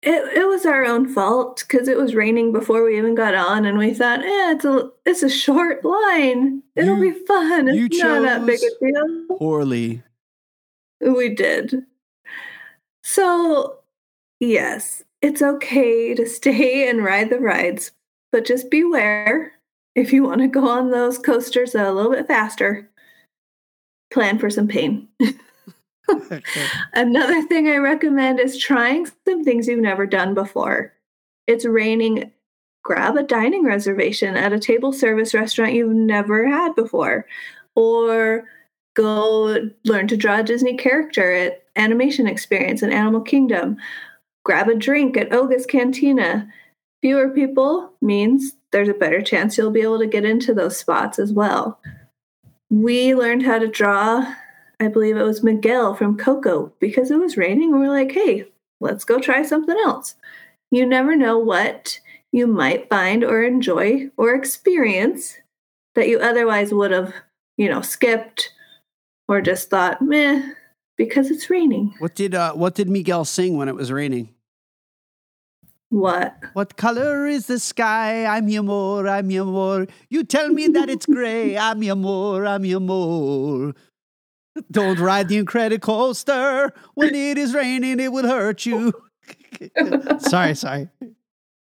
It 0.02 0.38
it 0.38 0.47
was 0.47 0.66
our 0.66 0.86
own 0.86 1.10
fault 1.14 1.66
because 1.68 1.88
it 1.89 1.97
was 1.97 2.16
raining 2.16 2.54
before 2.54 2.86
we 2.86 2.97
even 2.97 3.16
got 3.16 3.36
on, 3.36 3.66
and 3.66 3.78
we 3.78 3.93
thought, 3.93 4.20
eh, 4.20 4.52
it's 4.52 4.64
a 4.66 4.89
it's 5.06 5.24
a 5.24 5.30
short 5.30 5.84
line. 5.84 6.64
It'll 6.76 7.04
You- 7.04 7.14
be 7.14 7.26
fun. 7.26 7.68
you 7.68 7.86
It's 7.86 8.00
not 8.00 8.22
that 8.22 8.45
big 8.45 8.60
a 8.60 8.86
deal. 8.86 9.26
Poorly. 9.38 10.02
We 11.02 11.30
did. 11.36 11.86
So, 13.04 13.80
yes, 14.39 15.04
it's 15.22 15.41
okay 15.41 16.14
to 16.16 16.26
stay 16.28 16.88
and 16.89 17.04
ride 17.04 17.30
the 17.30 17.39
rides, 17.39 17.91
but 18.32 18.45
just 18.45 18.70
beware 18.70 19.54
if 19.95 20.14
you 20.14 20.24
want 20.24 20.41
to 20.41 20.47
go 20.47 20.68
on 20.68 20.91
those 20.91 21.18
coasters 21.18 21.76
a 21.76 21.91
little 21.91 22.12
bit 22.12 22.28
faster. 22.28 22.89
Plan 24.12 24.39
for 24.39 24.50
some 24.50 24.68
pain. 24.68 25.08
Another 26.93 27.41
thing 27.43 27.68
I 27.68 27.78
recommend 27.78 28.39
is 28.39 28.57
trying 28.57 29.07
some 29.26 29.43
things 29.43 29.68
you've 29.68 29.80
never 29.80 30.05
done 30.05 30.34
before. 30.34 30.93
It's 31.47 31.66
raining. 31.66 32.32
Grab 32.84 33.18
a 33.18 33.24
dining 33.24 33.66
reservation 33.66 34.36
at 34.36 34.53
a 34.53 34.60
table 34.60 34.93
service 34.93 35.34
restaurant 35.34 35.74
you've 35.74 35.93
never 35.93 36.47
had 36.47 36.76
before, 36.76 37.26
or 37.76 38.45
go 38.95 39.70
learn 39.86 40.07
to 40.07 40.18
draw 40.18 40.39
a 40.39 40.43
Disney 40.43 40.78
character 40.78 41.32
at 41.32 41.64
Animation 41.76 42.28
Experience 42.28 42.82
in 42.82 42.91
Animal 42.91 43.22
Kingdom. 43.22 43.78
Grab 44.45 44.70
a 44.70 44.76
drink 44.76 45.18
at 45.18 45.32
Oga's 45.34 45.66
Cantina. 45.66 46.47
Fewer 47.01 47.30
people 47.30 47.93
means 48.01 48.53
there's 48.72 48.89
a 48.89 48.93
better 48.93 49.22
chance 49.22 49.57
you'll 49.57 49.72
be 49.72 49.82
able 49.82 49.99
to 49.99 50.07
get 50.07 50.26
into 50.26 50.53
those 50.53 50.78
spots 50.78 51.20
as 51.20 51.32
well. 51.34 51.80
We 52.70 53.16
learned 53.16 53.43
how 53.43 53.60
to 53.60 53.68
draw, 53.68 54.36
I 54.80 54.88
believe 54.88 55.18
it 55.18 55.24
was 55.24 55.44
Miguel 55.44 55.94
from 55.96 56.18
Coco, 56.18 56.72
because 56.80 57.12
it 57.12 57.18
was 57.18 57.38
raining. 57.38 57.72
And 57.74 57.82
we're 57.82 57.90
like, 57.90 58.12
hey, 58.12 58.46
let's 58.80 59.04
go 59.04 59.20
try 59.20 59.44
something 59.44 59.76
else. 59.84 60.16
You 60.72 60.86
never 60.86 61.16
know 61.16 61.38
what 61.38 62.00
you 62.32 62.48
might 62.48 62.90
find 62.90 63.24
or 63.24 63.42
enjoy 63.44 64.10
or 64.18 64.34
experience 64.34 65.36
that 65.96 66.08
you 66.08 66.20
otherwise 66.20 66.74
would 66.74 66.92
have, 66.92 67.14
you 67.58 67.68
know, 67.68 67.82
skipped 67.82 68.54
or 69.28 69.42
just 69.42 69.70
thought, 69.70 70.02
meh, 70.02 70.54
because 70.96 71.32
it's 71.32 71.50
raining. 71.50 71.94
What 72.00 72.16
did 72.16 72.36
uh 72.36 72.54
what 72.54 72.76
did 72.76 72.90
Miguel 72.90 73.26
sing 73.26 73.58
when 73.58 73.68
it 73.68 73.76
was 73.76 73.92
raining? 73.92 74.34
What? 75.90 76.36
What 76.54 76.78
color 76.78 77.26
is 77.26 77.48
the 77.48 77.58
sky? 77.58 78.26
I'm 78.26 78.48
your 78.48 78.62
amor, 78.62 79.08
I'm 79.08 79.32
your 79.32 79.48
amor. 79.48 79.88
You 80.10 80.24
tell 80.24 80.50
me 80.50 80.68
that 80.68 80.88
it's 80.88 81.08
gray. 81.08 81.58
I'm 81.58 81.82
your 81.82 81.94
amor, 81.94 82.46
I'm 82.46 82.64
your 82.64 82.78
amor. 82.78 83.74
Don't 84.72 84.99
ride 84.99 85.28
the 85.30 85.38
incredible 85.38 85.80
coaster 85.80 86.74
When 86.95 87.14
it 87.16 87.38
is 87.38 87.53
raining, 87.53 87.99
it 87.99 88.12
will 88.12 88.28
hurt 88.28 88.66
you. 88.66 88.93
sorry, 90.20 90.55
sorry. 90.55 90.89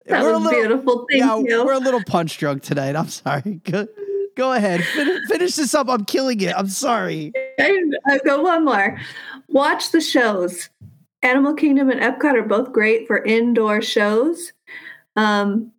That 0.07 0.23
We're 0.23 0.31
a 0.31 0.33
was 0.39 0.43
little- 0.45 0.51
beautiful. 0.61 1.07
Thank 1.11 1.21
yeah, 1.23 1.37
you. 1.39 1.65
we're 1.65 1.73
a 1.75 1.79
little 1.79 2.03
punch 2.05 2.39
drunk 2.39 2.63
tonight. 2.63 2.97
I'm 2.97 3.09
sorry. 3.09 3.61
Go, 3.65 3.87
go 4.37 4.53
ahead. 4.53 4.83
Fin- 4.85 5.23
finish 5.29 5.57
this 5.57 5.75
up. 5.75 5.89
I'm 5.89 6.05
killing 6.05 6.41
it. 6.41 6.55
I'm 6.57 6.69
sorry. 6.69 7.33
I, 7.59 7.81
I 8.09 8.19
go 8.25 8.43
one 8.43 8.65
more. 8.65 8.99
Watch 9.49 9.93
the 9.93 10.01
shows. 10.01 10.69
Animal 11.23 11.55
Kingdom 11.55 11.91
and 11.91 12.01
Epcot 12.01 12.35
are 12.35 12.43
both 12.43 12.73
great 12.73 13.07
for 13.07 13.23
indoor 13.25 13.83
shows. 13.83 14.53
Um, 15.17 15.73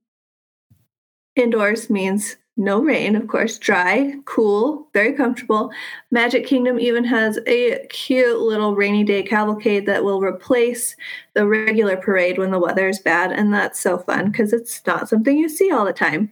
indoors 1.35 1.89
means 1.89 2.37
no 2.61 2.79
rain, 2.79 3.15
of 3.15 3.27
course, 3.27 3.57
dry, 3.57 4.13
cool, 4.25 4.87
very 4.93 5.13
comfortable. 5.13 5.71
Magic 6.11 6.45
Kingdom 6.45 6.79
even 6.79 7.03
has 7.03 7.39
a 7.47 7.85
cute 7.87 8.39
little 8.39 8.75
rainy 8.75 9.03
day 9.03 9.23
cavalcade 9.23 9.85
that 9.87 10.03
will 10.03 10.21
replace 10.21 10.95
the 11.33 11.47
regular 11.47 11.97
parade 11.97 12.37
when 12.37 12.51
the 12.51 12.59
weather 12.59 12.87
is 12.87 12.99
bad. 12.99 13.31
And 13.31 13.53
that's 13.53 13.79
so 13.79 13.97
fun 13.97 14.31
because 14.31 14.53
it's 14.53 14.85
not 14.85 15.09
something 15.09 15.37
you 15.37 15.49
see 15.49 15.71
all 15.71 15.85
the 15.85 15.91
time. 15.91 16.31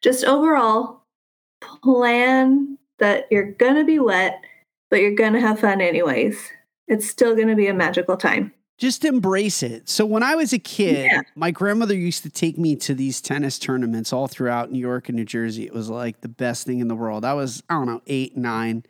Just 0.00 0.24
overall, 0.24 1.02
plan 1.60 2.78
that 2.98 3.26
you're 3.30 3.52
going 3.52 3.76
to 3.76 3.84
be 3.84 3.98
wet, 3.98 4.40
but 4.90 5.00
you're 5.00 5.14
going 5.14 5.32
to 5.32 5.40
have 5.40 5.60
fun 5.60 5.80
anyways. 5.80 6.50
It's 6.88 7.08
still 7.08 7.34
going 7.34 7.48
to 7.48 7.56
be 7.56 7.68
a 7.68 7.74
magical 7.74 8.16
time. 8.16 8.52
Just 8.82 9.04
embrace 9.04 9.62
it. 9.62 9.88
So 9.88 10.04
when 10.04 10.24
I 10.24 10.34
was 10.34 10.52
a 10.52 10.58
kid, 10.58 11.04
Yeah. 11.04 11.20
my 11.36 11.52
grandmother 11.52 11.94
used 11.94 12.24
to 12.24 12.30
take 12.30 12.58
me 12.58 12.74
to 12.74 12.94
these 12.96 13.20
tennis 13.20 13.56
tournaments 13.56 14.12
all 14.12 14.26
throughout 14.26 14.72
New 14.72 14.80
York 14.80 15.08
and 15.08 15.14
New 15.14 15.24
Jersey. 15.24 15.64
It 15.64 15.72
was 15.72 15.88
like 15.88 16.20
the 16.20 16.28
best 16.28 16.66
thing 16.66 16.80
in 16.80 16.88
the 16.88 16.96
world. 16.96 17.24
I 17.24 17.34
was, 17.34 17.62
I 17.68 17.74
don't 17.74 17.86
know, 17.86 18.02
eight, 18.08 18.36
nine. 18.36 18.82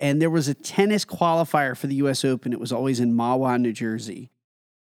And 0.00 0.20
there 0.20 0.30
was 0.30 0.48
a 0.48 0.54
tennis 0.54 1.04
qualifier 1.04 1.76
for 1.76 1.86
the 1.86 1.94
US 1.94 2.24
Open. 2.24 2.52
It 2.52 2.58
was 2.58 2.72
always 2.72 2.98
in 2.98 3.14
Mahwah, 3.14 3.60
New 3.60 3.72
Jersey. 3.72 4.32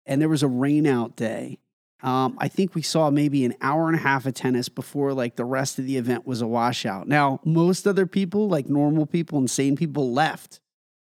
And 0.05 0.21
there 0.21 0.27
was 0.27 0.43
a 0.43 0.47
rainout 0.47 1.15
day. 1.15 1.59
Um, 2.01 2.35
I 2.37 2.49
think 2.49 2.75
we 2.75 2.81
saw 2.81 3.09
maybe 3.09 3.45
an 3.45 3.53
hour 3.61 3.87
and 3.87 3.95
a 3.95 4.01
half 4.01 4.25
of 4.25 4.33
tennis 4.33 4.67
before 4.67 5.13
like 5.13 5.37
the 5.37 5.45
rest 5.45 5.79
of 5.79 5.85
the 5.85 5.95
event 5.95 6.27
was 6.27 6.41
a 6.41 6.47
washout. 6.47 7.07
Now, 7.07 7.39
most 7.45 7.87
other 7.87 8.05
people, 8.05 8.49
like 8.49 8.67
normal 8.67 9.05
people 9.05 9.37
and 9.39 9.49
sane 9.49 9.77
people, 9.77 10.11
left 10.11 10.59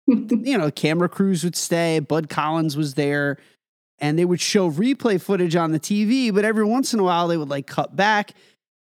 you 0.08 0.58
know, 0.58 0.72
camera 0.72 1.10
crews 1.10 1.44
would 1.44 1.56
stay. 1.56 2.00
Bud 2.00 2.30
Collins 2.30 2.76
was 2.76 2.96
there, 2.96 3.38
and 4.00 4.18
they 4.18 4.26
would 4.26 4.42
show 4.42 4.70
replay 4.70 5.22
footage 5.22 5.56
on 5.56 5.72
the 5.72 5.80
TV. 5.80 6.34
But 6.34 6.46
every 6.46 6.66
once 6.66 6.94
in 6.94 7.00
a 7.00 7.04
while, 7.04 7.28
they 7.28 7.38
would 7.38 7.50
like 7.50 7.68
cut 7.68 7.96
back, 7.96 8.34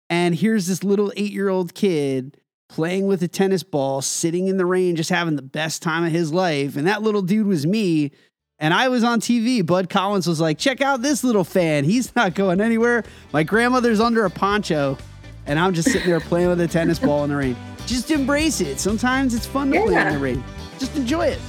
and 0.09 0.35
here's 0.35 0.67
this 0.67 0.83
little 0.83 1.11
eight-year-old 1.15 1.73
kid 1.73 2.37
playing 2.69 3.07
with 3.07 3.21
a 3.23 3.27
tennis 3.27 3.63
ball, 3.63 4.01
sitting 4.01 4.47
in 4.47 4.57
the 4.57 4.65
rain, 4.65 4.95
just 4.95 5.09
having 5.09 5.35
the 5.35 5.41
best 5.41 5.81
time 5.81 6.05
of 6.05 6.11
his 6.11 6.31
life. 6.31 6.77
And 6.77 6.87
that 6.87 7.01
little 7.01 7.23
dude 7.23 7.47
was 7.47 7.65
me. 7.65 8.11
And 8.59 8.73
I 8.73 8.89
was 8.89 9.03
on 9.03 9.19
TV. 9.19 9.65
Bud 9.65 9.89
Collins 9.89 10.27
was 10.27 10.39
like, 10.39 10.57
check 10.57 10.81
out 10.81 11.01
this 11.01 11.23
little 11.23 11.43
fan. 11.43 11.83
He's 11.83 12.15
not 12.15 12.35
going 12.35 12.61
anywhere. 12.61 13.03
My 13.33 13.43
grandmother's 13.43 13.99
under 13.99 14.25
a 14.25 14.29
poncho, 14.29 14.97
and 15.45 15.57
I'm 15.57 15.73
just 15.73 15.91
sitting 15.91 16.07
there 16.07 16.19
playing 16.19 16.49
with 16.49 16.61
a 16.61 16.67
tennis 16.67 16.99
ball 16.99 17.23
in 17.23 17.31
the 17.31 17.37
rain. 17.37 17.55
Just 17.87 18.11
embrace 18.11 18.61
it. 18.61 18.79
Sometimes 18.79 19.33
it's 19.33 19.45
fun 19.45 19.71
to 19.71 19.81
play 19.81 19.95
in 19.95 20.13
the 20.13 20.19
rain. 20.19 20.43
Just 20.79 20.95
enjoy 20.95 21.27
it. 21.27 21.39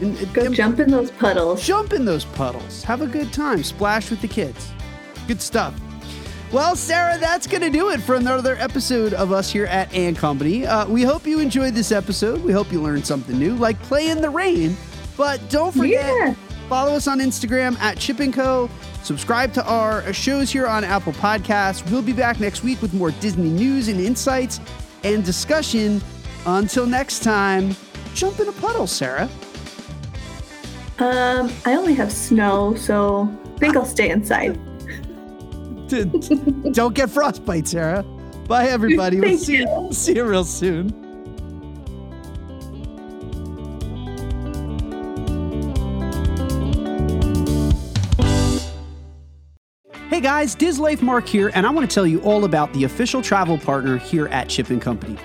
And, 0.00 0.16
and- 0.18 0.32
Go 0.34 0.42
and 0.46 0.54
jump 0.54 0.80
in 0.80 0.90
those 0.90 1.10
puddles. 1.12 1.64
jump 1.66 1.92
in 1.92 2.04
those 2.04 2.24
puddles. 2.24 2.82
Have 2.84 3.02
a 3.02 3.06
good 3.06 3.32
time. 3.32 3.62
Splash 3.62 4.10
with 4.10 4.20
the 4.22 4.28
kids. 4.28 4.72
Good 5.28 5.40
stuff. 5.42 5.74
Well, 6.52 6.74
Sarah, 6.74 7.16
that's 7.18 7.46
going 7.46 7.60
to 7.62 7.70
do 7.70 7.90
it 7.90 8.00
for 8.00 8.16
another 8.16 8.56
episode 8.58 9.12
of 9.14 9.30
us 9.30 9.52
here 9.52 9.66
at 9.66 9.92
And 9.94 10.16
Company. 10.18 10.66
Uh, 10.66 10.84
we 10.88 11.02
hope 11.04 11.24
you 11.24 11.38
enjoyed 11.38 11.74
this 11.74 11.92
episode. 11.92 12.42
We 12.42 12.52
hope 12.52 12.72
you 12.72 12.82
learned 12.82 13.06
something 13.06 13.38
new, 13.38 13.54
like 13.54 13.80
play 13.82 14.08
in 14.10 14.20
the 14.20 14.30
rain. 14.30 14.76
But 15.16 15.48
don't 15.48 15.70
forget, 15.72 16.12
Yeah. 16.12 16.34
follow 16.68 16.94
us 16.96 17.06
on 17.06 17.20
Instagram 17.20 17.78
at 17.78 17.98
Chip 17.98 18.18
and 18.18 18.34
Co. 18.34 18.68
Subscribe 19.04 19.52
to 19.54 19.64
our 19.64 20.12
shows 20.12 20.50
here 20.50 20.66
on 20.66 20.82
Apple 20.82 21.12
Podcasts. 21.12 21.88
We'll 21.88 22.02
be 22.02 22.12
back 22.12 22.40
next 22.40 22.64
week 22.64 22.82
with 22.82 22.94
more 22.94 23.12
Disney 23.12 23.48
news 23.50 23.86
and 23.86 24.00
insights 24.00 24.58
and 25.04 25.24
discussion. 25.24 26.02
Until 26.46 26.84
next 26.86 27.22
time, 27.22 27.76
jump 28.14 28.40
in 28.40 28.48
a 28.48 28.52
puddle, 28.52 28.86
Sarah. 28.86 29.28
Um, 30.98 31.50
I 31.64 31.74
only 31.74 31.94
have 31.94 32.12
snow, 32.12 32.74
so 32.74 33.28
I 33.56 33.58
think 33.58 33.76
I'll 33.76 33.86
stay 33.86 34.10
inside. 34.10 34.58
Don't 36.72 36.94
get 36.94 37.10
frostbite, 37.10 37.68
Sarah. 37.68 38.02
Bye, 38.46 38.68
everybody. 38.68 39.18
We'll 39.18 39.30
Thank 39.30 39.40
see 39.40 39.58
you. 39.58 39.86
you. 39.86 39.92
see 39.92 40.14
you 40.16 40.24
real 40.24 40.44
soon. 40.44 40.94
Hey 50.10 50.20
guys, 50.20 50.54
Diz 50.54 50.78
Life 50.78 51.00
Mark 51.00 51.26
here, 51.26 51.50
and 51.54 51.66
I 51.66 51.70
want 51.70 51.88
to 51.88 51.94
tell 51.94 52.06
you 52.06 52.20
all 52.20 52.44
about 52.44 52.70
the 52.74 52.84
official 52.84 53.22
travel 53.22 53.56
partner 53.56 53.96
here 53.96 54.26
at 54.28 54.50
Chip 54.50 54.68
and 54.68 54.82
Company. 54.82 55.16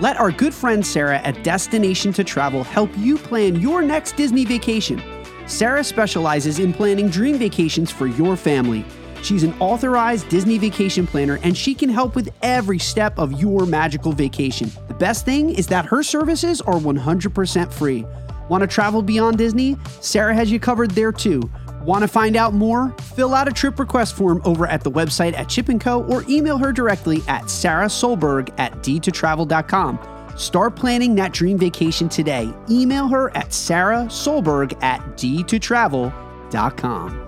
Let 0.00 0.18
our 0.18 0.32
good 0.32 0.52
friend 0.52 0.84
Sara 0.84 1.18
at 1.18 1.44
Destination 1.44 2.12
to 2.14 2.24
Travel 2.24 2.64
help 2.64 2.90
you 2.98 3.16
plan 3.16 3.60
your 3.60 3.80
next 3.80 4.16
Disney 4.16 4.44
vacation. 4.44 5.00
Sara 5.46 5.84
specializes 5.84 6.58
in 6.58 6.72
planning 6.72 7.08
dream 7.08 7.38
vacations 7.38 7.92
for 7.92 8.08
your 8.08 8.36
family. 8.36 8.84
She's 9.22 9.44
an 9.44 9.54
authorized 9.60 10.28
Disney 10.28 10.58
vacation 10.58 11.06
planner 11.06 11.38
and 11.44 11.56
she 11.56 11.74
can 11.74 11.88
help 11.88 12.16
with 12.16 12.28
every 12.42 12.80
step 12.80 13.20
of 13.20 13.40
your 13.40 13.66
magical 13.66 14.10
vacation. 14.10 14.68
The 14.88 14.94
best 14.94 15.24
thing 15.24 15.50
is 15.50 15.68
that 15.68 15.86
her 15.86 16.02
services 16.02 16.60
are 16.60 16.74
100% 16.74 17.72
free. 17.72 18.04
Want 18.48 18.62
to 18.62 18.66
travel 18.66 19.00
beyond 19.00 19.38
Disney? 19.38 19.76
Sara 20.00 20.34
has 20.34 20.50
you 20.50 20.58
covered 20.58 20.90
there 20.90 21.12
too. 21.12 21.48
Want 21.84 22.02
to 22.02 22.08
find 22.08 22.34
out 22.34 22.54
more? 22.54 22.96
Fill 23.14 23.34
out 23.34 23.46
a 23.46 23.52
trip 23.52 23.78
request 23.78 24.16
form 24.16 24.40
over 24.44 24.66
at 24.66 24.82
the 24.82 24.90
website 24.90 25.36
at 25.36 25.50
Chip 25.50 25.68
& 25.74 25.80
Co. 25.80 26.04
or 26.04 26.24
email 26.28 26.56
her 26.56 26.72
directly 26.72 27.20
at 27.28 27.50
Sara 27.50 27.86
Solberg 27.86 28.48
at 28.58 28.72
d2travel.com. 28.78 29.98
Start 30.36 30.76
planning 30.76 31.14
that 31.16 31.32
dream 31.32 31.58
vacation 31.58 32.08
today. 32.08 32.48
Email 32.70 33.08
her 33.08 33.36
at 33.36 33.52
Sara 33.52 34.04
Solberg 34.06 34.82
at 34.82 35.00
d2travel.com. 35.18 37.23